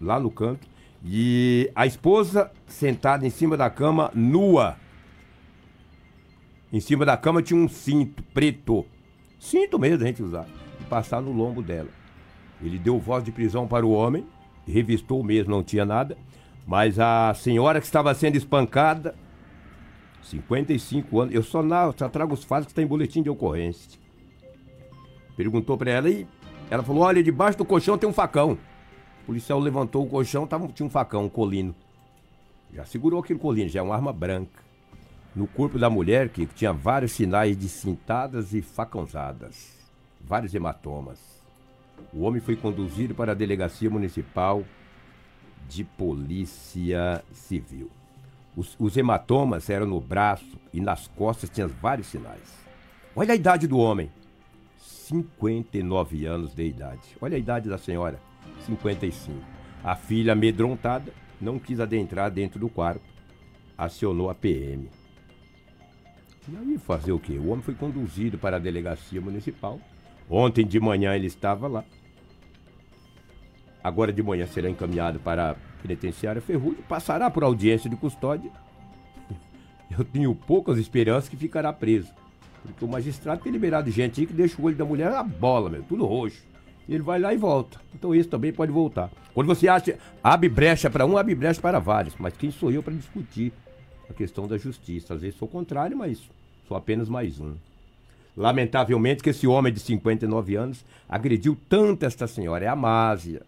lá 0.00 0.20
no 0.20 0.30
canto, 0.30 0.66
e 1.04 1.70
a 1.74 1.86
esposa 1.86 2.50
sentada 2.66 3.26
em 3.26 3.30
cima 3.30 3.56
da 3.56 3.70
cama, 3.70 4.10
nua. 4.14 4.76
Em 6.72 6.80
cima 6.80 7.06
da 7.06 7.16
cama 7.16 7.42
tinha 7.42 7.58
um 7.58 7.68
cinto 7.68 8.22
preto. 8.34 8.84
Cinto 9.38 9.78
mesmo 9.78 10.04
a 10.04 10.06
gente 10.06 10.22
usar. 10.22 10.46
E 10.80 10.84
passar 10.84 11.22
no 11.22 11.32
lombo 11.32 11.62
dela. 11.62 11.88
Ele 12.60 12.78
deu 12.78 12.98
voz 12.98 13.22
de 13.22 13.30
prisão 13.30 13.66
para 13.66 13.86
o 13.86 13.90
homem, 13.92 14.26
revistou 14.66 15.22
mesmo, 15.22 15.50
não 15.50 15.62
tinha 15.62 15.84
nada. 15.84 16.16
Mas 16.66 16.98
a 16.98 17.32
senhora 17.34 17.80
que 17.80 17.86
estava 17.86 18.12
sendo 18.14 18.36
espancada, 18.36 19.14
55 20.22 21.20
anos, 21.20 21.34
eu 21.34 21.42
só, 21.42 21.62
na, 21.62 21.92
só 21.92 22.08
trago 22.08 22.34
os 22.34 22.42
fatos 22.42 22.66
que 22.66 22.72
está 22.72 22.82
em 22.82 22.86
boletim 22.86 23.22
de 23.22 23.30
ocorrência. 23.30 24.00
Perguntou 25.36 25.76
para 25.76 25.90
ela 25.90 26.10
e 26.10 26.26
ela 26.70 26.82
falou: 26.82 27.02
Olha, 27.02 27.22
debaixo 27.22 27.58
do 27.58 27.64
colchão 27.64 27.96
tem 27.96 28.08
um 28.08 28.12
facão. 28.12 28.58
O 29.22 29.26
policial 29.26 29.60
levantou 29.60 30.04
o 30.04 30.08
colchão, 30.08 30.46
tava, 30.46 30.66
tinha 30.68 30.86
um 30.86 30.90
facão, 30.90 31.24
um 31.24 31.28
colino. 31.28 31.74
Já 32.72 32.84
segurou 32.84 33.20
aquele 33.20 33.38
colino, 33.38 33.68
já 33.68 33.80
é 33.80 33.82
uma 33.82 33.94
arma 33.94 34.12
branca. 34.12 34.64
No 35.34 35.46
corpo 35.46 35.78
da 35.78 35.90
mulher, 35.90 36.30
que 36.30 36.46
tinha 36.46 36.72
vários 36.72 37.12
sinais 37.12 37.56
de 37.56 37.68
cintadas 37.68 38.54
e 38.54 38.62
facãozadas, 38.62 39.76
vários 40.20 40.54
hematomas. 40.54 41.35
O 42.12 42.22
homem 42.22 42.40
foi 42.40 42.56
conduzido 42.56 43.14
para 43.14 43.32
a 43.32 43.34
delegacia 43.34 43.90
municipal 43.90 44.64
de 45.68 45.84
polícia 45.84 47.22
civil. 47.32 47.90
Os, 48.56 48.74
os 48.78 48.96
hematomas 48.96 49.68
eram 49.68 49.86
no 49.86 50.00
braço 50.00 50.56
e 50.72 50.80
nas 50.80 51.08
costas 51.08 51.50
tinham 51.50 51.68
vários 51.68 52.06
sinais. 52.06 52.66
Olha 53.14 53.32
a 53.32 53.36
idade 53.36 53.66
do 53.66 53.78
homem. 53.78 54.10
59 54.78 56.26
anos 56.26 56.54
de 56.54 56.64
idade. 56.64 57.16
Olha 57.20 57.36
a 57.36 57.38
idade 57.38 57.68
da 57.68 57.78
senhora. 57.78 58.18
55. 58.64 59.38
A 59.84 59.94
filha 59.94 60.32
amedrontada 60.32 61.12
não 61.40 61.58
quis 61.58 61.80
adentrar 61.80 62.30
dentro 62.30 62.58
do 62.58 62.68
quarto. 62.68 63.04
Acionou 63.76 64.30
a 64.30 64.34
PM. 64.34 64.88
E 66.48 66.56
aí 66.56 66.78
fazer 66.78 67.12
o 67.12 67.18
quê? 67.18 67.34
O 67.34 67.48
homem 67.48 67.62
foi 67.62 67.74
conduzido 67.74 68.38
para 68.38 68.56
a 68.56 68.60
delegacia 68.60 69.20
municipal. 69.20 69.80
Ontem 70.28 70.66
de 70.66 70.80
manhã 70.80 71.14
ele 71.14 71.26
estava 71.26 71.68
lá. 71.68 71.84
Agora 73.82 74.12
de 74.12 74.22
manhã 74.22 74.46
será 74.46 74.68
encaminhado 74.68 75.20
para 75.20 75.52
a 75.52 75.54
penitenciária 75.80 76.42
Ferrugem. 76.42 76.82
Passará 76.88 77.30
por 77.30 77.44
audiência 77.44 77.88
de 77.88 77.96
custódia. 77.96 78.50
Eu 79.96 80.04
tenho 80.04 80.34
poucas 80.34 80.78
esperanças 80.78 81.28
que 81.28 81.36
ficará 81.36 81.72
preso. 81.72 82.12
Porque 82.62 82.84
o 82.84 82.88
magistrado 82.88 83.42
tem 83.42 83.52
liberado 83.52 83.88
gente 83.90 84.20
aí 84.20 84.26
que 84.26 84.32
deixa 84.32 84.60
o 84.60 84.64
olho 84.64 84.76
da 84.76 84.84
mulher 84.84 85.10
na 85.10 85.22
bola, 85.22 85.70
meu, 85.70 85.84
tudo 85.84 86.04
roxo. 86.04 86.42
Ele 86.88 87.02
vai 87.02 87.18
lá 87.20 87.32
e 87.32 87.36
volta. 87.36 87.80
Então 87.94 88.14
esse 88.14 88.28
também 88.28 88.52
pode 88.52 88.72
voltar. 88.72 89.10
Quando 89.32 89.46
você 89.46 89.68
acha, 89.68 89.98
abre 90.22 90.48
brecha 90.48 90.90
para 90.90 91.06
um, 91.06 91.16
abre 91.16 91.34
brecha 91.34 91.60
para 91.60 91.78
vários. 91.78 92.16
Mas 92.18 92.36
quem 92.36 92.50
sou 92.50 92.72
eu 92.72 92.82
para 92.82 92.94
discutir 92.94 93.52
a 94.10 94.12
questão 94.12 94.48
da 94.48 94.58
justiça? 94.58 95.14
Às 95.14 95.20
vezes 95.20 95.38
sou 95.38 95.46
contrário, 95.46 95.96
mas 95.96 96.20
sou 96.66 96.76
apenas 96.76 97.08
mais 97.08 97.40
um. 97.40 97.54
Lamentavelmente 98.36 99.22
que 99.22 99.30
esse 99.30 99.46
homem 99.46 99.72
de 99.72 99.80
59 99.80 100.56
anos 100.56 100.84
agrediu 101.08 101.56
tanto 101.68 102.04
esta 102.04 102.26
senhora, 102.26 102.64
é 102.64 102.68
a 102.68 102.76
Másia. 102.76 103.42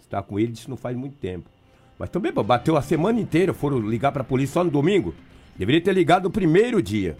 Está 0.00 0.22
com 0.22 0.38
ele, 0.38 0.52
disse 0.52 0.70
não 0.70 0.76
faz 0.76 0.96
muito 0.96 1.16
tempo. 1.16 1.48
Mas 1.98 2.08
também 2.08 2.32
pô, 2.32 2.42
bateu 2.44 2.76
a 2.76 2.82
semana 2.82 3.20
inteira, 3.20 3.52
foram 3.52 3.80
ligar 3.80 4.12
para 4.12 4.22
a 4.22 4.24
polícia 4.24 4.54
só 4.54 4.64
no 4.64 4.70
domingo. 4.70 5.14
Deveria 5.56 5.80
ter 5.80 5.92
ligado 5.92 6.24
no 6.24 6.30
primeiro 6.30 6.80
dia. 6.80 7.16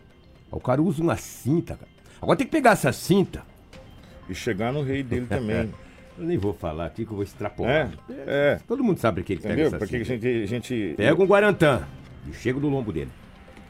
O 0.50 0.60
cara 0.60 0.80
usa 0.80 1.02
uma 1.02 1.16
cinta, 1.16 1.74
cara. 1.74 1.90
Agora 2.22 2.36
tem 2.38 2.46
que 2.46 2.52
pegar 2.52 2.70
essa 2.70 2.92
cinta. 2.92 3.42
E 4.28 4.34
chegar 4.34 4.72
no 4.72 4.82
rei 4.82 5.02
dele 5.02 5.26
também. 5.26 5.70
Eu 6.16 6.24
nem 6.24 6.36
vou 6.36 6.52
falar 6.52 6.86
aqui 6.86 7.04
que 7.04 7.12
eu 7.12 7.14
vou 7.14 7.22
extrapolar. 7.22 7.92
é, 8.10 8.24
é. 8.26 8.60
Todo 8.66 8.82
mundo 8.82 8.98
sabe 8.98 9.22
que 9.22 9.34
ele 9.34 9.40
pega 9.40 9.54
Entendeu? 9.54 9.68
essa 9.68 9.78
Porque 9.78 9.94
a 9.94 10.04
cinta. 10.04 10.10
gente, 10.18 10.42
a 10.42 10.46
gente. 10.46 10.94
Pega 10.96 11.22
um 11.22 11.26
Guarantã 11.26 11.86
e 12.28 12.32
chega 12.32 12.58
no 12.58 12.68
lombo 12.68 12.92
dele. 12.92 13.08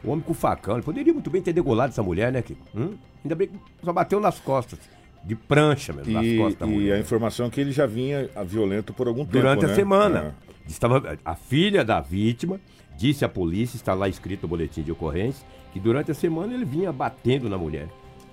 O 0.03 0.11
homem 0.11 0.23
com 0.23 0.33
facão. 0.33 0.75
Ele 0.75 0.83
poderia 0.83 1.13
muito 1.13 1.29
bem 1.29 1.41
ter 1.41 1.53
degolado 1.53 1.91
essa 1.91 2.03
mulher, 2.03 2.31
né, 2.31 2.41
Kiko? 2.41 2.61
Hum? 2.75 2.95
Ainda 3.23 3.35
bem 3.35 3.47
que 3.49 3.57
só 3.83 3.91
bateu 3.91 4.19
nas 4.19 4.39
costas. 4.39 4.79
De 5.23 5.35
prancha 5.35 5.91
mesmo, 5.91 6.13
nas 6.13 6.25
E, 6.25 6.37
costas 6.37 6.59
da 6.59 6.65
e 6.65 6.69
mulher. 6.69 6.95
a 6.95 6.99
informação 6.99 7.47
é 7.47 7.49
que 7.49 7.59
ele 7.59 7.71
já 7.73 7.85
vinha 7.85 8.29
ah, 8.35 8.43
violento 8.43 8.93
por 8.93 9.07
algum 9.07 9.25
Durante 9.25 9.59
tempo. 9.59 9.65
a 9.65 9.69
né? 9.69 9.75
semana. 9.75 10.35
Estava, 10.65 11.17
a 11.25 11.35
filha 11.35 11.83
da 11.83 11.99
vítima 11.99 12.59
disse 12.97 13.25
à 13.25 13.29
polícia, 13.29 13.75
está 13.75 13.93
lá 13.93 14.07
escrito 14.07 14.43
no 14.43 14.47
boletim 14.47 14.81
de 14.81 14.91
ocorrência, 14.91 15.45
que 15.73 15.79
durante 15.79 16.11
a 16.11 16.13
semana 16.13 16.53
ele 16.53 16.63
vinha 16.63 16.91
batendo 16.93 17.49
na 17.49 17.57
mulher. 17.57 17.89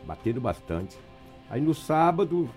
Batendo 0.07 0.41
bastante. 0.41 0.97
Aí 1.51 1.61
no 1.61 1.75
sábado, 1.75 2.49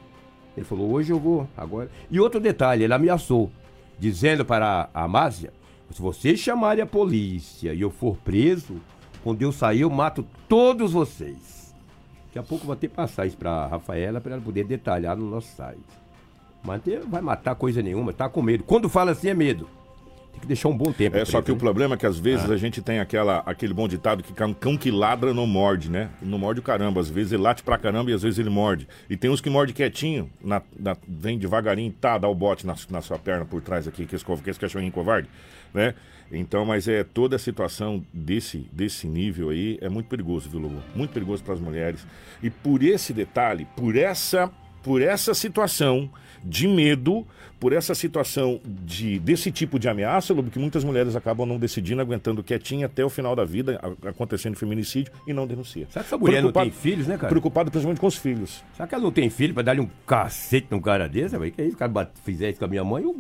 ele 0.56 0.66
falou, 0.66 0.92
hoje 0.92 1.12
eu 1.12 1.20
vou, 1.20 1.48
agora. 1.58 1.90
E 2.12 2.20
outro 2.20 2.40
detalhe, 2.40 2.84
ele 2.84 2.94
ameaçou, 2.94 3.52
dizendo 3.98 4.46
para 4.46 4.90
a 4.94 5.04
Amásia, 5.06 5.52
se 5.92 6.02
vocês 6.02 6.40
chamarem 6.40 6.84
a 6.84 6.88
polícia 6.88 7.74
e 7.74 7.82
eu 7.82 7.90
for 7.90 8.16
preso, 8.18 8.76
quando 9.24 9.42
eu 9.42 9.52
sair 9.52 9.82
eu 9.82 9.90
mato 9.90 10.26
todos 10.48 10.92
vocês. 10.92 11.74
Daqui 12.28 12.40
a 12.40 12.44
pouco 12.44 12.64
eu 12.64 12.68
vou 12.68 12.76
ter 12.76 12.88
que 12.88 12.96
passar 12.96 13.26
isso 13.26 13.38
para 13.38 13.52
a 13.52 13.68
Rafaela 13.68 14.22
para 14.22 14.34
ela 14.34 14.42
poder 14.42 14.64
detalhar 14.64 15.18
no 15.18 15.30
nosso 15.30 15.56
site. 15.56 15.80
Mas 16.64 16.82
não 16.86 17.10
vai 17.10 17.22
matar 17.22 17.56
coisa 17.56 17.82
nenhuma, 17.82 18.14
tá 18.14 18.30
com 18.30 18.42
medo. 18.42 18.64
Quando 18.64 18.88
fala 18.90 19.12
assim 19.12 19.30
é 19.30 19.34
medo. 19.34 19.68
Tem 20.32 20.42
que 20.42 20.48
deixar 20.48 20.70
um 20.70 20.78
bom 20.78 20.92
tempo. 20.92 21.18
É, 21.18 21.26
só 21.26 21.42
que 21.42 21.52
o 21.52 21.56
né? 21.56 21.60
problema 21.60 21.96
é 21.96 21.98
que 21.98 22.06
às 22.06 22.20
vezes 22.20 22.50
a 22.50 22.56
gente 22.56 22.82
tem 22.82 23.00
aquela, 23.00 23.40
aquele 23.46 23.74
bom 23.74 23.88
ditado 23.88 24.22
que 24.24 24.32
cão, 24.32 24.54
cão 24.54 24.78
que 24.78 24.92
ladra 24.92 25.34
não 25.34 25.48
morde, 25.48 25.90
né? 25.90 26.10
Não 26.22 26.38
morde 26.38 26.60
o 26.60 26.64
caramba. 26.64 27.02
Às 27.02 27.10
vezes 27.10 27.32
ele 27.34 27.42
late 27.42 27.64
pra 27.64 27.78
caramba 27.78 28.12
e 28.12 28.14
às 28.14 28.22
vezes 28.22 28.38
ele 28.40 28.50
morde. 28.50 28.88
E 29.10 29.18
tem 29.18 29.30
uns 29.30 29.42
que 29.42 29.50
morde 29.50 29.74
quietinho, 29.74 30.30
na, 30.42 30.62
na- 30.80 30.96
vem 31.08 31.38
devagarinho, 31.38 31.92
tá, 31.92 32.18
dá 32.18 32.28
o 32.30 32.36
bote 32.36 32.66
na, 32.66 32.76
na 32.90 33.02
sua 33.02 33.18
perna 33.18 33.44
por 33.44 33.62
trás 33.62 33.88
aqui, 33.88 34.06
que 34.06 34.16
esse, 34.16 34.24
que 34.24 34.50
esse 34.50 34.60
cachorrinho 34.60 34.92
covarde, 34.92 35.28
né? 35.74 35.94
Então, 36.32 36.66
mas 36.66 36.88
é 36.88 37.04
toda 37.04 37.36
a 37.36 37.40
situação 37.40 38.04
desse, 38.14 38.70
desse 38.72 39.08
nível 39.08 39.50
aí 39.50 39.78
é 39.82 39.90
muito 39.90 40.08
perigoso, 40.08 40.50
viu, 40.50 40.60
Lobo? 40.60 40.82
Muito 40.96 41.12
perigoso 41.12 41.44
para 41.44 41.56
as 41.56 41.60
mulheres. 41.60 42.06
E 42.42 42.50
por 42.50 42.84
esse 42.84 43.14
detalhe, 43.14 43.68
por 43.76 43.96
essa 43.96 44.52
por 44.82 45.02
essa 45.02 45.34
situação 45.34 46.10
de 46.42 46.66
medo, 46.66 47.28
por 47.60 47.74
essa 47.74 47.94
situação 47.94 48.62
de 48.66 49.20
desse 49.20 49.52
tipo 49.52 49.78
de 49.78 49.90
ameaça, 49.90 50.34
Lobo, 50.34 50.50
que 50.50 50.60
muitas 50.60 50.84
mulheres 50.84 51.16
acabam 51.16 51.46
não 51.46 51.60
decidindo, 51.60 52.02
aguentando 52.02 52.44
quietinha 52.44 52.86
até 52.86 53.04
o 53.04 53.10
final 53.10 53.36
da 53.36 53.44
vida, 53.44 53.80
acontecendo 54.06 54.56
feminicídio 54.56 55.12
e 55.28 55.34
não 55.34 55.46
denuncia. 55.46 55.86
Será 55.90 56.04
que 56.04 56.08
essa 56.08 56.18
mulher 56.18 56.42
não 56.42 56.52
tem 56.52 56.72
filhos, 56.72 57.08
né, 57.08 57.18
cara? 57.18 57.28
Preocupado 57.28 57.70
principalmente 57.70 58.00
com 58.00 58.08
os 58.08 58.16
filhos. 58.16 58.64
Será 58.74 58.88
que 58.88 58.96
ela 58.96 59.04
não 59.04 59.12
tem 59.12 59.30
filho 59.30 59.54
pra 59.54 59.64
dar-lhe 59.64 59.82
um 59.82 59.90
cacete 60.08 60.68
num 60.70 60.80
cara 60.80 61.10
desse? 61.10 61.38
Véio? 61.38 61.52
Que 61.52 61.64
isso, 61.64 61.76
o 61.76 61.78
cara 61.78 62.12
fizer 62.24 62.50
isso 62.50 62.60
com 62.60 62.66
a 62.66 62.70
minha 62.70 62.84
mãe, 62.84 63.04
eu... 63.04 63.16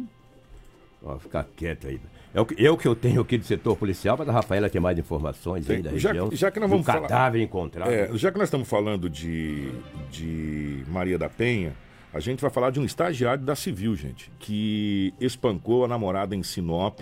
Ó, 1.03 1.17
ficar 1.17 1.45
quieto 1.55 1.87
aí. 1.87 1.99
É 2.33 2.41
o 2.41 2.45
que 2.45 2.55
eu, 2.63 2.77
que 2.77 2.87
eu 2.87 2.95
tenho 2.95 3.21
aqui 3.21 3.37
do 3.37 3.45
setor 3.45 3.75
policial, 3.75 4.15
mas 4.17 4.29
a 4.29 4.31
Rafaela 4.31 4.69
tem 4.69 4.79
mais 4.79 4.97
informações 4.97 5.65
tem, 5.65 5.77
aí 5.77 5.81
da 5.81 5.97
já, 5.97 6.09
região. 6.09 6.29
Já 6.31 6.51
que 6.51 6.59
nós 6.59 6.69
vamos 6.69 6.85
cadáver 6.85 7.09
falar, 7.09 7.37
encontrado. 7.39 7.91
É, 7.91 8.09
já 8.15 8.31
que 8.31 8.37
nós 8.37 8.47
estamos 8.47 8.67
falando 8.67 9.09
de, 9.09 9.71
de 10.11 10.83
Maria 10.87 11.17
da 11.17 11.29
Penha, 11.29 11.73
a 12.13 12.19
gente 12.19 12.41
vai 12.41 12.51
falar 12.51 12.71
de 12.71 12.79
um 12.79 12.85
estagiário 12.85 13.43
da 13.43 13.55
Civil, 13.55 13.95
gente, 13.95 14.31
que 14.37 15.13
espancou 15.19 15.85
a 15.85 15.87
namorada 15.87 16.35
em 16.35 16.43
Sinop. 16.43 17.01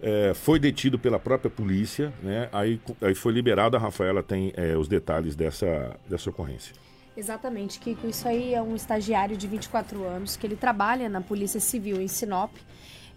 É, 0.00 0.32
foi 0.34 0.58
detido 0.58 0.98
pela 0.98 1.18
própria 1.18 1.50
polícia, 1.50 2.12
né? 2.22 2.48
Aí, 2.52 2.80
aí 3.00 3.14
foi 3.14 3.32
liberado. 3.32 3.76
A 3.76 3.80
Rafaela 3.80 4.22
tem 4.22 4.52
é, 4.56 4.76
os 4.76 4.86
detalhes 4.86 5.34
dessa, 5.34 5.96
dessa 6.08 6.30
ocorrência. 6.30 6.74
Exatamente, 7.16 7.80
Kiko. 7.80 8.06
Isso 8.06 8.28
aí 8.28 8.54
é 8.54 8.62
um 8.62 8.76
estagiário 8.76 9.36
de 9.36 9.48
24 9.48 10.04
anos 10.04 10.36
que 10.36 10.46
ele 10.46 10.54
trabalha 10.54 11.08
na 11.08 11.20
Polícia 11.20 11.58
Civil 11.58 12.00
em 12.00 12.06
Sinop. 12.06 12.52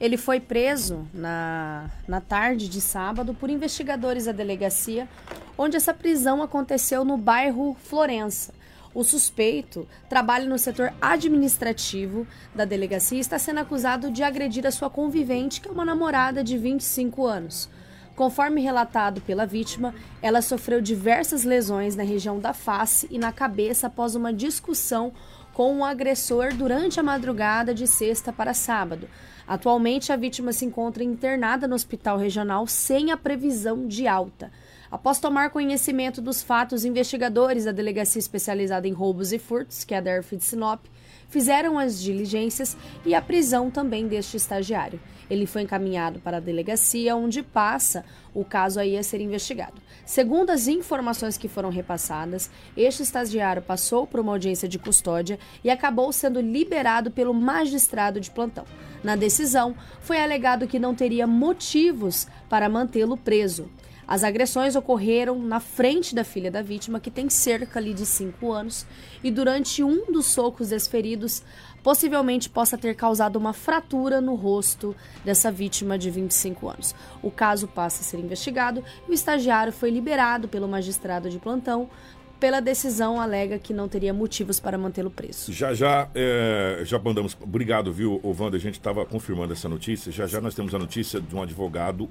Ele 0.01 0.17
foi 0.17 0.39
preso 0.39 1.07
na, 1.13 1.87
na 2.07 2.19
tarde 2.19 2.67
de 2.67 2.81
sábado 2.81 3.35
por 3.35 3.51
investigadores 3.51 4.25
da 4.25 4.31
delegacia, 4.31 5.07
onde 5.55 5.77
essa 5.77 5.93
prisão 5.93 6.41
aconteceu 6.41 7.05
no 7.05 7.17
bairro 7.17 7.77
Florença. 7.83 8.51
O 8.95 9.03
suspeito 9.03 9.87
trabalha 10.09 10.49
no 10.49 10.57
setor 10.57 10.91
administrativo 10.99 12.25
da 12.55 12.65
delegacia 12.65 13.19
e 13.19 13.21
está 13.21 13.37
sendo 13.37 13.59
acusado 13.59 14.09
de 14.09 14.23
agredir 14.23 14.65
a 14.65 14.71
sua 14.71 14.89
convivente, 14.89 15.61
que 15.61 15.67
é 15.67 15.71
uma 15.71 15.85
namorada 15.85 16.43
de 16.43 16.57
25 16.57 17.23
anos. 17.27 17.69
Conforme 18.15 18.59
relatado 18.59 19.21
pela 19.21 19.45
vítima, 19.45 19.93
ela 20.19 20.41
sofreu 20.41 20.81
diversas 20.81 21.43
lesões 21.43 21.95
na 21.95 22.03
região 22.03 22.39
da 22.39 22.53
face 22.53 23.07
e 23.11 23.19
na 23.19 23.31
cabeça 23.31 23.85
após 23.85 24.15
uma 24.15 24.33
discussão 24.33 25.13
com 25.53 25.73
o 25.73 25.77
um 25.77 25.85
agressor 25.85 26.55
durante 26.55 26.99
a 26.99 27.03
madrugada 27.03 27.71
de 27.71 27.85
sexta 27.85 28.33
para 28.33 28.51
sábado. 28.55 29.07
Atualmente, 29.51 30.13
a 30.13 30.15
vítima 30.15 30.53
se 30.53 30.63
encontra 30.63 31.03
internada 31.03 31.67
no 31.67 31.75
hospital 31.75 32.17
regional 32.17 32.65
sem 32.65 33.11
a 33.11 33.17
previsão 33.17 33.85
de 33.85 34.07
alta. 34.07 34.49
Após 34.89 35.19
tomar 35.19 35.49
conhecimento 35.49 36.21
dos 36.21 36.41
fatos, 36.41 36.85
investigadores 36.85 37.65
da 37.65 37.73
Delegacia 37.73 38.17
Especializada 38.17 38.87
em 38.87 38.93
Roubos 38.93 39.33
e 39.33 39.37
Furtos, 39.37 39.83
que 39.83 39.93
é 39.93 39.97
a 39.97 39.99
DERF 39.99 40.37
de 40.37 40.45
Sinop, 40.45 40.85
fizeram 41.27 41.77
as 41.77 42.01
diligências 42.01 42.77
e 43.05 43.13
a 43.13 43.21
prisão 43.21 43.69
também 43.69 44.07
deste 44.07 44.37
estagiário. 44.37 45.01
Ele 45.31 45.45
foi 45.45 45.61
encaminhado 45.61 46.19
para 46.19 46.37
a 46.37 46.39
delegacia, 46.41 47.15
onde 47.15 47.41
passa 47.41 48.03
o 48.33 48.43
caso 48.43 48.81
aí 48.81 48.97
a 48.97 49.01
ser 49.01 49.21
investigado. 49.21 49.81
Segundo 50.05 50.49
as 50.49 50.67
informações 50.67 51.37
que 51.37 51.47
foram 51.47 51.69
repassadas, 51.69 52.51
este 52.75 53.01
estagiário 53.01 53.61
passou 53.61 54.05
por 54.05 54.19
uma 54.19 54.33
audiência 54.33 54.67
de 54.67 54.77
custódia 54.77 55.39
e 55.63 55.69
acabou 55.69 56.11
sendo 56.11 56.41
liberado 56.41 57.09
pelo 57.09 57.33
magistrado 57.33 58.19
de 58.19 58.29
plantão. 58.29 58.65
Na 59.01 59.15
decisão, 59.15 59.73
foi 60.01 60.21
alegado 60.21 60.67
que 60.67 60.77
não 60.77 60.93
teria 60.93 61.25
motivos 61.25 62.27
para 62.49 62.67
mantê-lo 62.67 63.15
preso. 63.15 63.69
As 64.11 64.25
agressões 64.25 64.75
ocorreram 64.75 65.39
na 65.39 65.61
frente 65.61 66.13
da 66.13 66.25
filha 66.25 66.51
da 66.51 66.61
vítima, 66.61 66.99
que 66.99 67.09
tem 67.09 67.29
cerca 67.29 67.79
ali 67.79 67.93
de 67.93 68.05
5 68.05 68.51
anos, 68.51 68.85
e 69.23 69.31
durante 69.31 69.81
um 69.81 70.11
dos 70.11 70.25
socos 70.25 70.67
desferidos, 70.67 71.41
possivelmente 71.81 72.49
possa 72.49 72.77
ter 72.77 72.93
causado 72.93 73.37
uma 73.37 73.53
fratura 73.53 74.19
no 74.19 74.35
rosto 74.35 74.93
dessa 75.23 75.49
vítima 75.49 75.97
de 75.97 76.09
25 76.09 76.67
anos. 76.67 76.93
O 77.23 77.31
caso 77.31 77.69
passa 77.69 78.01
a 78.01 78.03
ser 78.03 78.19
investigado 78.19 78.83
e 79.07 79.11
o 79.11 79.13
estagiário 79.13 79.71
foi 79.71 79.89
liberado 79.89 80.49
pelo 80.49 80.67
magistrado 80.67 81.29
de 81.29 81.39
plantão 81.39 81.89
pela 82.37 82.59
decisão 82.59 83.21
alega 83.21 83.57
que 83.59 83.73
não 83.73 83.87
teria 83.87 84.13
motivos 84.13 84.59
para 84.59 84.77
mantê-lo 84.77 85.09
preso. 85.09 85.53
Já 85.53 85.73
já, 85.73 86.09
é, 86.13 86.81
já 86.83 86.99
mandamos. 86.99 87.37
Obrigado, 87.39 87.93
viu, 87.93 88.19
Wanda? 88.25 88.57
A 88.57 88.59
gente 88.59 88.73
estava 88.73 89.05
confirmando 89.05 89.53
essa 89.53 89.69
notícia. 89.69 90.11
Já 90.11 90.27
já 90.27 90.41
nós 90.41 90.53
temos 90.53 90.75
a 90.75 90.79
notícia 90.79 91.21
de 91.21 91.33
um 91.33 91.41
advogado 91.41 92.09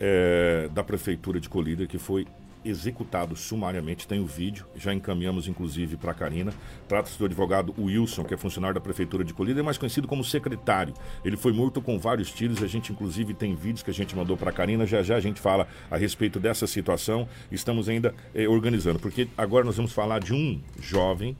é, 0.00 0.68
da 0.72 0.82
Prefeitura 0.82 1.40
de 1.40 1.48
Colíder 1.48 1.88
que 1.88 1.98
foi 1.98 2.26
executado 2.68 3.36
sumariamente. 3.36 4.06
Tem 4.06 4.20
o 4.20 4.26
vídeo, 4.26 4.66
já 4.74 4.92
encaminhamos 4.92 5.46
inclusive 5.46 5.96
para 5.96 6.10
a 6.10 6.14
Karina. 6.14 6.52
Trata-se 6.88 7.18
do 7.18 7.24
advogado 7.24 7.74
Wilson, 7.78 8.24
que 8.24 8.34
é 8.34 8.36
funcionário 8.36 8.74
da 8.74 8.80
Prefeitura 8.80 9.24
de 9.24 9.32
Colíder, 9.32 9.62
mais 9.62 9.78
conhecido 9.78 10.08
como 10.08 10.24
secretário. 10.24 10.92
Ele 11.24 11.36
foi 11.36 11.52
morto 11.52 11.80
com 11.80 11.98
vários 11.98 12.30
tiros. 12.30 12.62
A 12.62 12.66
gente, 12.66 12.92
inclusive, 12.92 13.34
tem 13.34 13.54
vídeos 13.54 13.82
que 13.82 13.90
a 13.90 13.94
gente 13.94 14.16
mandou 14.16 14.36
para 14.36 14.50
a 14.50 14.52
Karina. 14.52 14.86
Já 14.86 15.02
já 15.02 15.16
a 15.16 15.20
gente 15.20 15.40
fala 15.40 15.66
a 15.90 15.96
respeito 15.96 16.40
dessa 16.40 16.66
situação. 16.66 17.28
Estamos 17.50 17.88
ainda 17.88 18.14
é, 18.34 18.48
organizando, 18.48 18.98
porque 18.98 19.28
agora 19.36 19.64
nós 19.64 19.76
vamos 19.76 19.92
falar 19.92 20.18
de 20.18 20.34
um 20.34 20.60
jovem, 20.80 21.36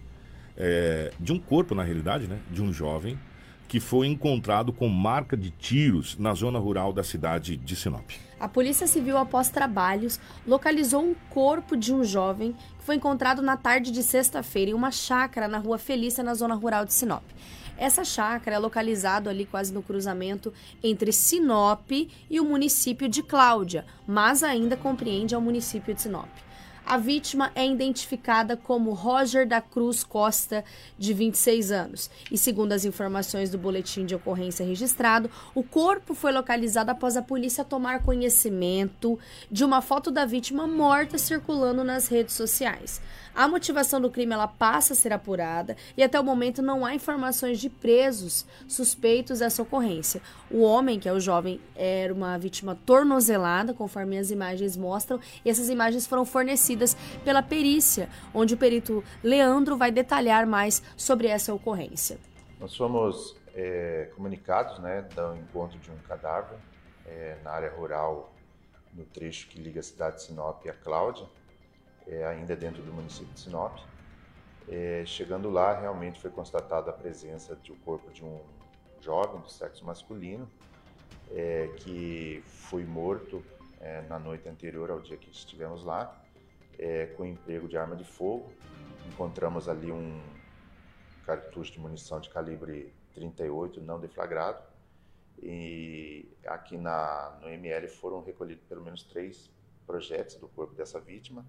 é, 0.56 1.12
de 1.18 1.32
um 1.32 1.38
corpo, 1.38 1.74
na 1.74 1.82
realidade, 1.82 2.26
né? 2.26 2.38
De 2.50 2.62
um 2.62 2.72
jovem 2.72 3.18
que 3.68 3.80
foi 3.80 4.06
encontrado 4.06 4.72
com 4.72 4.88
marca 4.88 5.36
de 5.36 5.50
tiros 5.50 6.16
na 6.16 6.32
zona 6.34 6.58
rural 6.58 6.92
da 6.92 7.02
cidade 7.02 7.56
de 7.56 7.74
Sinop. 7.74 8.08
A 8.38 8.46
Polícia 8.46 8.86
Civil, 8.86 9.16
após 9.16 9.48
trabalhos, 9.48 10.20
localizou 10.46 11.02
um 11.02 11.14
corpo 11.30 11.74
de 11.74 11.94
um 11.94 12.04
jovem 12.04 12.52
que 12.52 12.84
foi 12.84 12.96
encontrado 12.96 13.40
na 13.40 13.56
tarde 13.56 13.90
de 13.90 14.02
sexta-feira 14.02 14.70
em 14.70 14.74
uma 14.74 14.90
chácara 14.90 15.48
na 15.48 15.56
Rua 15.56 15.78
Felícia, 15.78 16.22
na 16.22 16.34
zona 16.34 16.54
rural 16.54 16.84
de 16.84 16.92
Sinop. 16.92 17.24
Essa 17.78 18.04
chácara 18.04 18.56
é 18.56 18.58
localizada 18.58 19.30
ali 19.30 19.46
quase 19.46 19.72
no 19.72 19.82
cruzamento 19.82 20.52
entre 20.82 21.12
Sinop 21.12 21.90
e 21.90 22.40
o 22.40 22.44
município 22.44 23.08
de 23.08 23.22
Cláudia, 23.22 23.86
mas 24.06 24.42
ainda 24.42 24.76
compreende 24.76 25.34
ao 25.34 25.40
município 25.40 25.94
de 25.94 26.02
Sinop. 26.02 26.28
A 26.88 26.98
vítima 26.98 27.50
é 27.56 27.66
identificada 27.66 28.56
como 28.56 28.92
Roger 28.92 29.44
da 29.44 29.60
Cruz 29.60 30.04
Costa, 30.04 30.64
de 30.96 31.12
26 31.12 31.72
anos. 31.72 32.08
E 32.30 32.38
segundo 32.38 32.70
as 32.70 32.84
informações 32.84 33.50
do 33.50 33.58
boletim 33.58 34.06
de 34.06 34.14
ocorrência 34.14 34.64
registrado, 34.64 35.28
o 35.52 35.64
corpo 35.64 36.14
foi 36.14 36.30
localizado 36.30 36.92
após 36.92 37.16
a 37.16 37.22
polícia 37.22 37.64
tomar 37.64 38.04
conhecimento 38.04 39.18
de 39.50 39.64
uma 39.64 39.82
foto 39.82 40.12
da 40.12 40.24
vítima 40.24 40.64
morta 40.68 41.18
circulando 41.18 41.82
nas 41.82 42.06
redes 42.06 42.36
sociais. 42.36 43.00
A 43.36 43.46
motivação 43.46 44.00
do 44.00 44.10
crime 44.10 44.32
ela 44.32 44.48
passa 44.48 44.94
a 44.94 44.96
ser 44.96 45.12
apurada 45.12 45.76
e 45.94 46.02
até 46.02 46.18
o 46.18 46.24
momento 46.24 46.62
não 46.62 46.86
há 46.86 46.94
informações 46.94 47.60
de 47.60 47.68
presos 47.68 48.46
suspeitos 48.66 49.40
dessa 49.40 49.60
ocorrência. 49.60 50.22
O 50.50 50.62
homem, 50.62 50.98
que 50.98 51.06
é 51.06 51.12
o 51.12 51.20
jovem, 51.20 51.60
era 51.74 52.14
uma 52.14 52.38
vítima 52.38 52.74
tornozelada, 52.86 53.74
conforme 53.74 54.16
as 54.16 54.30
imagens 54.30 54.74
mostram, 54.74 55.20
e 55.44 55.50
essas 55.50 55.68
imagens 55.68 56.06
foram 56.06 56.24
fornecidas 56.24 56.96
pela 57.26 57.42
perícia, 57.42 58.08
onde 58.32 58.54
o 58.54 58.56
perito 58.56 59.04
Leandro 59.22 59.76
vai 59.76 59.90
detalhar 59.90 60.46
mais 60.46 60.82
sobre 60.96 61.26
essa 61.26 61.52
ocorrência. 61.52 62.16
Nós 62.58 62.74
fomos 62.74 63.36
é, 63.54 64.08
comunicados 64.16 64.78
né, 64.78 65.02
do 65.14 65.36
encontro 65.36 65.78
de 65.78 65.90
um 65.90 65.98
cadáver 66.08 66.56
é, 67.04 67.36
na 67.44 67.50
área 67.50 67.70
rural, 67.70 68.32
no 68.94 69.04
trecho 69.04 69.46
que 69.48 69.60
liga 69.60 69.80
a 69.80 69.82
cidade 69.82 70.16
de 70.16 70.22
Sinop 70.22 70.66
a 70.66 70.72
Cláudia 70.72 71.26
é, 72.06 72.24
ainda 72.26 72.54
dentro 72.56 72.82
do 72.82 72.92
município 72.92 73.32
de 73.32 73.40
Sinop. 73.40 73.78
É, 74.68 75.04
chegando 75.06 75.48
lá, 75.50 75.78
realmente 75.78 76.20
foi 76.20 76.30
constatada 76.30 76.90
a 76.90 76.94
presença 76.94 77.54
do 77.54 77.74
corpo 77.76 78.10
de 78.10 78.24
um 78.24 78.40
jovem 79.00 79.40
do 79.40 79.48
sexo 79.48 79.84
masculino 79.84 80.48
é, 81.30 81.68
que 81.78 82.42
foi 82.46 82.84
morto 82.84 83.42
é, 83.80 84.02
na 84.02 84.18
noite 84.18 84.48
anterior 84.48 84.90
ao 84.90 85.00
dia 85.00 85.16
que 85.16 85.30
estivemos 85.30 85.84
lá, 85.84 86.14
é, 86.78 87.06
com 87.16 87.24
emprego 87.24 87.68
de 87.68 87.76
arma 87.76 87.96
de 87.96 88.04
fogo. 88.04 88.52
Encontramos 89.06 89.68
ali 89.68 89.90
um 89.90 90.20
cartucho 91.24 91.72
de 91.72 91.80
munição 91.80 92.20
de 92.20 92.28
calibre 92.30 92.92
38 93.14 93.80
não 93.80 93.98
deflagrado. 93.98 94.62
E 95.42 96.28
aqui 96.46 96.78
na, 96.78 97.38
no 97.42 97.48
ML 97.48 97.88
foram 97.88 98.22
recolhidos 98.22 98.64
pelo 98.64 98.82
menos 98.82 99.02
três 99.04 99.50
projéteis 99.86 100.40
do 100.40 100.48
corpo 100.48 100.74
dessa 100.74 100.98
vítima 100.98 101.44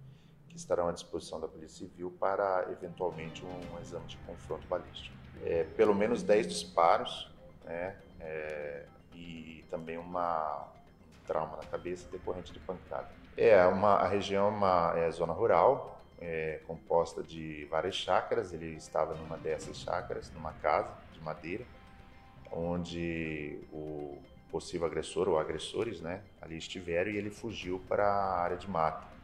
que 0.58 0.62
estarão 0.62 0.90
à 0.90 0.92
disposição 0.92 1.40
da 1.40 1.48
Polícia 1.48 1.88
Civil 1.88 2.12
para 2.20 2.68
eventualmente 2.72 3.46
um, 3.46 3.76
um 3.76 3.80
exame 3.80 4.08
de 4.08 4.18
confronto 4.26 4.68
balístico. 4.68 5.16
É, 5.46 5.64
pelo 5.64 5.94
menos 5.94 6.24
10 6.24 6.48
disparos 6.48 7.32
né, 7.64 7.96
é, 8.20 8.86
e 9.14 9.64
também 9.70 10.00
uma, 10.00 10.64
um 10.64 11.28
trauma 11.28 11.58
na 11.58 11.64
cabeça 11.64 12.10
decorrente 12.10 12.52
de 12.52 12.60
pancada. 12.60 13.08
É, 13.38 13.64
uma, 13.68 13.98
a 13.98 14.08
região 14.08 14.48
é 14.48 14.50
uma 14.50 14.94
é, 14.98 15.12
zona 15.12 15.32
rural, 15.32 16.02
é, 16.20 16.60
composta 16.66 17.22
de 17.22 17.66
várias 17.66 17.94
chácaras. 17.94 18.52
Ele 18.52 18.76
estava 18.76 19.14
numa 19.14 19.38
dessas 19.38 19.78
chácaras, 19.78 20.32
numa 20.32 20.54
casa 20.54 20.92
de 21.14 21.22
madeira, 21.22 21.66
onde 22.52 23.60
o 23.72 24.18
possível 24.50 24.88
agressor 24.88 25.30
ou 25.30 25.38
agressores 25.38 26.02
né, 26.02 26.24
ali 26.42 26.58
estiveram 26.58 27.12
e 27.12 27.18
ele 27.18 27.30
fugiu 27.30 27.80
para 27.88 28.08
a 28.08 28.42
área 28.42 28.58
de 28.58 28.68
mata 28.68 29.17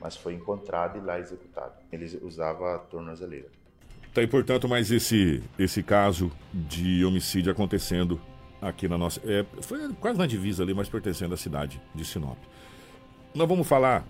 mas 0.00 0.16
foi 0.16 0.34
encontrado 0.34 0.98
e 0.98 1.00
lá 1.00 1.18
executado. 1.18 1.74
Ele 1.92 2.18
usava 2.22 2.78
tornozeleira. 2.90 3.48
Tá 4.12 4.20
aí, 4.20 4.26
portanto, 4.26 4.68
mais 4.68 4.90
esse, 4.90 5.42
esse 5.58 5.82
caso 5.82 6.32
de 6.52 7.04
homicídio 7.04 7.52
acontecendo 7.52 8.20
aqui 8.60 8.88
na 8.88 8.96
nossa. 8.96 9.20
É, 9.24 9.44
foi 9.60 9.92
quase 9.94 10.18
na 10.18 10.26
divisa 10.26 10.62
ali, 10.62 10.72
mas 10.72 10.88
pertencendo 10.88 11.34
à 11.34 11.36
cidade 11.36 11.80
de 11.94 12.04
Sinop. 12.04 12.38
Nós 13.34 13.48
vamos 13.48 13.66
falar 13.66 14.06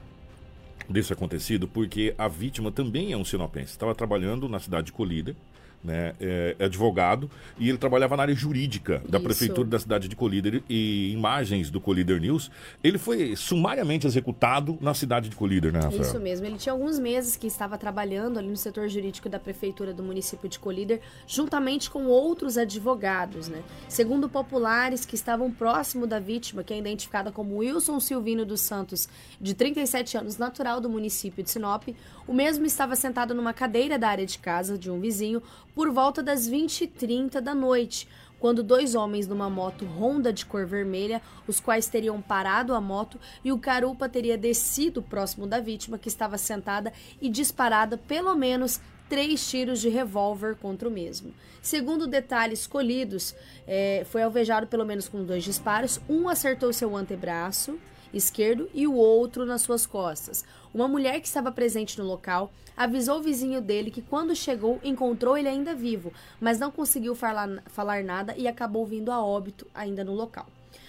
desse 0.89 1.13
acontecido 1.13 1.67
porque 1.67 2.15
a 2.17 2.29
vítima 2.29 2.71
também 2.71 3.13
é 3.13 3.17
um 3.17 3.25
sinopense. 3.25 3.73
Estava 3.73 3.95
trabalhando 3.95 4.49
na 4.49 4.61
cidade 4.61 4.87
de 4.87 4.93
Colíder 4.93 5.35
né, 5.83 6.15
é, 6.21 6.57
é, 6.59 6.65
advogado 6.65 7.31
e 7.59 7.69
ele 7.69 7.79
trabalhava 7.79 8.17
na 8.17 8.23
área 8.25 8.35
jurídica 8.35 9.03
da 9.09 9.19
Isso. 9.19 9.27
prefeitura 9.27 9.69
da 9.69 9.79
cidade 9.79 10.09
de 10.09 10.17
Colíder 10.17 10.63
e 10.69 11.13
imagens 11.13 11.71
do 11.71 11.81
Colíder 11.81 12.21
News. 12.21 12.51
Ele 12.83 12.99
foi 12.99 13.37
sumariamente 13.37 14.07
executado 14.07 14.77
na 14.81 14.95
cidade 14.95 15.29
de 15.29 15.37
Colíder, 15.37 15.73
né, 15.73 15.81
Rafael? 15.81 16.03
Isso 16.03 16.21
mesmo. 16.21 16.47
Ele 16.47 16.59
tinha 16.59 16.73
alguns 16.73 16.99
meses 16.99 17.37
que 17.37 17.47
estava 17.47 17.79
trabalhando 17.79 18.39
ali 18.39 18.49
no 18.49 18.57
setor 18.57 18.89
jurídico 18.89 19.29
da 19.29 19.39
prefeitura 19.39 19.95
do 19.95 20.03
município 20.03 20.49
de 20.49 20.59
Colíder, 20.59 21.01
juntamente 21.27 21.91
com 21.91 22.07
outros 22.07 22.59
advogados, 22.59 23.49
né? 23.49 23.63
Segundo 23.89 24.29
populares 24.29 25.05
que 25.05 25.15
estavam 25.15 25.51
próximo 25.51 26.07
da 26.07 26.19
vítima, 26.19 26.65
que 26.65 26.75
é 26.75 26.79
identificada 26.79 27.31
como 27.31 27.59
Wilson 27.59 28.01
Silvino 28.01 28.45
dos 28.45 28.61
Santos, 28.61 29.09
de 29.41 29.55
37 29.55 30.19
anos, 30.19 30.37
natural 30.37 30.81
do 30.81 30.89
município 30.89 31.43
de 31.43 31.51
Sinop, 31.51 31.89
o 32.27 32.33
mesmo 32.33 32.67
estava 32.67 32.97
sentado 32.97 33.35
numa 33.35 33.53
cadeira 33.53 33.99
da 33.99 34.09
área 34.09 34.27
de 34.27 34.39
casa 34.39 34.77
de 34.77 34.91
um 34.91 35.01
vizinho 35.01 35.43
por 35.77 35.91
volta 35.91 36.23
das 36.23 36.49
20h30 36.49 37.39
da 37.39 37.55
noite, 37.55 38.09
quando 38.41 38.63
dois 38.63 38.95
homens 38.95 39.29
numa 39.29 39.51
moto 39.51 39.85
Honda 39.85 40.33
de 40.33 40.47
cor 40.47 40.65
vermelha, 40.65 41.21
os 41.47 41.61
quais 41.61 41.87
teriam 41.87 42.23
parado 42.23 42.75
a 42.75 42.81
moto 42.81 43.21
e 43.45 43.53
o 43.53 43.59
carupa 43.59 44.09
teria 44.09 44.39
descido 44.39 45.03
próximo 45.03 45.47
da 45.47 45.61
vítima, 45.61 45.99
que 45.99 46.09
estava 46.09 46.39
sentada, 46.39 46.95
e 47.21 47.29
disparada 47.29 47.99
pelo 47.99 48.35
menos 48.35 48.81
três 49.07 49.47
tiros 49.51 49.79
de 49.79 49.91
revólver 49.91 50.57
contra 50.57 50.89
o 50.89 50.91
mesmo. 50.91 51.35
Segundo 51.61 52.07
detalhes 52.07 52.67
colhidos, 52.67 53.35
é, 53.67 54.07
foi 54.07 54.23
alvejado 54.23 54.67
pelo 54.67 54.85
menos 54.87 55.09
com 55.09 55.25
dois 55.25 55.45
disparos. 55.45 56.01
Um 56.09 56.27
acertou 56.27 56.73
seu 56.73 56.97
antebraço 56.97 57.79
esquerdo 58.13 58.69
e 58.73 58.87
o 58.87 58.95
outro 58.95 59.45
nas 59.45 59.63
suas 59.63 59.87
costas. 59.87 60.45
Uma 60.73 60.89
mulher 60.89 61.21
que 61.21 61.27
estava 61.27 61.51
presente 61.51 61.99
no 61.99 62.05
local 62.05 62.53
avisou 62.77 63.19
o 63.19 63.23
vizinho 63.23 63.61
dele 63.61 63.91
que 63.91 64.03
quando 64.03 64.35
chegou 64.35 64.79
encontrou 64.85 65.37
ele 65.37 65.49
ainda 65.49 65.75
vivo, 65.75 66.13
mas 66.41 66.59
não 66.59 66.71
conseguiu 66.71 67.15
falar, 67.15 67.63
falar 67.67 68.05
nada 68.05 68.35
e 68.37 68.47
acabou 68.47 68.85
vindo 68.85 69.11
a 69.11 69.25
óbito 69.25 69.67
ainda 69.75 70.05
no 70.05 70.15
local. 70.15 70.47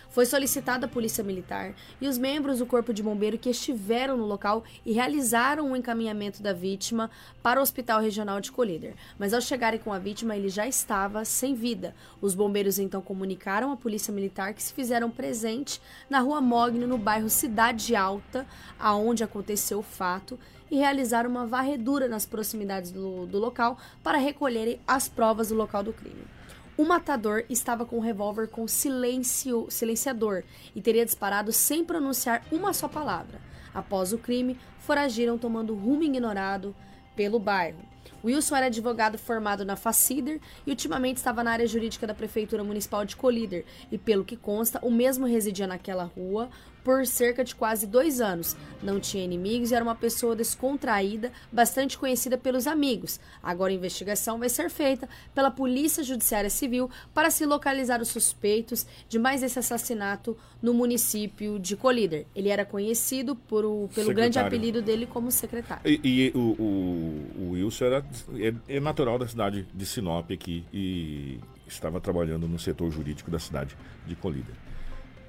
Foi 0.10 0.26
solicitada 0.26 0.86
a 0.86 0.90
Polícia 0.90 1.24
Militar 1.24 1.74
e 2.02 2.08
os 2.08 2.18
membros 2.18 2.60
do 2.60 2.66
Corpo 2.66 2.94
de 2.94 3.04
Bombeiro 3.04 3.38
que 3.38 3.50
estiveram 3.50 4.18
no 4.18 4.26
local 4.26 4.64
e 4.86 4.92
realizaram 4.92 5.72
o 5.72 5.76
encaminhamento 5.76 6.42
da 6.42 6.54
vítima 6.54 7.12
para 7.44 7.60
o 7.60 7.64
Hospital 7.64 8.02
Regional 8.02 8.42
de 8.42 8.52
Colíder. 8.52 8.96
Mas 9.20 9.34
ao 9.34 9.42
chegarem 9.42 9.80
com 9.80 9.94
a 9.94 10.00
vítima, 10.00 10.36
ele 10.36 10.50
já 10.50 10.68
estava 10.68 11.24
sem 11.26 11.54
vida. 11.54 11.94
Os 12.22 12.34
bombeiros 12.34 12.80
então 12.80 13.02
comunicaram 13.02 13.72
à 13.72 13.78
Polícia 13.78 14.14
Militar 14.14 14.54
que 14.54 14.64
se 14.64 14.74
fizeram 14.74 15.12
presente 15.12 15.82
na 16.10 16.20
Rua 16.20 16.42
Mogno, 16.42 16.88
no 16.88 16.98
bairro 16.98 17.30
Cidade 17.30 17.96
Alta, 17.96 18.46
aonde 18.80 19.24
aconteceu 19.24 19.80
o 19.80 19.84
fato, 19.84 20.40
e 20.70 20.78
realizaram 20.78 21.30
uma 21.30 21.46
varredura 21.46 22.08
nas 22.08 22.26
proximidades 22.26 22.92
do, 22.92 23.26
do 23.26 23.40
local 23.40 23.78
para 24.04 24.18
recolherem 24.18 24.80
as 24.88 25.08
provas 25.08 25.50
do 25.50 25.56
local 25.56 25.84
do 25.84 25.94
crime. 25.94 26.37
O 26.78 26.86
matador 26.86 27.44
estava 27.50 27.88
com 27.88 27.98
um 27.98 28.02
revólver 28.02 28.48
com 28.48 28.68
silenciador 28.68 30.44
e 30.76 30.82
teria 30.82 31.04
disparado 31.04 31.52
sem 31.52 31.84
pronunciar 31.84 32.44
uma 32.52 32.72
só 32.72 32.88
palavra. 32.88 33.42
Após 33.74 34.14
o 34.14 34.18
crime, 34.20 34.60
foragiram 34.78 35.40
tomando 35.40 35.74
rumo 35.74 36.04
ignorado 36.04 36.76
pelo 37.16 37.40
bairro. 37.40 37.80
Wilson 38.24 38.56
era 38.56 38.66
advogado 38.68 39.18
formado 39.18 39.66
na 39.66 39.76
Facider 39.76 40.40
e 40.68 40.70
ultimamente 40.70 41.18
estava 41.18 41.44
na 41.44 41.52
área 41.52 41.66
jurídica 41.66 42.06
da 42.06 42.14
Prefeitura 42.14 42.64
Municipal 42.64 43.04
de 43.06 43.16
Colíder. 43.16 43.66
E 43.92 43.98
pelo 43.98 44.24
que 44.24 44.38
consta, 44.38 44.80
o 44.84 44.92
mesmo 44.92 45.26
residia 45.26 45.66
naquela 45.66 46.04
rua 46.04 46.48
por 46.88 47.06
cerca 47.06 47.44
de 47.44 47.54
quase 47.54 47.86
dois 47.86 48.22
anos. 48.22 48.56
Não 48.82 48.98
tinha 48.98 49.22
inimigos 49.22 49.72
e 49.72 49.76
era 49.76 49.84
uma 49.84 49.94
pessoa 49.94 50.34
descontraída, 50.34 51.34
bastante 51.52 51.98
conhecida 51.98 52.38
pelos 52.38 52.66
amigos. 52.66 53.20
Agora 53.44 53.74
a 53.74 53.76
investigação 53.76 54.40
vai 54.40 54.48
ser 54.48 54.70
feita 54.70 55.10
pela 55.36 55.52
Polícia 55.52 56.02
Judiciária 56.02 56.50
Civil 56.50 56.90
para 57.14 57.30
se 57.30 57.46
localizar 57.46 58.02
os 58.02 58.08
suspeitos 58.08 58.88
de 59.10 59.20
mais 59.20 59.44
esse 59.44 59.60
assassinato 59.60 60.38
no 60.62 60.74
município 60.74 61.60
de 61.60 61.76
Colíder. 61.76 62.26
Ele 62.34 62.48
era 62.48 62.64
conhecido 62.64 63.36
por 63.36 63.66
o, 63.66 63.90
pelo 63.94 64.08
secretário. 64.08 64.16
grande 64.16 64.40
apelido 64.40 64.82
dele 64.82 65.06
como 65.06 65.30
secretário. 65.30 65.82
E, 65.86 66.00
e 66.02 66.32
o, 66.34 66.40
o, 66.40 67.48
o, 67.48 67.50
Wilson 67.52 67.84
era, 67.84 68.06
é, 68.40 68.78
é 68.78 68.80
natural 68.80 69.20
da 69.20 69.28
cidade 69.28 69.68
de 69.74 69.86
Sinop 69.86 70.32
aqui 70.32 70.64
e 70.72 71.38
estava 71.68 72.00
trabalhando 72.00 72.48
no 72.48 72.58
setor 72.58 72.90
jurídico 72.90 73.30
da 73.30 73.40
cidade 73.40 73.76
de 74.06 74.16
Colíder. 74.16 74.56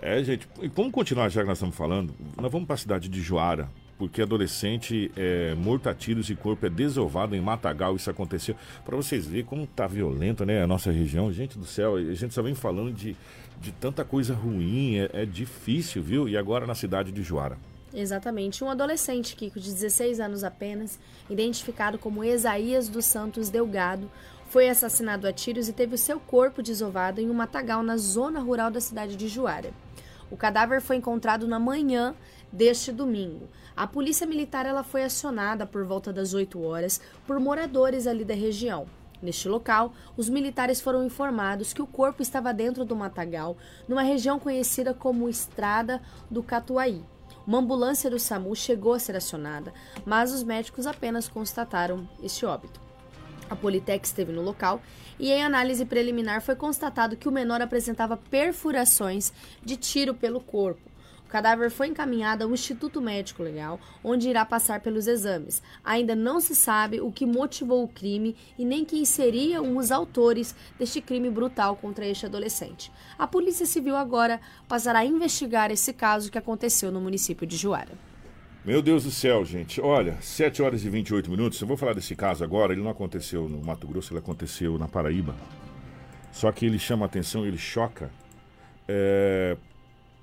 É, 0.01 0.23
gente, 0.23 0.49
e 0.63 0.69
vamos 0.69 0.93
continuar 0.93 1.29
já 1.29 1.41
que 1.41 1.49
nós 1.49 1.59
estamos 1.59 1.75
falando. 1.75 2.15
Nós 2.41 2.51
vamos 2.51 2.67
para 2.67 2.75
a 2.75 2.79
cidade 2.79 3.09
de 3.09 3.21
Joara, 3.21 3.69
porque 3.99 4.23
adolescente 4.23 5.11
é 5.17 5.55
morto 5.57 5.89
a 5.89 5.95
tiros 5.95 6.31
e 6.31 6.37
corpo 6.37 6.65
é 6.65 6.71
desovado 6.71 7.35
em 7.35 7.41
Matagal. 7.41 7.97
Isso 7.97 8.09
aconteceu. 8.09 8.55
Para 8.85 8.97
vocês 8.97 9.27
verem 9.27 9.45
como 9.45 9.67
tá 9.67 9.89
violento, 9.89 10.45
né, 10.45 10.63
a 10.63 10.67
nossa 10.67 10.93
região. 10.93 11.33
Gente 11.33 11.59
do 11.59 11.67
céu, 11.67 11.97
a 11.97 12.15
gente 12.15 12.33
só 12.33 12.43
vem 12.43 12.55
falando 12.55 12.93
de, 12.93 13.17
de 13.61 13.73
tanta 13.73 14.05
coisa 14.05 14.35
ruim. 14.35 14.99
É, 14.99 15.23
é 15.23 15.27
difícil, 15.27 16.01
viu? 16.01 16.29
E 16.29 16.37
agora 16.37 16.65
na 16.65 16.77
cidade 16.77 17.11
de 17.11 17.23
Joara. 17.23 17.59
Exatamente. 17.93 18.63
Um 18.63 18.71
adolescente, 18.71 19.35
Kiko, 19.35 19.59
de 19.59 19.73
16 19.73 20.21
anos 20.21 20.45
apenas, 20.45 20.99
identificado 21.29 21.99
como 21.99 22.23
Esaías 22.23 22.89
dos 22.89 23.05
Santos 23.07 23.49
Delgado, 23.51 24.09
foi 24.49 24.69
assassinado 24.69 25.27
a 25.27 25.33
tiros 25.33 25.69
e 25.69 25.73
teve 25.73 25.97
o 25.97 25.99
seu 25.99 26.21
corpo 26.21 26.63
desovado 26.63 27.21
em 27.21 27.29
um 27.29 27.35
matagal 27.35 27.83
na 27.83 27.97
zona 27.97 28.41
rural 28.41 28.71
da 28.71 28.81
cidade 28.81 29.17
de 29.17 29.27
Juara. 29.27 29.73
O 30.31 30.37
cadáver 30.37 30.81
foi 30.81 30.97
encontrado 30.97 31.47
na 31.49 31.59
manhã 31.59 32.15
deste 32.53 32.93
domingo. 32.93 33.49
A 33.77 33.87
polícia 33.87 34.27
militar 34.27 34.67
ela 34.67 34.83
foi 34.83 35.05
acionada 35.05 35.67
por 35.67 35.85
volta 35.85 36.13
das 36.13 36.35
8 36.35 36.61
horas 36.63 37.01
por 37.27 37.39
moradores 37.39 38.07
ali 38.07 38.25
da 38.25 38.35
região. 38.35 38.87
Neste 39.21 39.49
local, 39.49 39.93
os 40.17 40.29
militares 40.29 40.81
foram 40.81 41.05
informados 41.05 41.73
que 41.73 41.83
o 41.83 41.87
corpo 41.87 42.23
estava 42.23 42.55
dentro 42.55 42.85
do 42.85 42.95
matagal, 42.95 43.57
numa 43.89 44.03
região 44.03 44.39
conhecida 44.39 44.95
como 44.95 45.29
Estrada 45.29 46.01
do 46.31 46.43
Catuaí. 46.43 47.05
Uma 47.47 47.59
ambulância 47.59 48.11
do 48.11 48.19
SAMU 48.19 48.55
chegou 48.55 48.93
a 48.93 48.99
ser 48.99 49.17
acionada, 49.17 49.73
mas 50.05 50.33
os 50.33 50.43
médicos 50.43 50.87
apenas 50.87 51.29
constataram 51.29 52.09
este 52.23 52.45
óbito. 52.45 52.88
A 53.51 53.57
Politec 53.57 54.07
esteve 54.07 54.33
no 54.33 54.43
local 54.43 54.83
e, 55.19 55.31
em 55.31 55.43
análise 55.43 55.85
preliminar, 55.85 56.43
foi 56.43 56.55
constatado 56.55 57.17
que 57.17 57.29
o 57.29 57.33
menor 57.33 57.63
apresentava 57.63 58.17
perfurações 58.17 59.33
de 59.65 59.77
tiro 59.77 60.15
pelo 60.15 60.41
corpo. 60.41 60.89
O 61.25 61.31
cadáver 61.31 61.71
foi 61.71 61.89
encaminhado 61.89 62.43
ao 62.43 62.51
Instituto 62.53 63.03
Médico 63.03 63.43
Legal, 63.43 63.79
onde 64.03 64.31
irá 64.31 64.47
passar 64.47 64.81
pelos 64.81 65.07
exames. 65.07 65.63
Ainda 65.85 66.17
não 66.17 66.41
se 66.41 66.57
sabe 66.57 67.03
o 67.03 67.13
que 67.13 67.27
motivou 67.27 67.85
o 67.85 67.89
crime 67.89 68.35
e 68.59 68.65
nem 68.65 68.83
quem 68.83 69.05
seriam 69.05 69.77
os 69.77 69.93
autores 69.93 70.55
deste 70.79 71.03
crime 71.03 71.29
brutal 71.29 71.77
contra 71.77 72.07
este 72.07 72.25
adolescente. 72.25 72.91
A 73.19 73.27
Polícia 73.27 73.67
Civil 73.67 73.95
agora 73.95 74.41
passará 74.67 75.01
a 75.01 75.05
investigar 75.05 75.71
esse 75.71 75.93
caso 75.93 76.31
que 76.31 76.39
aconteceu 76.39 76.91
no 76.91 76.99
município 76.99 77.47
de 77.47 77.59
Juara. 77.59 78.08
Meu 78.69 78.83
Deus 78.83 79.05
do 79.05 79.11
céu, 79.11 79.47
gente. 79.47 79.81
Olha, 79.81 80.19
7 80.21 80.61
horas 80.61 80.85
e 80.85 80.91
28 80.91 81.31
minutos. 81.31 81.59
Eu 81.59 81.67
vou 81.67 81.75
falar 81.75 81.95
desse 81.95 82.15
caso 82.15 82.45
agora. 82.45 82.75
Ele 82.75 82.83
não 82.83 82.91
aconteceu 82.91 83.49
no 83.49 83.65
Mato 83.65 83.87
Grosso, 83.87 84.13
ele 84.13 84.19
aconteceu 84.19 84.77
na 84.77 84.87
Paraíba. 84.87 85.35
Só 86.31 86.53
que 86.53 86.67
ele 86.67 86.79
chama 86.79 87.07
atenção, 87.07 87.47
ele 87.47 87.57
choca, 87.57 88.11
é, 88.87 89.57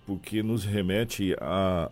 porque 0.05 0.43
nos 0.43 0.63
remete 0.63 1.35
a 1.41 1.89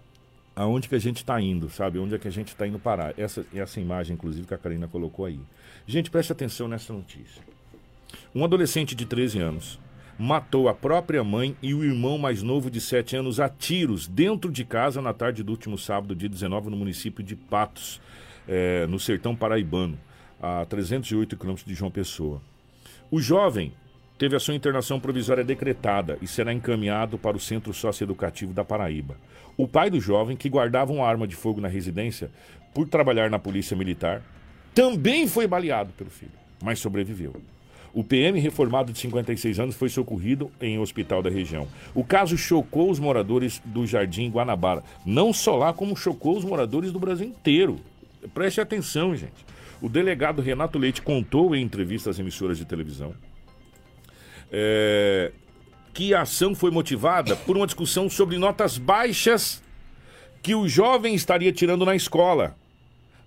aonde 0.56 0.88
que 0.88 0.94
a 0.94 1.00
gente 1.00 1.18
está 1.18 1.42
indo, 1.42 1.72
sabe? 1.72 1.98
Onde 1.98 2.14
é 2.14 2.20
que 2.20 2.28
a 2.28 2.32
gente 2.32 2.50
está 2.50 2.68
indo 2.68 2.78
parar. 2.78 3.16
Essa, 3.18 3.44
essa 3.52 3.82
imagem, 3.82 4.14
inclusive, 4.14 4.46
que 4.46 4.54
a 4.54 4.58
Karina 4.60 4.88
colocou 4.88 5.26
aí. 5.26 5.40
Gente, 5.88 6.12
preste 6.12 6.32
atenção 6.34 6.68
nessa 6.68 6.94
notícia. 6.94 7.42
Um 8.36 8.46
adolescente 8.46 8.94
de 8.94 9.08
13 9.08 9.40
anos 9.40 9.80
matou 10.18 10.70
a 10.70 10.74
própria 10.74 11.24
mãe 11.24 11.56
e 11.62 11.74
o 11.74 11.84
irmão 11.84 12.18
mais 12.18 12.44
novo 12.44 12.70
de 12.70 12.80
7 12.80 13.18
anos 13.18 13.40
a 13.40 13.50
tiros 13.50 14.08
dentro 14.08 14.52
de 14.52 14.64
casa 14.64 15.02
na 15.02 15.14
tarde 15.14 15.44
do 15.44 15.52
último 15.52 15.78
sábado, 15.78 16.16
dia 16.16 16.30
19, 16.30 16.70
no 16.70 16.78
município 16.78 17.24
de 17.24 17.36
Patos, 17.36 18.00
é, 18.48 18.86
no 18.88 19.00
sertão 19.00 19.36
paraibano, 19.36 19.98
a 20.42 20.66
308 20.66 21.36
quilômetros 21.38 21.68
de 21.68 21.74
João 21.74 21.92
Pessoa. 21.92 22.42
O 23.10 23.20
jovem 23.20 23.74
teve 24.18 24.36
a 24.36 24.40
sua 24.40 24.56
internação 24.56 25.00
provisória 25.00 25.44
decretada 25.44 26.18
e 26.22 26.28
será 26.28 26.54
encaminhado 26.54 27.18
para 27.18 27.36
o 27.36 27.40
Centro 27.40 27.74
Socioeducativo 27.74 28.54
da 28.54 28.64
Paraíba. 28.64 29.18
O 29.58 29.68
pai 29.68 29.90
do 29.90 30.00
jovem, 30.00 30.38
que 30.38 30.50
guardava 30.50 30.92
uma 30.92 31.08
arma 31.08 31.28
de 31.28 31.36
fogo 31.36 31.60
na 31.60 31.68
residência 31.68 32.32
por 32.74 32.88
trabalhar 32.88 33.30
na 33.30 33.40
Polícia 33.40 33.76
Militar, 33.76 34.22
também 34.74 35.28
foi 35.28 35.46
baleado 35.46 35.94
pelo 35.94 36.10
filho, 36.10 36.32
mas 36.64 36.80
sobreviveu. 36.80 37.36
O 37.94 38.04
PM 38.04 38.40
reformado 38.40 38.92
de 38.92 39.00
56 39.00 39.60
anos 39.60 39.76
foi 39.76 39.88
socorrido 39.88 40.52
em 40.60 40.80
hospital 40.80 41.22
da 41.22 41.30
região. 41.30 41.68
O 41.94 42.04
caso 42.04 42.36
chocou 42.38 42.90
os 42.90 43.00
moradores 43.00 43.62
do 43.64 43.86
Jardim 43.86 44.30
Guanabara. 44.30 44.84
Não 45.06 45.32
só 45.32 45.56
lá, 45.56 45.72
como 45.72 45.96
chocou 45.96 46.38
os 46.38 46.44
moradores 46.44 46.92
do 46.92 47.00
Brasil 47.00 47.28
inteiro. 47.28 47.80
Preste 48.34 48.60
atenção, 48.60 49.16
gente. 49.16 49.46
O 49.82 49.88
delegado 49.88 50.42
Renato 50.42 50.80
Leite 50.80 51.02
contou 51.02 51.56
em 51.56 51.62
entrevista 51.62 52.10
às 52.10 52.18
emissoras 52.18 52.58
de 52.58 52.66
televisão 52.66 53.14
é, 54.54 55.32
que 55.92 56.14
a 56.14 56.22
ação 56.22 56.54
foi 56.54 56.70
motivada 56.70 57.36
por 57.36 57.58
uma 57.58 57.66
discussão 57.66 58.08
sobre 58.08 58.38
notas 58.38 58.78
baixas 58.78 59.64
que 60.44 60.54
o 60.54 60.68
jovem 60.68 61.16
estaria 61.16 61.52
tirando 61.52 61.84
na 61.86 61.96
escola. 61.96 62.56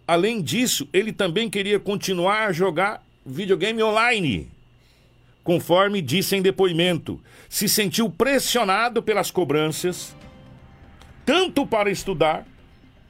Além 0.07 0.41
disso, 0.41 0.89
ele 0.93 1.13
também 1.13 1.51
queria 1.51 1.81
continuar 1.81 2.47
a 2.47 2.53
jogar 2.53 3.05
videogame 3.25 3.83
online. 3.83 4.49
Conforme 5.47 6.03
disse 6.03 6.35
em 6.35 6.43
depoimento, 6.43 7.23
se 7.49 7.69
sentiu 7.69 8.11
pressionado 8.11 9.01
pelas 9.01 9.31
cobranças, 9.31 10.13
tanto 11.25 11.65
para 11.65 11.89
estudar, 11.89 12.45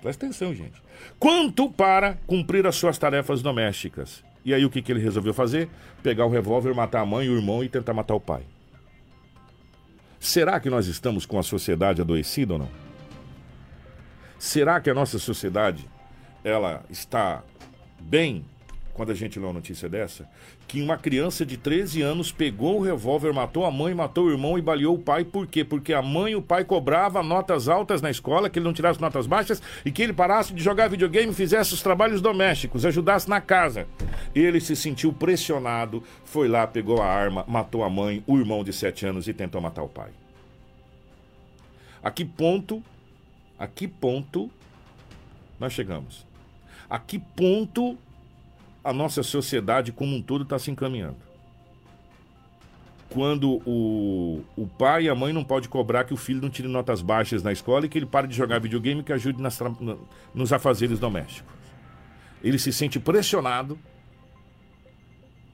presta 0.03 0.27
atenção, 0.27 0.55
gente, 0.55 0.83
quanto 1.19 1.71
para 1.71 2.19
cumprir 2.27 2.67
as 2.67 2.77
suas 2.77 2.99
tarefas 2.99 3.41
domésticas. 3.41 4.23
E 4.45 4.53
aí 4.53 4.67
o 4.67 4.71
que, 4.71 4.83
que 4.83 4.93
ele 4.93 5.01
resolveu 5.01 5.33
fazer? 5.33 5.71
Pegar 6.03 6.27
o 6.27 6.29
revólver, 6.29 6.75
matar 6.75 7.01
a 7.01 7.07
mãe, 7.07 7.27
o 7.27 7.35
irmão 7.35 7.65
e 7.65 7.71
tentar 7.71 7.95
matar 7.95 8.15
o 8.15 8.21
pai. 8.21 8.43
Será 10.21 10.61
que 10.61 10.69
nós 10.69 10.87
estamos 10.89 11.25
com 11.25 11.39
a 11.39 11.43
sociedade 11.43 12.03
adoecida 12.03 12.53
ou 12.53 12.59
não? 12.59 12.69
Será 14.39 14.79
que 14.79 14.91
a 14.91 14.95
nossa 14.95 15.19
sociedade 15.19 15.89
ela 16.45 16.85
está 16.91 17.43
bem 17.99 18.45
quando 18.97 19.13
a 19.13 19.15
gente 19.15 19.39
lê 19.39 19.45
uma 19.45 19.53
notícia 19.53 19.89
dessa? 19.89 20.29
Que 20.67 20.81
uma 20.81 20.97
criança 20.97 21.45
de 21.45 21.57
13 21.57 22.01
anos 22.01 22.33
pegou 22.33 22.79
o 22.79 22.83
revólver, 22.83 23.33
matou 23.33 23.65
a 23.67 23.71
mãe, 23.71 23.95
matou 23.95 24.25
o 24.25 24.31
irmão 24.31 24.59
e 24.59 24.63
baleou 24.63 24.97
o 24.97 24.99
pai. 24.99 25.25
Por 25.25 25.47
quê? 25.47 25.63
Porque 25.63 25.93
a 25.93 26.01
mãe 26.01 26.33
e 26.33 26.37
o 26.37 26.41
pai 26.41 26.65
cobravam 26.65 27.23
notas 27.23 27.69
altas 27.69 28.01
na 28.01 28.11
escola, 28.11 28.49
que 28.49 28.59
ele 28.59 28.65
não 28.65 28.73
tirasse 28.73 29.01
notas 29.01 29.27
baixas 29.27 29.63
e 29.85 29.93
que 29.93 30.03
ele 30.03 30.15
parasse 30.15 30.55
de 30.55 30.63
jogar 30.63 30.89
videogame, 30.89 31.33
fizesse 31.35 31.75
os 31.75 31.83
trabalhos 31.83 32.23
domésticos, 32.23 32.87
ajudasse 32.87 33.29
na 33.29 33.41
casa. 33.41 33.87
Ele 34.35 34.61
se 34.61 34.75
sentiu 34.75 35.13
pressionado, 35.13 36.03
foi 36.25 36.49
lá, 36.49 36.67
pegou 36.67 37.03
a 37.03 37.07
arma, 37.07 37.45
matou 37.47 37.85
a 37.85 37.91
mãe, 37.91 38.25
o 38.27 38.39
irmão 38.39 38.65
de 38.65 38.73
7 38.73 39.07
anos 39.07 39.29
e 39.29 39.35
tentou 39.35 39.61
matar 39.61 39.83
o 39.83 39.89
pai. 39.89 40.11
A 42.03 42.11
que 42.11 42.25
ponto, 42.25 42.83
a 43.59 43.67
que 43.67 43.87
ponto 43.87 44.51
nós 45.61 45.73
chegamos? 45.73 46.27
a 46.89 46.99
que 46.99 47.19
ponto 47.19 47.99
a 48.87 48.93
nossa 48.93 49.21
sociedade 49.23 49.91
como 49.91 50.15
um 50.15 50.23
todo 50.23 50.45
está 50.45 50.59
se 50.61 50.71
encaminhando. 50.71 51.17
Quando 53.11 53.61
o, 53.67 54.45
o 54.57 54.67
pai 54.67 55.05
e 55.05 55.09
a 55.09 55.15
mãe 55.15 55.33
não 55.33 55.43
pode 55.43 55.69
cobrar 55.69 56.05
que 56.05 56.15
o 56.15 56.17
filho 56.17 56.41
não 56.41 56.49
tire 56.49 56.69
notas 56.69 57.03
baixas 57.03 57.43
na 57.43 57.51
escola 57.53 57.87
e 57.87 57.89
que 57.89 57.99
ele 57.99 58.07
pare 58.07 58.29
de 58.29 58.37
jogar 58.37 58.61
videogame 58.61 59.01
e 59.01 59.03
que 59.05 59.13
ajude 59.13 59.43
nas, 59.43 59.59
nos 60.33 60.53
afazeres 60.53 61.01
domésticos. 61.01 61.53
Ele 62.45 62.59
se 62.59 62.73
sente 62.73 63.01
pressionado 63.01 63.77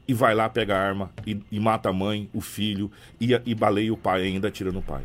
e 0.06 0.12
vai 0.12 0.34
lá, 0.34 0.48
pega 0.48 0.76
a 0.76 0.80
arma 0.80 1.10
e, 1.26 1.40
e 1.50 1.58
mata 1.58 1.88
a 1.88 1.92
mãe, 1.92 2.28
o 2.34 2.40
filho 2.40 2.90
e, 3.18 3.30
e 3.46 3.54
baleia 3.54 3.92
o 3.92 3.96
pai 3.96 4.24
ainda 4.24 4.50
tirando 4.50 4.78
o 4.78 4.82
pai. 4.82 5.04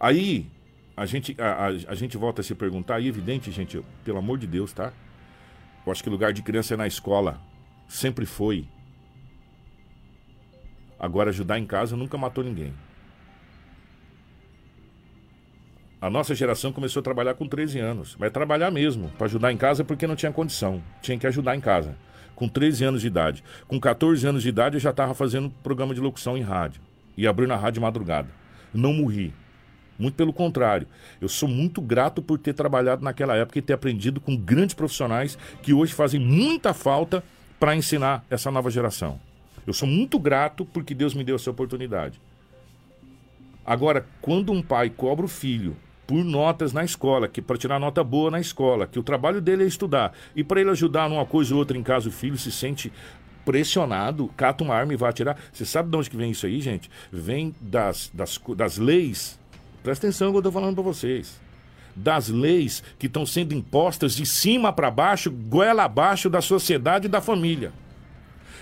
Aí 0.00 0.46
a 0.96 1.04
gente, 1.04 1.36
a, 1.38 1.66
a, 1.66 1.66
a, 1.66 1.94
gente 1.94 2.16
volta 2.16 2.40
a 2.40 2.44
se 2.44 2.54
perguntar, 2.54 3.00
e 3.00 3.06
é 3.06 3.08
evidente, 3.08 3.50
gente, 3.50 3.82
pelo 4.04 4.18
amor 4.18 4.38
de 4.38 4.46
Deus, 4.46 4.72
tá? 4.72 4.92
Eu 5.88 5.92
acho 5.92 6.04
que 6.04 6.10
lugar 6.10 6.34
de 6.34 6.42
criança 6.42 6.74
é 6.74 6.76
na 6.76 6.86
escola. 6.86 7.40
Sempre 7.88 8.26
foi. 8.26 8.68
Agora, 11.00 11.30
ajudar 11.30 11.58
em 11.58 11.64
casa 11.64 11.96
nunca 11.96 12.18
matou 12.18 12.44
ninguém. 12.44 12.74
A 15.98 16.10
nossa 16.10 16.34
geração 16.34 16.74
começou 16.74 17.00
a 17.00 17.02
trabalhar 17.02 17.32
com 17.32 17.48
13 17.48 17.78
anos. 17.78 18.14
Vai 18.18 18.30
trabalhar 18.30 18.70
mesmo, 18.70 19.08
para 19.16 19.28
ajudar 19.28 19.50
em 19.50 19.56
casa 19.56 19.82
porque 19.82 20.06
não 20.06 20.14
tinha 20.14 20.30
condição. 20.30 20.82
Tinha 21.00 21.18
que 21.18 21.26
ajudar 21.26 21.56
em 21.56 21.60
casa. 21.60 21.96
Com 22.34 22.46
13 22.46 22.84
anos 22.84 23.00
de 23.00 23.06
idade. 23.06 23.42
Com 23.66 23.80
14 23.80 24.26
anos 24.26 24.42
de 24.42 24.50
idade 24.50 24.76
eu 24.76 24.80
já 24.80 24.90
estava 24.90 25.14
fazendo 25.14 25.48
programa 25.62 25.94
de 25.94 26.02
locução 26.02 26.36
em 26.36 26.42
rádio. 26.42 26.82
E 27.16 27.26
abrindo 27.26 27.54
a 27.54 27.56
rádio 27.56 27.80
madrugada. 27.80 28.28
Não 28.74 28.92
morri. 28.92 29.32
Muito 29.98 30.14
pelo 30.14 30.32
contrário. 30.32 30.86
Eu 31.20 31.28
sou 31.28 31.48
muito 31.48 31.80
grato 31.80 32.22
por 32.22 32.38
ter 32.38 32.54
trabalhado 32.54 33.02
naquela 33.02 33.36
época 33.36 33.58
e 33.58 33.62
ter 33.62 33.72
aprendido 33.72 34.20
com 34.20 34.36
grandes 34.36 34.74
profissionais 34.74 35.36
que 35.60 35.72
hoje 35.72 35.92
fazem 35.92 36.20
muita 36.20 36.72
falta 36.72 37.24
para 37.58 37.74
ensinar 37.74 38.24
essa 38.30 38.50
nova 38.50 38.70
geração. 38.70 39.20
Eu 39.66 39.72
sou 39.72 39.88
muito 39.88 40.18
grato 40.18 40.64
porque 40.64 40.94
Deus 40.94 41.14
me 41.14 41.24
deu 41.24 41.36
essa 41.36 41.50
oportunidade. 41.50 42.20
Agora, 43.66 44.06
quando 44.22 44.52
um 44.52 44.62
pai 44.62 44.88
cobra 44.88 45.26
o 45.26 45.28
filho 45.28 45.76
por 46.06 46.24
notas 46.24 46.72
na 46.72 46.82
escola, 46.84 47.28
que 47.28 47.42
para 47.42 47.58
tirar 47.58 47.78
nota 47.78 48.02
boa 48.02 48.30
na 48.30 48.40
escola, 48.40 48.86
que 48.86 48.98
o 48.98 49.02
trabalho 49.02 49.42
dele 49.42 49.64
é 49.64 49.66
estudar, 49.66 50.14
e 50.34 50.42
para 50.42 50.60
ele 50.60 50.70
ajudar 50.70 51.10
numa 51.10 51.26
coisa 51.26 51.52
ou 51.52 51.60
outra 51.60 51.76
em 51.76 51.82
casa 51.82 52.08
o 52.08 52.12
filho 52.12 52.38
se 52.38 52.50
sente 52.50 52.90
pressionado, 53.44 54.28
cata 54.36 54.64
uma 54.64 54.74
arma 54.74 54.94
e 54.94 54.96
vai 54.96 55.10
atirar. 55.10 55.38
Você 55.52 55.66
sabe 55.66 55.90
de 55.90 55.96
onde 55.96 56.08
que 56.08 56.16
vem 56.16 56.30
isso 56.30 56.46
aí, 56.46 56.60
gente? 56.62 56.90
Vem 57.12 57.54
das, 57.60 58.10
das, 58.14 58.40
das 58.56 58.78
leis 58.78 59.37
Presta 59.88 60.06
atenção 60.06 60.26
no 60.26 60.32
que 60.34 60.36
eu 60.36 60.40
estou 60.40 60.52
falando 60.52 60.74
para 60.74 60.84
vocês. 60.84 61.40
Das 61.96 62.28
leis 62.28 62.82
que 62.98 63.06
estão 63.06 63.24
sendo 63.24 63.54
impostas 63.54 64.14
de 64.14 64.26
cima 64.26 64.70
para 64.70 64.90
baixo, 64.90 65.30
goela 65.30 65.84
abaixo 65.84 66.28
da 66.28 66.42
sociedade 66.42 67.06
e 67.06 67.08
da 67.08 67.22
família. 67.22 67.72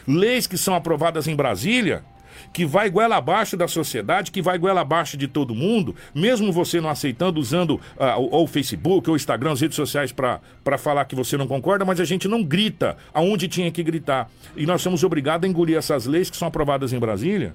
Leis 0.07 0.47
que 0.47 0.57
são 0.57 0.72
aprovadas 0.72 1.27
em 1.27 1.35
Brasília, 1.35 2.05
que 2.53 2.64
vai 2.64 2.89
goela 2.89 3.16
abaixo 3.16 3.57
da 3.57 3.66
sociedade, 3.66 4.31
que 4.31 4.41
vai 4.41 4.57
goela 4.57 4.83
abaixo 4.83 5.16
de 5.16 5.27
todo 5.27 5.53
mundo, 5.53 5.97
mesmo 6.14 6.53
você 6.53 6.81
não 6.81 6.89
aceitando, 6.89 7.41
usando 7.41 7.70
uh, 7.70 8.20
ou 8.31 8.45
o 8.45 8.47
Facebook 8.47 9.11
ou 9.11 9.16
Instagram, 9.16 9.51
as 9.51 9.61
redes 9.61 9.74
sociais 9.74 10.12
para 10.12 10.79
falar 10.79 11.07
que 11.07 11.16
você 11.16 11.37
não 11.37 11.49
concorda, 11.49 11.85
mas 11.85 11.99
a 11.99 12.05
gente 12.05 12.29
não 12.29 12.41
grita 12.41 12.97
aonde 13.12 13.49
tinha 13.49 13.72
que 13.72 13.83
gritar. 13.83 14.31
E 14.57 14.64
nós 14.64 14.81
somos 14.81 15.03
obrigados 15.03 15.45
a 15.45 15.51
engolir 15.51 15.77
essas 15.77 16.07
leis 16.07 16.31
que 16.31 16.37
são 16.37 16.47
aprovadas 16.47 16.93
em 16.93 17.01
Brasília, 17.01 17.53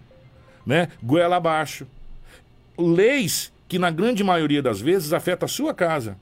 né? 0.65 0.89
Goela 1.01 1.37
abaixo 1.37 1.87
leis 2.77 3.51
que, 3.71 3.79
na 3.79 3.89
grande 3.89 4.21
maioria 4.21 4.61
das 4.61 4.81
vezes, 4.81 5.13
afeta 5.13 5.45
a 5.45 5.47
sua 5.47 5.73
casa, 5.73 6.17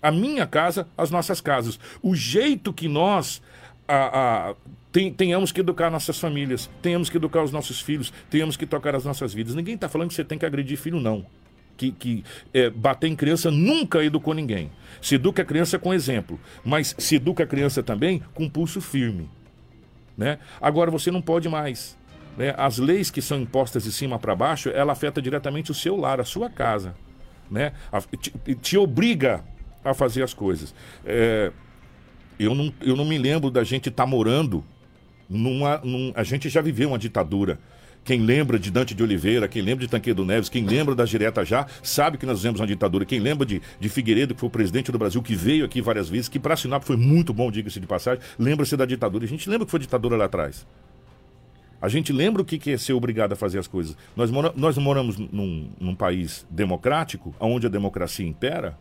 a 0.00 0.12
minha 0.12 0.46
casa, 0.46 0.86
as 0.96 1.10
nossas 1.10 1.40
casas. 1.40 1.76
O 2.00 2.14
jeito 2.14 2.72
que 2.72 2.86
nós 2.86 3.42
a, 3.88 4.50
a, 4.50 4.54
tenhamos 5.16 5.50
que 5.50 5.58
educar 5.58 5.90
nossas 5.90 6.20
famílias, 6.20 6.70
tenhamos 6.80 7.10
que 7.10 7.16
educar 7.16 7.42
os 7.42 7.50
nossos 7.50 7.80
filhos, 7.80 8.12
tenhamos 8.30 8.56
que 8.56 8.64
tocar 8.64 8.94
as 8.94 9.04
nossas 9.04 9.34
vidas. 9.34 9.56
Ninguém 9.56 9.74
está 9.74 9.88
falando 9.88 10.10
que 10.10 10.14
você 10.14 10.22
tem 10.22 10.38
que 10.38 10.46
agredir 10.46 10.78
filho, 10.78 11.00
não. 11.00 11.26
Que, 11.76 11.90
que 11.90 12.22
é, 12.52 12.70
bater 12.70 13.08
em 13.08 13.16
criança 13.16 13.50
nunca 13.50 14.04
educou 14.04 14.32
ninguém. 14.32 14.70
Se 15.02 15.16
educa 15.16 15.42
a 15.42 15.44
criança 15.44 15.80
com 15.80 15.92
exemplo, 15.92 16.38
mas 16.64 16.94
se 16.96 17.16
educa 17.16 17.42
a 17.42 17.46
criança 17.46 17.82
também 17.82 18.22
com 18.34 18.48
pulso 18.48 18.80
firme. 18.80 19.28
Né? 20.16 20.38
Agora 20.60 20.92
você 20.92 21.10
não 21.10 21.20
pode 21.20 21.48
mais 21.48 21.98
né, 22.36 22.54
as 22.56 22.78
leis 22.78 23.10
que 23.10 23.22
são 23.22 23.40
impostas 23.40 23.84
de 23.84 23.92
cima 23.92 24.18
para 24.18 24.34
baixo, 24.34 24.68
ela 24.70 24.92
afeta 24.92 25.22
diretamente 25.22 25.70
o 25.70 25.74
seu 25.74 25.96
lar, 25.96 26.20
a 26.20 26.24
sua 26.24 26.50
casa. 26.50 26.94
Né? 27.50 27.72
Te, 28.20 28.54
te, 28.54 28.78
obriga 28.78 29.44
a 29.84 29.94
fazer 29.94 30.22
as 30.22 30.34
coisas. 30.34 30.74
É, 31.04 31.52
eu, 32.38 32.54
não, 32.54 32.72
eu 32.80 32.96
não 32.96 33.04
me 33.04 33.18
lembro 33.18 33.50
da 33.50 33.62
gente 33.62 33.88
estar 33.88 34.04
tá 34.04 34.06
morando 34.08 34.64
numa. 35.28 35.78
Num, 35.78 36.12
a 36.14 36.22
gente 36.22 36.48
já 36.48 36.60
viveu 36.60 36.88
uma 36.88 36.98
ditadura. 36.98 37.58
Quem 38.04 38.20
lembra 38.20 38.58
de 38.58 38.70
Dante 38.70 38.94
de 38.94 39.02
Oliveira, 39.02 39.48
quem 39.48 39.62
lembra 39.62 39.86
de 39.86 39.90
Tanquedo 39.90 40.26
Neves, 40.26 40.50
quem 40.50 40.66
lembra 40.66 40.94
da 40.94 41.06
Direta 41.06 41.42
Já, 41.42 41.66
sabe 41.82 42.18
que 42.18 42.26
nós 42.26 42.38
vivemos 42.38 42.60
uma 42.60 42.66
ditadura. 42.66 43.06
Quem 43.06 43.18
lembra 43.18 43.46
de, 43.46 43.62
de 43.80 43.88
Figueiredo, 43.88 44.34
que 44.34 44.40
foi 44.40 44.48
o 44.48 44.52
presidente 44.52 44.92
do 44.92 44.98
Brasil, 44.98 45.22
que 45.22 45.34
veio 45.34 45.64
aqui 45.64 45.80
várias 45.80 46.10
vezes, 46.10 46.28
que 46.28 46.38
para 46.38 46.54
Sinop 46.54 46.84
foi 46.84 46.98
muito 46.98 47.32
bom, 47.32 47.50
diga-se 47.50 47.80
de 47.80 47.86
passagem, 47.86 48.22
lembra-se 48.38 48.76
da 48.76 48.84
ditadura. 48.84 49.24
A 49.24 49.28
gente 49.28 49.48
lembra 49.48 49.64
que 49.64 49.70
foi 49.70 49.80
ditadura 49.80 50.18
lá 50.18 50.26
atrás. 50.26 50.66
A 51.84 51.88
gente 51.90 52.14
lembra 52.14 52.40
o 52.40 52.46
que 52.46 52.70
é 52.70 52.78
ser 52.78 52.94
obrigado 52.94 53.34
a 53.34 53.36
fazer 53.36 53.58
as 53.58 53.66
coisas. 53.68 53.94
Nós, 54.16 54.30
mora, 54.30 54.50
nós 54.56 54.78
moramos 54.78 55.18
num, 55.18 55.68
num 55.78 55.94
país 55.94 56.46
democrático, 56.48 57.34
onde 57.38 57.66
a 57.66 57.68
democracia 57.68 58.26
impera, 58.26 58.78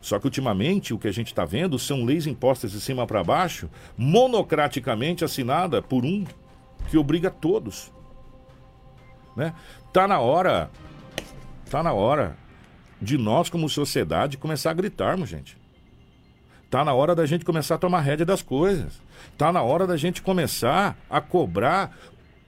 só 0.00 0.18
que 0.18 0.26
ultimamente 0.26 0.92
o 0.92 0.98
que 0.98 1.06
a 1.06 1.12
gente 1.12 1.28
está 1.28 1.44
vendo 1.44 1.78
são 1.78 2.04
leis 2.04 2.26
impostas 2.26 2.72
de 2.72 2.80
cima 2.80 3.06
para 3.06 3.22
baixo, 3.22 3.70
monocraticamente 3.96 5.24
assinada 5.24 5.80
por 5.80 6.04
um 6.04 6.26
que 6.88 6.98
obriga 6.98 7.30
todos. 7.30 7.92
Né? 9.36 9.54
Tá 9.92 10.08
na 10.08 10.18
hora, 10.18 10.72
tá 11.70 11.84
na 11.84 11.92
hora 11.92 12.36
de 13.00 13.16
nós 13.16 13.48
como 13.48 13.68
sociedade 13.68 14.36
começar 14.36 14.72
a 14.72 14.74
gritarmos, 14.74 15.28
gente. 15.28 15.56
Tá 16.70 16.84
na 16.84 16.94
hora 16.94 17.16
da 17.16 17.26
gente 17.26 17.44
começar 17.44 17.74
a 17.74 17.78
tomar 17.78 17.98
rédea 17.98 18.24
das 18.24 18.42
coisas. 18.42 19.02
Tá 19.36 19.52
na 19.52 19.60
hora 19.60 19.88
da 19.88 19.96
gente 19.96 20.22
começar 20.22 20.96
a 21.10 21.20
cobrar 21.20 21.96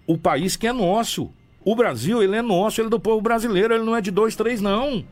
o 0.07 0.19
país 0.19 0.57
que 0.57 0.67
é 0.67 0.73
nosso. 0.73 1.31
O 1.65 1.77
Brasil, 1.77 2.23
ele 2.23 2.37
é 2.37 2.43
nosso, 2.43 2.81
ele 2.81 2.89
é 2.89 2.91
do 2.91 3.01
povo 3.01 3.21
brasileiro, 3.21 3.75
ele 3.75 3.85
não 3.85 3.97
é 3.97 4.01
de 4.01 4.11
dois, 4.11 4.35
três, 4.35 4.61
não. 4.61 5.05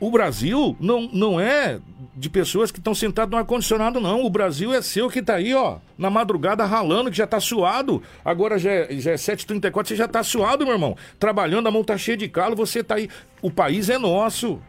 O 0.00 0.10
Brasil 0.12 0.76
não, 0.78 1.08
não 1.12 1.40
é 1.40 1.80
de 2.16 2.30
pessoas 2.30 2.70
que 2.70 2.78
estão 2.78 2.94
sentadas 2.94 3.30
no 3.30 3.36
ar-condicionado, 3.36 4.00
não. 4.00 4.24
O 4.24 4.30
Brasil 4.30 4.72
é 4.72 4.80
seu 4.80 5.08
que 5.08 5.18
está 5.18 5.34
aí, 5.34 5.54
ó, 5.54 5.78
na 5.96 6.08
madrugada 6.08 6.64
ralando, 6.64 7.10
que 7.10 7.16
já 7.16 7.24
está 7.24 7.40
suado. 7.40 8.00
Agora 8.24 8.58
já 8.58 8.70
é, 8.70 9.00
já 9.00 9.12
é 9.12 9.14
7h34, 9.14 9.86
você 9.86 9.96
já 9.96 10.04
está 10.04 10.22
suado, 10.22 10.64
meu 10.64 10.74
irmão. 10.74 10.96
Trabalhando, 11.18 11.66
a 11.66 11.70
mão 11.70 11.80
está 11.80 11.98
cheia 11.98 12.16
de 12.16 12.28
calo, 12.28 12.54
você 12.54 12.80
está 12.80 12.94
aí. 12.94 13.08
O 13.42 13.50
país 13.50 13.88
é 13.88 13.98
nosso. 13.98 14.60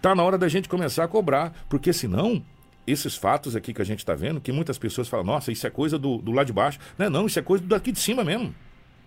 Tá 0.00 0.14
na 0.14 0.22
hora 0.22 0.38
da 0.38 0.48
gente 0.48 0.68
começar 0.68 1.04
a 1.04 1.08
cobrar, 1.08 1.52
porque 1.68 1.92
senão 1.92 2.42
esses 2.86 3.16
fatos 3.16 3.54
aqui 3.54 3.72
que 3.72 3.82
a 3.82 3.84
gente 3.84 4.00
está 4.00 4.14
vendo, 4.14 4.40
que 4.40 4.52
muitas 4.52 4.78
pessoas 4.78 5.08
falam, 5.08 5.26
nossa, 5.26 5.52
isso 5.52 5.66
é 5.66 5.70
coisa 5.70 5.98
do, 5.98 6.18
do 6.18 6.32
lado 6.32 6.46
de 6.46 6.52
baixo. 6.52 6.78
Não 6.98 7.06
é 7.06 7.08
não, 7.08 7.26
isso 7.26 7.38
é 7.38 7.42
coisa 7.42 7.64
daqui 7.64 7.92
de 7.92 7.98
cima 7.98 8.24
mesmo. 8.24 8.54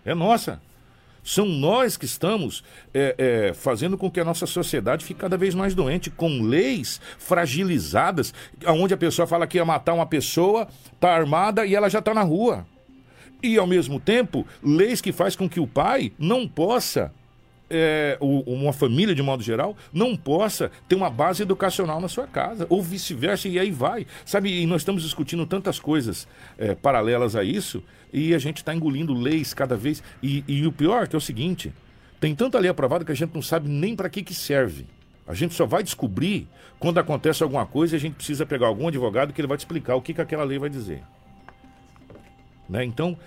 É 0.04 0.14
nossa. 0.14 0.62
São 1.24 1.46
nós 1.46 1.98
que 1.98 2.06
estamos 2.06 2.64
é, 2.94 3.16
é, 3.18 3.54
fazendo 3.54 3.98
com 3.98 4.12
que 4.12 4.20
a 4.20 4.24
nossa 4.24 4.46
sociedade 4.46 5.04
fique 5.04 5.20
cada 5.20 5.36
vez 5.36 5.56
mais 5.56 5.74
doente, 5.74 6.12
com 6.12 6.44
leis 6.44 7.02
fragilizadas, 7.18 8.32
onde 8.68 8.94
a 8.94 8.98
pessoa 8.98 9.26
fala 9.26 9.48
que 9.48 9.58
ia 9.58 9.66
matar 9.66 9.94
uma 9.94 10.06
pessoa, 10.06 10.68
está 10.94 11.16
armada 11.16 11.66
e 11.66 11.74
ela 11.74 11.90
já 11.90 11.98
está 11.98 12.14
na 12.14 12.22
rua. 12.22 12.66
E, 13.42 13.58
ao 13.58 13.66
mesmo 13.66 14.00
tempo, 14.00 14.46
leis 14.64 15.02
que 15.02 15.12
faz 15.12 15.36
com 15.36 15.50
que 15.50 15.60
o 15.60 15.68
pai 15.68 16.14
não 16.18 16.48
possa 16.48 17.12
é, 17.76 18.18
uma 18.22 18.72
família 18.72 19.14
de 19.14 19.22
modo 19.22 19.44
geral 19.44 19.76
não 19.92 20.16
possa 20.16 20.72
ter 20.88 20.96
uma 20.96 21.10
base 21.10 21.44
educacional 21.44 22.00
na 22.00 22.08
sua 22.08 22.26
casa, 22.28 22.66
ou 22.70 22.82
vice-versa, 22.82 23.48
e 23.48 23.60
aí 23.60 23.72
vai. 23.72 24.08
Sabe, 24.26 24.62
e 24.62 24.66
nós 24.66 24.82
estamos 24.82 25.04
discutindo 25.04 25.46
tantas 25.46 25.80
coisas 25.80 26.28
é, 26.58 26.74
paralelas 26.74 27.36
a 27.36 27.44
isso, 27.44 27.84
e 28.14 28.34
a 28.34 28.40
gente 28.40 28.58
está 28.58 28.74
engolindo 28.74 29.14
leis 29.14 29.54
cada 29.54 29.76
vez. 29.76 30.02
E, 30.24 30.44
e 30.48 30.66
o 30.66 30.72
pior 30.72 31.08
que 31.08 31.16
é 31.16 31.18
o 31.18 31.22
seguinte: 31.22 31.74
tem 32.20 32.34
tanta 32.34 32.58
lei 32.60 32.70
aprovada 32.70 33.04
que 33.04 33.12
a 33.12 33.16
gente 33.16 33.34
não 33.34 33.42
sabe 33.42 33.70
nem 33.70 33.96
para 33.96 34.10
que, 34.10 34.24
que 34.24 34.34
serve. 34.34 34.86
A 35.28 35.34
gente 35.34 35.54
só 35.56 35.66
vai 35.66 35.84
descobrir 35.84 36.48
quando 36.80 37.00
acontece 37.00 37.42
alguma 37.42 37.66
coisa 37.66 37.96
e 37.96 37.98
a 37.98 38.00
gente 38.00 38.14
precisa 38.14 38.46
pegar 38.46 38.68
algum 38.68 38.88
advogado 38.88 39.34
que 39.34 39.42
ele 39.42 39.48
vai 39.48 39.58
te 39.58 39.62
explicar 39.62 39.96
o 39.96 40.02
que, 40.02 40.14
que 40.14 40.22
aquela 40.22 40.44
lei 40.44 40.60
vai 40.60 40.70
dizer. 40.70 41.02
Né? 42.70 42.84
Então, 42.84 43.18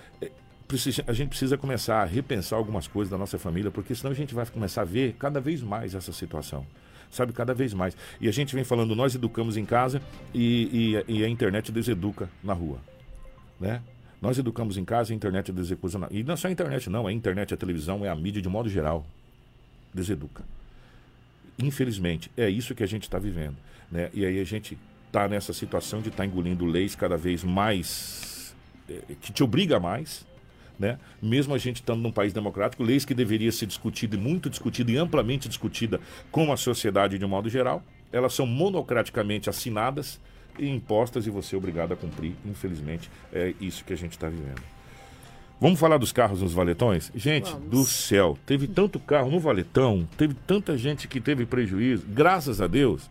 é, 0.69 1.03
a 1.07 1.13
gente 1.13 1.29
precisa 1.29 1.57
começar 1.57 2.01
a 2.01 2.05
repensar 2.05 2.55
algumas 2.55 2.87
coisas 2.87 3.09
da 3.09 3.17
nossa 3.17 3.39
família, 3.39 3.71
porque 3.71 3.95
senão 3.95 4.11
a 4.11 4.15
gente 4.15 4.35
vai 4.35 4.45
começar 4.45 4.81
a 4.81 4.85
ver 4.85 5.15
cada 5.17 5.41
vez 5.41 5.61
mais 5.63 5.95
essa 5.95 6.11
situação. 6.11 6.65
Sabe, 7.09 7.33
cada 7.33 7.55
vez 7.55 7.73
mais. 7.73 7.97
E 8.21 8.29
a 8.29 8.31
gente 8.31 8.53
vem 8.53 8.63
falando, 8.63 8.95
nós 8.95 9.15
educamos 9.15 9.57
em 9.57 9.65
casa 9.65 9.99
e, 10.31 11.01
e, 11.07 11.15
e 11.21 11.25
a 11.25 11.27
internet 11.27 11.71
deseduca 11.71 12.29
na 12.43 12.53
rua. 12.53 12.77
Né? 13.59 13.81
Nós 14.21 14.37
educamos 14.37 14.77
em 14.77 14.85
casa 14.85 15.11
e 15.11 15.13
a 15.13 15.15
internet 15.15 15.51
deseduca 15.51 15.97
na 15.97 16.07
E 16.11 16.21
não 16.21 16.35
é 16.35 16.37
só 16.37 16.47
a 16.47 16.51
internet, 16.51 16.87
não. 16.87 17.07
É 17.07 17.11
a 17.11 17.13
internet, 17.13 17.51
a 17.51 17.57
televisão, 17.57 18.05
é 18.05 18.09
a 18.09 18.15
mídia 18.15 18.39
de 18.39 18.47
modo 18.47 18.69
geral. 18.69 19.03
Deseduca. 19.91 20.43
Infelizmente, 21.57 22.29
é 22.37 22.47
isso 22.47 22.75
que 22.75 22.83
a 22.83 22.87
gente 22.87 23.03
está 23.03 23.17
vivendo. 23.17 23.57
Né? 23.91 24.11
E 24.13 24.23
aí 24.23 24.39
a 24.39 24.43
gente 24.43 24.77
está 25.07 25.27
nessa 25.27 25.51
situação 25.51 26.01
de 26.01 26.09
estar 26.09 26.21
tá 26.21 26.25
engolindo 26.27 26.63
leis 26.63 26.93
cada 26.93 27.17
vez 27.17 27.43
mais. 27.43 28.53
É, 28.87 29.15
que 29.19 29.33
te 29.33 29.43
obriga 29.43 29.79
mais 29.79 30.28
né? 30.79 30.97
Mesmo 31.21 31.53
a 31.53 31.57
gente 31.57 31.77
estando 31.77 32.01
num 32.01 32.11
país 32.11 32.31
democrático, 32.31 32.81
leis 32.81 33.03
que 33.03 33.13
deveria 33.13 33.51
ser 33.51 33.65
discutida 33.65 34.15
e 34.15 34.19
muito 34.19 34.49
discutida 34.49 34.91
e 34.91 34.97
amplamente 34.97 35.49
discutida 35.49 35.99
com 36.31 36.51
a 36.51 36.57
sociedade 36.57 37.19
de 37.19 37.25
um 37.25 37.29
modo 37.29 37.49
geral, 37.49 37.83
elas 38.11 38.33
são 38.33 38.47
monocraticamente 38.47 39.49
assinadas 39.49 40.19
e 40.57 40.67
impostas 40.67 41.27
e 41.27 41.29
você 41.29 41.55
é 41.55 41.57
obrigado 41.57 41.93
a 41.93 41.95
cumprir. 41.95 42.33
Infelizmente, 42.45 43.11
é 43.33 43.53
isso 43.59 43.83
que 43.83 43.93
a 43.93 43.97
gente 43.97 44.13
está 44.13 44.29
vivendo. 44.29 44.61
Vamos 45.61 45.77
falar 45.77 45.97
dos 45.97 46.13
carros 46.13 46.41
nos 46.41 46.53
valetões? 46.53 47.11
Gente, 47.13 47.51
Vamos. 47.51 47.69
do 47.69 47.83
céu, 47.83 48.37
teve 48.45 48.65
tanto 48.65 48.97
carro 48.97 49.29
no 49.29 49.41
valetão, 49.41 50.07
teve 50.17 50.33
tanta 50.33 50.77
gente 50.77 51.05
que 51.05 51.19
teve 51.19 51.45
prejuízo. 51.45 52.05
Graças 52.07 52.61
a 52.61 52.67
Deus, 52.67 53.09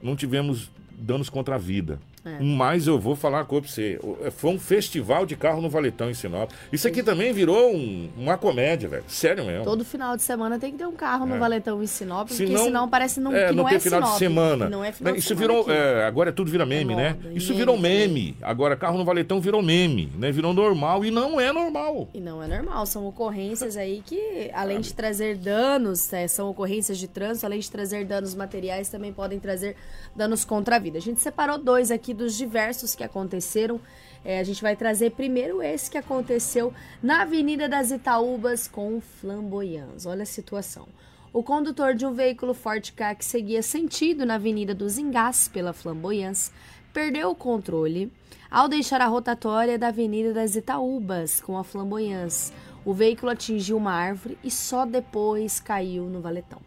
não 0.00 0.14
tivemos 0.14 0.70
danos 0.92 1.28
contra 1.28 1.56
a 1.56 1.58
vida. 1.58 1.98
É. 2.28 2.42
Mas 2.42 2.86
eu 2.86 2.98
vou 2.98 3.16
falar 3.16 3.38
uma 3.38 3.44
coisa 3.44 3.62
pra 3.62 3.72
você. 3.72 4.00
É, 4.22 4.30
foi 4.30 4.50
um 4.50 4.58
festival 4.58 5.24
de 5.24 5.36
carro 5.36 5.60
no 5.60 5.70
Valetão 5.70 6.10
em 6.10 6.14
Sinop. 6.14 6.50
Isso 6.72 6.86
aqui 6.86 7.02
também 7.02 7.32
virou 7.32 7.74
um, 7.74 8.10
uma 8.16 8.36
comédia, 8.36 8.88
velho. 8.88 9.04
Sério 9.08 9.44
mesmo. 9.44 9.64
Todo 9.64 9.84
final 9.84 10.16
de 10.16 10.22
semana 10.22 10.58
tem 10.58 10.72
que 10.72 10.78
ter 10.78 10.86
um 10.86 10.92
carro 10.92 11.26
no 11.26 11.36
é. 11.36 11.38
Valetão 11.38 11.82
em 11.82 11.86
Sinop, 11.86 12.28
porque 12.28 12.46
senão, 12.46 12.64
senão 12.64 12.88
parece 12.88 13.20
não, 13.20 13.34
é, 13.34 13.48
que 13.48 13.54
não, 13.54 13.64
não 13.64 13.68
é 13.68 13.78
final 13.78 14.00
Sinop, 14.00 14.12
de 14.12 14.18
semana. 14.18 14.68
Não 14.68 14.84
é 14.84 14.92
final 14.92 15.14
Isso 15.14 15.34
de 15.34 15.40
virou. 15.40 15.70
É, 15.70 16.04
agora 16.04 16.30
é 16.30 16.32
tudo 16.32 16.50
vira 16.50 16.66
meme, 16.66 16.94
né? 16.94 17.16
Isso 17.34 17.48
meme, 17.48 17.58
virou 17.58 17.78
meme. 17.78 18.36
Agora 18.42 18.76
carro 18.76 18.98
no 18.98 19.04
Valetão 19.04 19.40
virou 19.40 19.62
meme, 19.62 20.12
né? 20.16 20.30
Virou 20.30 20.52
normal 20.52 21.04
e 21.04 21.10
não 21.10 21.40
é 21.40 21.52
normal. 21.52 22.08
E 22.12 22.20
não 22.20 22.42
é 22.42 22.46
normal. 22.46 22.86
São 22.86 23.06
ocorrências 23.06 23.76
aí 23.76 24.02
que, 24.04 24.50
além 24.52 24.80
de 24.80 24.92
trazer 24.94 25.36
danos, 25.36 26.10
são 26.28 26.50
ocorrências 26.50 26.98
de 26.98 27.08
trânsito, 27.08 27.46
além 27.46 27.60
de 27.60 27.70
trazer 27.70 28.04
danos 28.04 28.34
materiais, 28.34 28.88
também 28.88 29.12
podem 29.12 29.38
trazer 29.38 29.76
danos 30.14 30.44
contra 30.44 30.76
a 30.76 30.78
vida. 30.78 30.98
A 30.98 31.00
gente 31.00 31.20
separou 31.20 31.58
dois 31.58 31.90
aqui 31.90 32.12
dos 32.18 32.36
diversos 32.36 32.94
que 32.94 33.04
aconteceram. 33.04 33.80
É, 34.24 34.40
a 34.40 34.44
gente 34.44 34.60
vai 34.60 34.76
trazer 34.76 35.12
primeiro 35.12 35.62
esse 35.62 35.90
que 35.90 35.96
aconteceu 35.96 36.74
na 37.02 37.22
Avenida 37.22 37.68
das 37.68 37.90
Itaúbas 37.90 38.68
com 38.68 39.00
Flamboyans. 39.00 40.04
Olha 40.04 40.24
a 40.24 40.26
situação. 40.26 40.86
O 41.32 41.42
condutor 41.42 41.94
de 41.94 42.04
um 42.04 42.12
veículo 42.12 42.52
Ford 42.52 42.92
Ka 42.92 43.14
que 43.14 43.24
seguia 43.24 43.62
sentido 43.62 44.26
na 44.26 44.34
Avenida 44.34 44.74
dos 44.74 44.98
Engás 44.98 45.48
pela 45.48 45.72
Flamboyans 45.72 46.52
perdeu 46.92 47.30
o 47.30 47.34
controle 47.34 48.12
ao 48.50 48.66
deixar 48.66 49.00
a 49.00 49.06
rotatória 49.06 49.78
da 49.78 49.88
Avenida 49.88 50.32
das 50.32 50.56
Itaúbas 50.56 51.40
com 51.40 51.56
a 51.56 51.62
Flamboyans. 51.62 52.52
O 52.84 52.92
veículo 52.92 53.30
atingiu 53.30 53.76
uma 53.76 53.92
árvore 53.92 54.38
e 54.42 54.50
só 54.50 54.84
depois 54.84 55.60
caiu 55.60 56.04
no 56.04 56.20
valetão. 56.20 56.60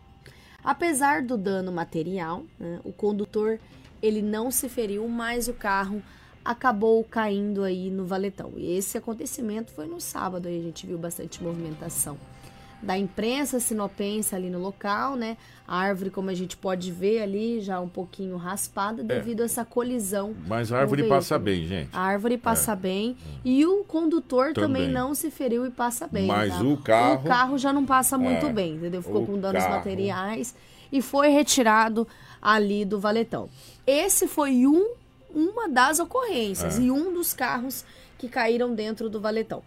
Apesar 0.64 1.24
do 1.24 1.38
dano 1.38 1.72
material, 1.72 2.43
né, 2.60 2.80
o 2.84 2.93
condutor 2.93 3.60
ele 4.02 4.22
não 4.22 4.52
se 4.52 4.68
feriu, 4.68 5.08
mas 5.08 5.47
o 5.47 5.54
carro 5.54 6.02
acabou 6.43 7.04
caindo 7.04 7.64
aí 7.64 7.89
no 7.89 8.06
valetão. 8.06 8.54
E 8.58 8.76
esse 8.76 8.97
acontecimento 8.97 9.72
foi 9.72 9.88
no 9.88 10.02
sábado, 10.02 10.47
aí 10.47 10.60
a 10.60 10.64
gente 10.64 10.88
viu 10.88 10.97
bastante 10.97 11.43
movimentação 11.43 12.18
da 12.82 12.97
imprensa 12.97 13.60
sinopense 13.60 14.36
ali 14.36 14.49
no 14.49 14.60
local, 14.60 15.16
né? 15.16 15.38
A 15.68 15.78
árvore, 15.78 16.10
como 16.10 16.30
a 16.30 16.34
gente 16.34 16.58
pode 16.58 16.91
ver 16.91 17.22
ali, 17.22 17.62
já 17.62 17.80
um 17.80 17.88
pouquinho 17.88 18.36
raspada 18.38 19.04
devido 19.04 19.41
é. 19.41 19.43
a 19.43 19.45
essa 19.45 19.64
colisão. 19.64 20.34
Mas 20.47 20.72
a 20.72 20.80
árvore 20.80 21.08
passa 21.08 21.38
bem, 21.38 21.66
gente. 21.66 21.89
A 21.93 22.02
árvore 22.02 22.38
passa 22.38 22.74
é. 22.74 22.76
bem 22.76 23.18
e 23.45 23.66
o 23.66 23.84
condutor 23.84 24.54
também. 24.54 24.84
também. 24.84 24.91
não 24.91 25.14
se 25.14 25.30
feriu 25.30 25.66
e 25.66 25.70
passa 25.70 26.08
bem. 26.08 26.26
Mas 26.26 26.54
tá? 26.54 26.64
o 26.64 26.78
carro. 26.78 27.26
O 27.26 27.28
carro 27.28 27.58
já 27.58 27.72
não 27.72 27.86
passa 27.86 28.18
muito 28.18 28.47
é. 28.47 28.54
bem, 28.54 28.76
entendeu? 28.76 29.02
Ficou 29.02 29.24
o 29.24 29.26
com 29.28 29.39
danos 29.39 29.62
carro. 29.62 29.76
materiais 29.76 30.56
e 30.91 31.02
foi 31.02 31.30
retirado 31.30 32.08
ali 32.41 32.84
do 32.84 32.99
valetão. 32.99 33.47
Esse 33.86 34.28
foi 34.28 34.66
um, 34.68 34.94
uma 35.34 35.68
das 35.68 36.00
ocorrências 36.00 36.78
é. 36.78 36.84
e 36.84 36.92
um 36.92 37.14
dos 37.14 37.34
carros 37.34 37.84
que 38.18 38.30
caíram 38.30 38.74
dentro 38.74 39.10
do 39.10 39.20
valetão. 39.20 39.64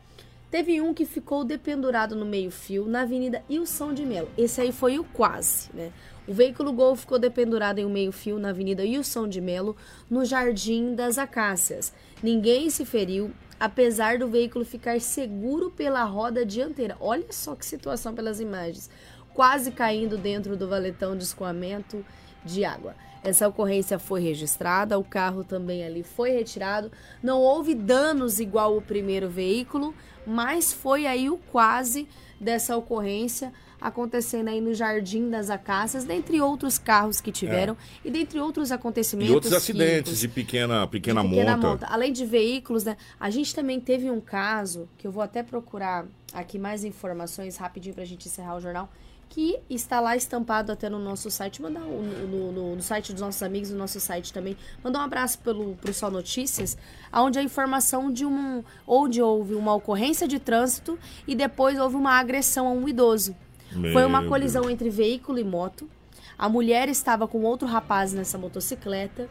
Teve 0.51 0.81
um 0.81 0.95
que 0.95 1.05
ficou 1.05 1.43
dependurado 1.43 2.15
no 2.15 2.25
meio-fio 2.25 2.87
na 2.87 3.03
Avenida 3.03 3.43
Ilson 3.49 3.93
de 3.93 4.07
Melo. 4.07 4.29
Esse 4.39 4.61
aí 4.61 4.71
foi 4.71 5.01
o 5.01 5.05
quase, 5.05 5.69
né? 5.75 5.91
O 6.29 6.33
veículo 6.33 6.73
Gol 6.73 6.95
ficou 6.95 7.19
dependurado 7.19 7.81
em 7.81 7.85
um 7.85 7.91
meio-fio 7.91 8.39
na 8.39 8.51
Avenida 8.51 8.85
Ilson 8.85 9.29
de 9.29 9.41
Melo, 9.41 9.77
no 10.09 10.25
Jardim 10.25 10.95
das 10.95 11.19
Acácias. 11.19 11.93
Ninguém 12.23 12.71
se 12.71 12.85
feriu, 12.85 13.33
apesar 13.59 14.19
do 14.19 14.29
veículo 14.29 14.65
ficar 14.65 15.01
seguro 15.01 15.73
pela 15.73 16.05
roda 16.05 16.47
dianteira. 16.47 16.97
Olha 17.01 17.27
só 17.31 17.57
que 17.57 17.67
situação 17.67 18.15
pelas 18.15 18.39
imagens. 18.39 18.89
Quase 19.35 19.73
caindo 19.73 20.17
dentro 20.17 20.57
do 20.57 20.69
valetão 20.69 21.17
de 21.17 21.25
escoamento 21.25 22.07
de 22.45 22.65
água. 22.65 22.95
Essa 23.25 23.49
ocorrência 23.49 23.99
foi 23.99 24.21
registrada, 24.21 24.99
o 24.99 25.03
carro 25.03 25.43
também 25.43 25.83
ali 25.83 26.03
foi 26.03 26.31
retirado. 26.31 26.93
Não 27.23 27.41
houve 27.41 27.75
danos 27.75 28.39
igual 28.39 28.77
o 28.77 28.83
primeiro 28.83 29.31
veículo, 29.31 29.95
mas 30.27 30.75
foi 30.75 31.07
aí 31.07 31.31
o 31.31 31.39
quase 31.39 32.07
dessa 32.39 32.77
ocorrência 32.77 33.51
acontecendo 33.81 34.49
aí 34.49 34.61
no 34.61 34.73
Jardim 34.75 35.29
das 35.29 35.51
Acácias, 35.51 36.05
dentre 36.05 36.41
outros 36.41 36.79
carros 36.79 37.21
que 37.21 37.31
tiveram 37.31 37.75
é. 37.75 38.09
e 38.09 38.11
dentre 38.11 38.41
outros 38.41 38.73
acontecimentos. 38.73 39.31
E 39.31 39.35
outros 39.35 39.53
acidentes 39.53 40.21
de 40.21 40.29
pequena, 40.29 40.87
pequena, 40.87 41.23
de 41.23 41.29
pequena 41.29 41.57
monta. 41.57 41.69
monta. 41.69 41.87
Além 41.87 42.13
de 42.13 42.25
veículos, 42.25 42.85
né? 42.85 42.97
A 43.21 43.29
gente 43.29 43.55
também 43.55 43.81
teve 43.81 44.11
um 44.11 44.21
caso, 44.21 44.89
que 44.97 45.07
eu 45.07 45.13
vou 45.13 45.23
até 45.23 45.43
procurar 45.43 46.07
aqui 46.33 46.59
mais 46.59 46.85
informações 46.85 47.57
rapidinho 47.57 47.95
para 47.95 48.05
a 48.05 48.07
gente 48.07 48.27
encerrar 48.27 48.57
o 48.57 48.61
jornal, 48.61 48.91
que 49.35 49.59
está 49.69 49.99
lá 49.99 50.17
estampado 50.17 50.71
até 50.71 50.89
no 50.89 50.97
nosso 50.97 51.29
site. 51.29 51.61
Mandar 51.61 51.81
no, 51.81 52.03
no, 52.03 52.53
no, 52.53 52.77
no 52.77 52.83
site 52.83 53.13
dos 53.13 53.21
nossos 53.21 53.43
amigos, 53.43 53.69
no 53.69 53.77
nosso 53.77 53.99
site 53.99 54.33
também. 54.33 54.57
Mandar 54.83 55.01
um 55.01 55.03
abraço 55.03 55.41
pelo 55.41 55.75
pro 55.75 55.93
Sol 55.93 56.09
Notícias, 56.09 56.79
onde 57.13 57.41
a 57.41 57.43
informação 57.43 58.13
de 58.13 58.25
um. 58.25 58.63
onde 58.87 59.21
houve 59.21 59.57
uma 59.57 59.75
ocorrência 59.75 60.29
de 60.29 60.39
trânsito 60.39 60.97
e 61.27 61.35
depois 61.35 61.81
houve 61.81 61.97
uma 61.97 62.13
agressão 62.13 62.69
a 62.69 62.71
um 62.71 62.89
idoso. 62.89 63.35
Meu 63.73 63.93
Foi 63.93 64.05
uma 64.05 64.25
colisão 64.25 64.63
Deus. 64.63 64.75
entre 64.75 64.89
veículo 64.89 65.41
e 65.41 65.45
moto. 65.45 65.91
A 66.39 66.49
mulher 66.49 66.89
estava 66.89 67.27
com 67.27 67.43
outro 67.43 67.67
rapaz 67.67 68.13
nessa 68.13 68.39
motocicleta. 68.39 69.29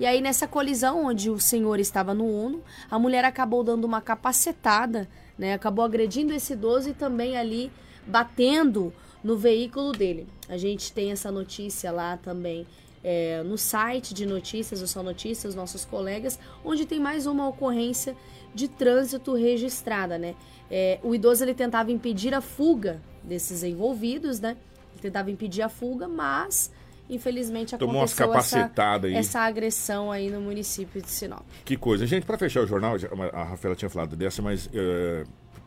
E 0.00 0.04
aí, 0.04 0.20
nessa 0.20 0.48
colisão, 0.48 1.06
onde 1.06 1.30
o 1.30 1.38
senhor 1.38 1.78
estava 1.78 2.12
no 2.12 2.24
Uno, 2.24 2.64
a 2.90 2.98
mulher 2.98 3.24
acabou 3.24 3.62
dando 3.62 3.84
uma 3.84 4.00
capacetada, 4.00 5.08
né? 5.38 5.54
Acabou 5.54 5.84
agredindo 5.84 6.34
esse 6.34 6.54
idoso 6.54 6.90
e 6.90 6.92
também 6.92 7.36
ali 7.36 7.70
batendo 8.04 8.92
no 9.22 9.36
veículo 9.36 9.92
dele. 9.92 10.26
A 10.48 10.56
gente 10.56 10.92
tem 10.92 11.10
essa 11.10 11.30
notícia 11.30 11.90
lá 11.90 12.16
também 12.16 12.66
é, 13.02 13.40
no 13.44 13.56
site 13.56 14.12
de 14.12 14.26
notícias, 14.26 14.82
o 14.82 14.86
Só 14.88 15.00
Notícias, 15.00 15.54
nossos 15.54 15.84
colegas, 15.84 16.40
onde 16.64 16.84
tem 16.84 16.98
mais 16.98 17.24
uma 17.26 17.46
ocorrência 17.48 18.16
de 18.52 18.66
trânsito 18.66 19.34
registrada, 19.34 20.18
né? 20.18 20.34
É, 20.68 20.98
o 21.04 21.14
idoso 21.14 21.44
ele 21.44 21.54
tentava 21.54 21.92
impedir 21.92 22.34
a 22.34 22.40
fuga 22.40 23.00
desses 23.22 23.62
envolvidos, 23.62 24.40
né? 24.40 24.56
Ele 24.92 25.02
tentava 25.02 25.30
impedir 25.30 25.62
a 25.62 25.68
fuga, 25.68 26.08
mas 26.08 26.72
infelizmente 27.08 27.76
Tomou 27.76 28.02
aconteceu 28.02 28.34
essa, 28.34 28.72
aí. 29.04 29.14
essa 29.14 29.40
agressão 29.40 30.10
aí 30.10 30.28
no 30.28 30.40
município 30.40 31.00
de 31.00 31.08
Sinop. 31.08 31.46
Que 31.64 31.76
coisa. 31.76 32.06
Gente, 32.06 32.26
para 32.26 32.36
fechar 32.36 32.62
o 32.62 32.66
jornal, 32.66 32.96
a 33.32 33.44
Rafaela 33.44 33.76
tinha 33.76 33.88
falado 33.88 34.16
dessa, 34.16 34.42
mas 34.42 34.68
eh, 34.74 35.22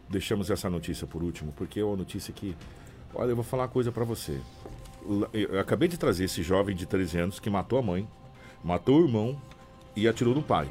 deixamos 0.10 0.50
essa 0.50 0.70
notícia 0.70 1.08
por 1.08 1.24
último, 1.24 1.54
porque 1.56 1.80
é 1.80 1.86
uma 1.86 1.96
notícia 1.96 2.34
que. 2.34 2.54
Olha, 3.14 3.32
eu 3.32 3.36
vou 3.36 3.44
falar 3.44 3.64
uma 3.64 3.70
coisa 3.70 3.92
para 3.92 4.04
você. 4.04 4.40
Eu 5.34 5.60
acabei 5.60 5.88
de 5.88 5.98
trazer 5.98 6.26
esse 6.26 6.44
jovem 6.44 6.76
de 6.76 6.86
13 6.86 7.18
anos 7.20 7.40
que 7.40 7.50
matou 7.50 7.80
a 7.80 7.82
mãe, 7.82 8.08
matou 8.64 9.02
o 9.02 9.06
irmão 9.06 9.42
e 9.96 10.08
atirou 10.08 10.36
no 10.36 10.44
pai. 10.44 10.70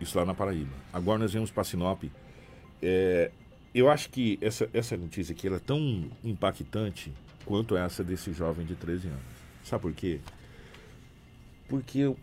Isso 0.00 0.18
lá 0.18 0.24
na 0.24 0.34
Paraíba. 0.34 0.72
Agora 0.92 1.18
nós 1.18 1.32
vemos 1.32 1.50
para 1.50 1.64
Sinop. 1.64 2.04
É, 2.82 3.30
eu 3.74 3.90
acho 3.90 4.10
que 4.10 4.38
essa, 4.40 4.68
essa 4.72 4.96
notícia 4.96 5.32
aqui 5.32 5.48
é 5.48 5.58
tão 5.58 6.10
impactante 6.22 7.12
quanto 7.44 7.76
essa 7.76 8.04
desse 8.04 8.32
jovem 8.32 8.66
de 8.66 8.74
13 8.74 9.08
anos. 9.08 9.22
Sabe 9.64 9.82
por 9.82 9.92
quê? 9.92 10.20
Porque 11.68 12.06
o, 12.06 12.16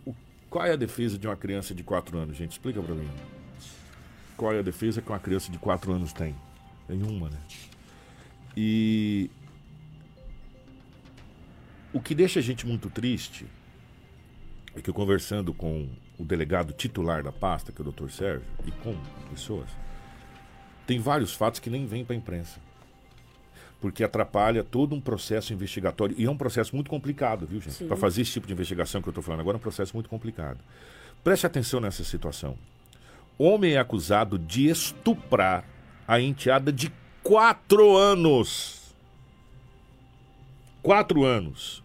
qual 0.49 0.66
é 0.66 0.72
a 0.72 0.76
defesa 0.76 1.18
de 1.18 1.28
uma 1.28 1.36
criança 1.36 1.74
de 1.74 1.84
4 1.84 2.18
anos, 2.18 2.38
gente? 2.38 2.51
Explica 2.51 2.82
pra 2.82 2.95
mim. 2.95 3.09
Qual 4.38 4.53
é 4.53 4.59
a 4.59 4.61
defesa 4.61 5.01
que 5.01 5.09
uma 5.09 5.20
criança 5.20 5.51
de 5.51 5.57
4 5.57 5.91
anos 5.91 6.13
tem? 6.13 6.36
Nenhuma, 6.88 7.30
né? 7.30 7.38
E 8.55 9.30
o 11.95 12.01
que 12.01 12.13
deixa 12.13 12.41
a 12.41 12.43
gente 12.43 12.67
muito 12.67 12.89
triste 12.89 13.45
é 14.75 14.81
que 14.81 14.89
eu 14.89 14.93
conversando 14.93 15.53
com 15.53 15.87
o 16.19 16.25
delegado 16.25 16.73
titular 16.73 17.23
da 17.23 17.31
pasta, 17.31 17.71
que 17.71 17.81
é 17.81 17.85
o 17.85 17.89
Dr. 17.89 18.09
Sérgio, 18.09 18.45
e 18.65 18.71
com 18.71 18.93
pessoas, 19.29 19.69
tem 20.85 20.99
vários 20.99 21.33
fatos 21.33 21.61
que 21.61 21.69
nem 21.69 21.85
vêm 21.85 22.03
para 22.03 22.13
a 22.13 22.17
imprensa. 22.17 22.59
Porque 23.79 24.03
atrapalha 24.03 24.61
todo 24.61 24.93
um 24.93 24.99
processo 24.99 25.53
investigatório. 25.53 26.13
E 26.19 26.25
é 26.25 26.29
um 26.29 26.35
processo 26.35 26.75
muito 26.75 26.89
complicado, 26.89 27.47
viu, 27.47 27.61
gente? 27.61 27.85
Para 27.85 27.95
fazer 27.95 28.23
esse 28.23 28.31
tipo 28.33 28.45
de 28.45 28.51
investigação 28.51 29.01
que 29.01 29.07
eu 29.07 29.11
estou 29.11 29.23
falando 29.23 29.39
agora, 29.39 29.55
é 29.55 29.59
um 29.59 29.61
processo 29.61 29.95
muito 29.95 30.09
complicado. 30.09 30.59
Preste 31.23 31.47
atenção 31.47 31.79
nessa 31.79 32.03
situação. 32.03 32.57
Homem 33.37 33.75
é 33.75 33.79
acusado 33.79 34.37
de 34.37 34.67
estuprar 34.67 35.63
a 36.05 36.19
enteada 36.19 36.73
de 36.73 36.91
quatro 37.23 37.95
anos. 37.95 38.93
Quatro 40.81 41.23
anos. 41.23 41.84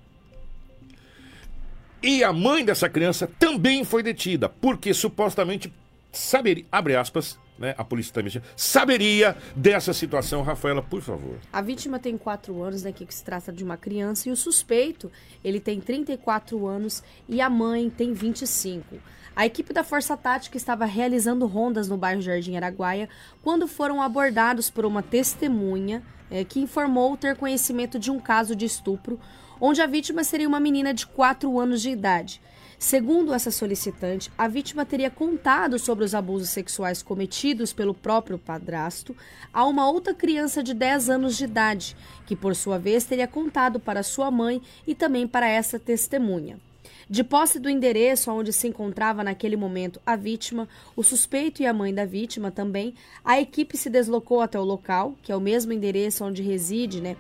E 2.03 2.25
a 2.25 2.33
mãe 2.33 2.65
dessa 2.65 2.89
criança 2.89 3.31
também 3.39 3.85
foi 3.85 4.03
detida, 4.03 4.49
porque 4.49 4.95
supostamente 4.95 5.73
saberia, 6.11 6.65
abre 6.73 6.97
aspas, 6.97 7.39
né, 7.59 7.75
a 7.77 7.85
polícia 7.85 8.19
investigando, 8.19 8.51
saberia 8.57 9.37
dessa 9.55 9.93
situação. 9.93 10.43
Rafaela, 10.43 10.83
por 10.83 11.03
favor. 11.03 11.37
A 11.53 11.61
vítima 11.61 11.99
tem 11.99 12.17
4 12.17 12.63
anos, 12.63 12.83
né, 12.83 12.91
que 12.91 13.07
se 13.15 13.23
trata 13.23 13.53
de 13.53 13.63
uma 13.63 13.77
criança, 13.77 14.29
e 14.29 14.33
o 14.33 14.37
suspeito, 14.37 15.13
ele 15.45 15.61
tem 15.61 15.79
34 15.79 16.67
anos 16.67 17.03
e 17.29 17.41
a 17.41 17.51
mãe 17.51 17.91
tem 17.91 18.15
25. 18.15 18.97
A 19.37 19.47
equipe 19.47 19.73
da 19.73 19.85
Força 19.85 20.17
Tática 20.17 20.57
estava 20.57 20.85
realizando 20.87 21.47
rondas 21.47 21.87
no 21.87 21.97
bairro 21.97 22.23
Jardim 22.23 22.57
Araguaia 22.57 23.09
quando 23.43 23.69
foram 23.69 24.03
abordados 24.03 24.71
por 24.71 24.85
uma 24.85 25.03
testemunha 25.03 26.03
eh, 26.31 26.45
que 26.45 26.61
informou 26.61 27.17
ter 27.17 27.37
conhecimento 27.37 27.99
de 27.99 28.11
um 28.11 28.19
caso 28.19 28.57
de 28.57 28.65
estupro, 28.65 29.21
onde 29.61 29.83
a 29.83 29.87
vítima 29.87 30.25
seria 30.25 30.49
uma 30.49 30.59
menina 30.59 30.95
de 30.95 31.07
4 31.07 31.59
anos 31.59 31.83
de 31.83 31.91
idade. 31.91 32.41
Segundo 32.79 33.35
essa 33.35 33.51
solicitante, 33.51 34.33
a 34.39 34.49
vítima 34.49 34.87
teria 34.87 35.11
contado 35.11 35.79
sobre 35.79 36.03
os 36.03 36.15
abusos 36.15 36.49
sexuais 36.49 37.03
cometidos 37.03 37.75
pelo 37.75 37.93
próprio 37.93 38.39
padrasto 38.39 39.15
a 39.53 39.67
uma 39.67 39.91
outra 39.91 40.15
criança 40.15 40.63
de 40.63 40.73
10 40.73 41.11
anos 41.11 41.37
de 41.37 41.45
idade, 41.45 41.95
que 42.27 42.35
por 42.35 42.57
sua 42.57 42.79
vez 42.79 43.05
teria 43.05 43.29
contado 43.29 43.79
para 43.79 44.03
sua 44.03 44.31
mãe 44.31 44.63
e 44.87 44.95
também 44.95 45.29
para 45.29 45.47
essa 45.47 45.79
testemunha. 45.79 46.59
De 47.07 47.23
posse 47.23 47.59
do 47.59 47.69
endereço 47.69 48.31
onde 48.31 48.51
se 48.51 48.67
encontrava 48.67 49.23
naquele 49.23 49.57
momento 49.57 50.01
a 50.07 50.17
vítima, 50.17 50.67
o 50.97 51.03
suspeito 51.03 51.61
e 51.61 51.67
a 51.67 51.75
mãe 51.75 51.93
da 51.93 52.07
vítima 52.07 52.51
também, 52.51 52.95
a 53.23 53.39
equipe 53.39 53.77
se 53.77 53.91
deslocou 53.91 54.41
até 54.41 54.59
o 54.59 54.65
local, 54.65 55.15
que 55.23 55.31
é 55.31 55.37
o 55.37 55.41
mesmo 55.41 55.73
endereço 55.73 56.25
onde 56.25 56.41
reside 56.41 57.01
né, 57.01 57.15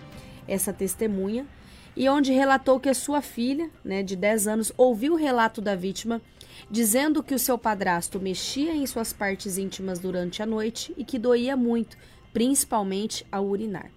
essa 0.48 0.72
testemunha, 0.72 1.44
e 1.96 2.08
onde 2.08 2.32
relatou 2.32 2.78
que 2.78 2.88
a 2.88 2.94
sua 2.94 3.20
filha, 3.20 3.70
né, 3.84 4.02
de 4.02 4.16
10 4.16 4.46
anos, 4.46 4.72
ouviu 4.76 5.14
o 5.14 5.16
relato 5.16 5.60
da 5.60 5.74
vítima, 5.74 6.20
dizendo 6.70 7.22
que 7.22 7.34
o 7.34 7.38
seu 7.38 7.58
padrasto 7.58 8.20
mexia 8.20 8.74
em 8.74 8.86
suas 8.86 9.12
partes 9.12 9.58
íntimas 9.58 9.98
durante 9.98 10.42
a 10.42 10.46
noite 10.46 10.94
e 10.96 11.04
que 11.04 11.18
doía 11.18 11.56
muito, 11.56 11.96
principalmente 12.32 13.26
ao 13.30 13.46
urinar. 13.46 13.90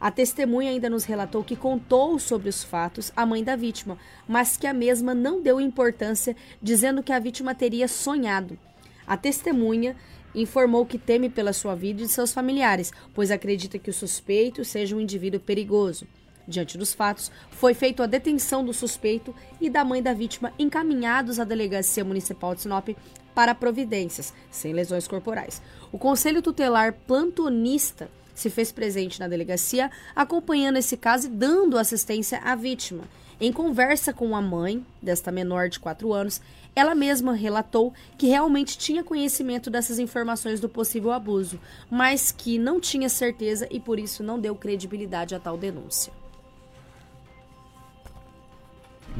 A 0.00 0.10
testemunha 0.10 0.70
ainda 0.70 0.88
nos 0.88 1.04
relatou 1.04 1.44
que 1.44 1.54
contou 1.54 2.18
sobre 2.18 2.48
os 2.48 2.64
fatos 2.64 3.12
à 3.14 3.26
mãe 3.26 3.44
da 3.44 3.54
vítima, 3.54 3.98
mas 4.26 4.56
que 4.56 4.66
a 4.66 4.72
mesma 4.72 5.14
não 5.14 5.42
deu 5.42 5.60
importância, 5.60 6.34
dizendo 6.60 7.02
que 7.02 7.12
a 7.12 7.18
vítima 7.18 7.54
teria 7.54 7.86
sonhado. 7.86 8.58
A 9.06 9.16
testemunha 9.16 9.94
informou 10.34 10.86
que 10.86 10.96
teme 10.96 11.28
pela 11.28 11.52
sua 11.52 11.74
vida 11.74 12.00
e 12.00 12.06
de 12.06 12.12
seus 12.12 12.32
familiares, 12.32 12.92
pois 13.12 13.30
acredita 13.30 13.78
que 13.78 13.90
o 13.90 13.94
suspeito 13.94 14.64
seja 14.64 14.96
um 14.96 15.00
indivíduo 15.00 15.40
perigoso. 15.40 16.06
Diante 16.46 16.76
dos 16.76 16.92
fatos, 16.92 17.30
foi 17.50 17.74
feita 17.74 18.02
a 18.02 18.06
detenção 18.06 18.64
do 18.64 18.72
suspeito 18.72 19.34
e 19.60 19.70
da 19.70 19.84
mãe 19.84 20.02
da 20.02 20.12
vítima 20.12 20.52
encaminhados 20.58 21.38
à 21.38 21.44
Delegacia 21.44 22.04
Municipal 22.04 22.54
de 22.54 22.62
Sinop 22.62 22.88
para 23.34 23.54
providências, 23.54 24.34
sem 24.50 24.72
lesões 24.72 25.06
corporais. 25.06 25.62
O 25.92 25.98
Conselho 25.98 26.42
Tutelar 26.42 26.92
Plantonista 27.06 28.10
se 28.34 28.48
fez 28.48 28.72
presente 28.72 29.20
na 29.20 29.28
delegacia, 29.28 29.90
acompanhando 30.16 30.78
esse 30.78 30.96
caso 30.96 31.26
e 31.26 31.30
dando 31.30 31.78
assistência 31.78 32.38
à 32.38 32.54
vítima. 32.54 33.04
Em 33.40 33.52
conversa 33.52 34.12
com 34.12 34.34
a 34.36 34.42
mãe 34.42 34.84
desta 35.00 35.30
menor 35.30 35.68
de 35.68 35.78
4 35.78 36.12
anos, 36.12 36.40
ela 36.74 36.94
mesma 36.94 37.32
relatou 37.32 37.92
que 38.16 38.26
realmente 38.26 38.78
tinha 38.78 39.04
conhecimento 39.04 39.70
dessas 39.70 39.98
informações 39.98 40.60
do 40.60 40.68
possível 40.68 41.12
abuso, 41.12 41.58
mas 41.90 42.32
que 42.32 42.58
não 42.58 42.80
tinha 42.80 43.08
certeza 43.08 43.66
e 43.70 43.80
por 43.80 43.98
isso 43.98 44.22
não 44.22 44.38
deu 44.38 44.54
credibilidade 44.54 45.34
a 45.34 45.40
tal 45.40 45.56
denúncia. 45.56 46.19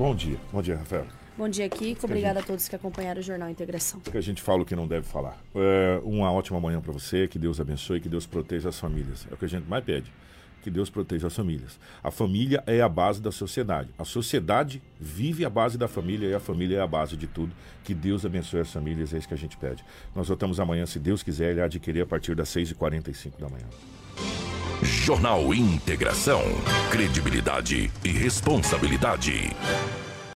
Bom 0.00 0.14
dia. 0.14 0.38
Bom 0.50 0.62
dia, 0.62 0.78
Rafaela. 0.78 1.08
Bom 1.36 1.46
dia, 1.46 1.68
Kiko. 1.68 2.06
Obrigada 2.06 2.40
a 2.40 2.42
todos 2.42 2.66
que 2.66 2.74
acompanharam 2.74 3.20
o 3.20 3.22
Jornal 3.22 3.50
Integração. 3.50 4.00
que 4.00 4.16
a 4.16 4.20
gente 4.22 4.40
fala 4.40 4.62
o 4.62 4.64
que 4.64 4.74
não 4.74 4.88
deve 4.88 5.06
falar. 5.06 5.36
É, 5.54 6.00
uma 6.02 6.32
ótima 6.32 6.58
manhã 6.58 6.80
para 6.80 6.90
você, 6.90 7.28
que 7.28 7.38
Deus 7.38 7.60
abençoe, 7.60 8.00
que 8.00 8.08
Deus 8.08 8.24
proteja 8.24 8.70
as 8.70 8.80
famílias. 8.80 9.26
É 9.30 9.34
o 9.34 9.36
que 9.36 9.44
a 9.44 9.48
gente 9.48 9.68
mais 9.68 9.84
pede. 9.84 10.10
Que 10.62 10.70
Deus 10.70 10.88
proteja 10.88 11.26
as 11.26 11.36
famílias. 11.36 11.78
A 12.02 12.10
família 12.10 12.64
é 12.66 12.80
a 12.80 12.88
base 12.88 13.20
da 13.20 13.30
sociedade. 13.30 13.90
A 13.98 14.04
sociedade 14.06 14.80
vive 14.98 15.44
a 15.44 15.50
base 15.50 15.76
da 15.76 15.86
família 15.86 16.28
e 16.30 16.34
a 16.34 16.40
família 16.40 16.78
é 16.78 16.80
a 16.80 16.86
base 16.86 17.14
de 17.14 17.26
tudo. 17.26 17.52
Que 17.84 17.92
Deus 17.92 18.24
abençoe 18.24 18.60
as 18.60 18.72
famílias, 18.72 19.12
é 19.12 19.18
isso 19.18 19.28
que 19.28 19.34
a 19.34 19.36
gente 19.38 19.58
pede. 19.58 19.84
Nós 20.16 20.28
voltamos 20.28 20.58
amanhã, 20.58 20.86
se 20.86 20.98
Deus 20.98 21.22
quiser, 21.22 21.50
ele 21.50 21.60
adquirir 21.60 22.00
a 22.00 22.06
partir 22.06 22.34
das 22.34 22.48
6h45 22.48 23.38
da 23.38 23.50
manhã. 23.50 23.66
Jornal 24.82 25.52
Integração. 25.52 26.42
Credibilidade 26.90 27.90
e 28.02 28.08
responsabilidade. 28.08 29.50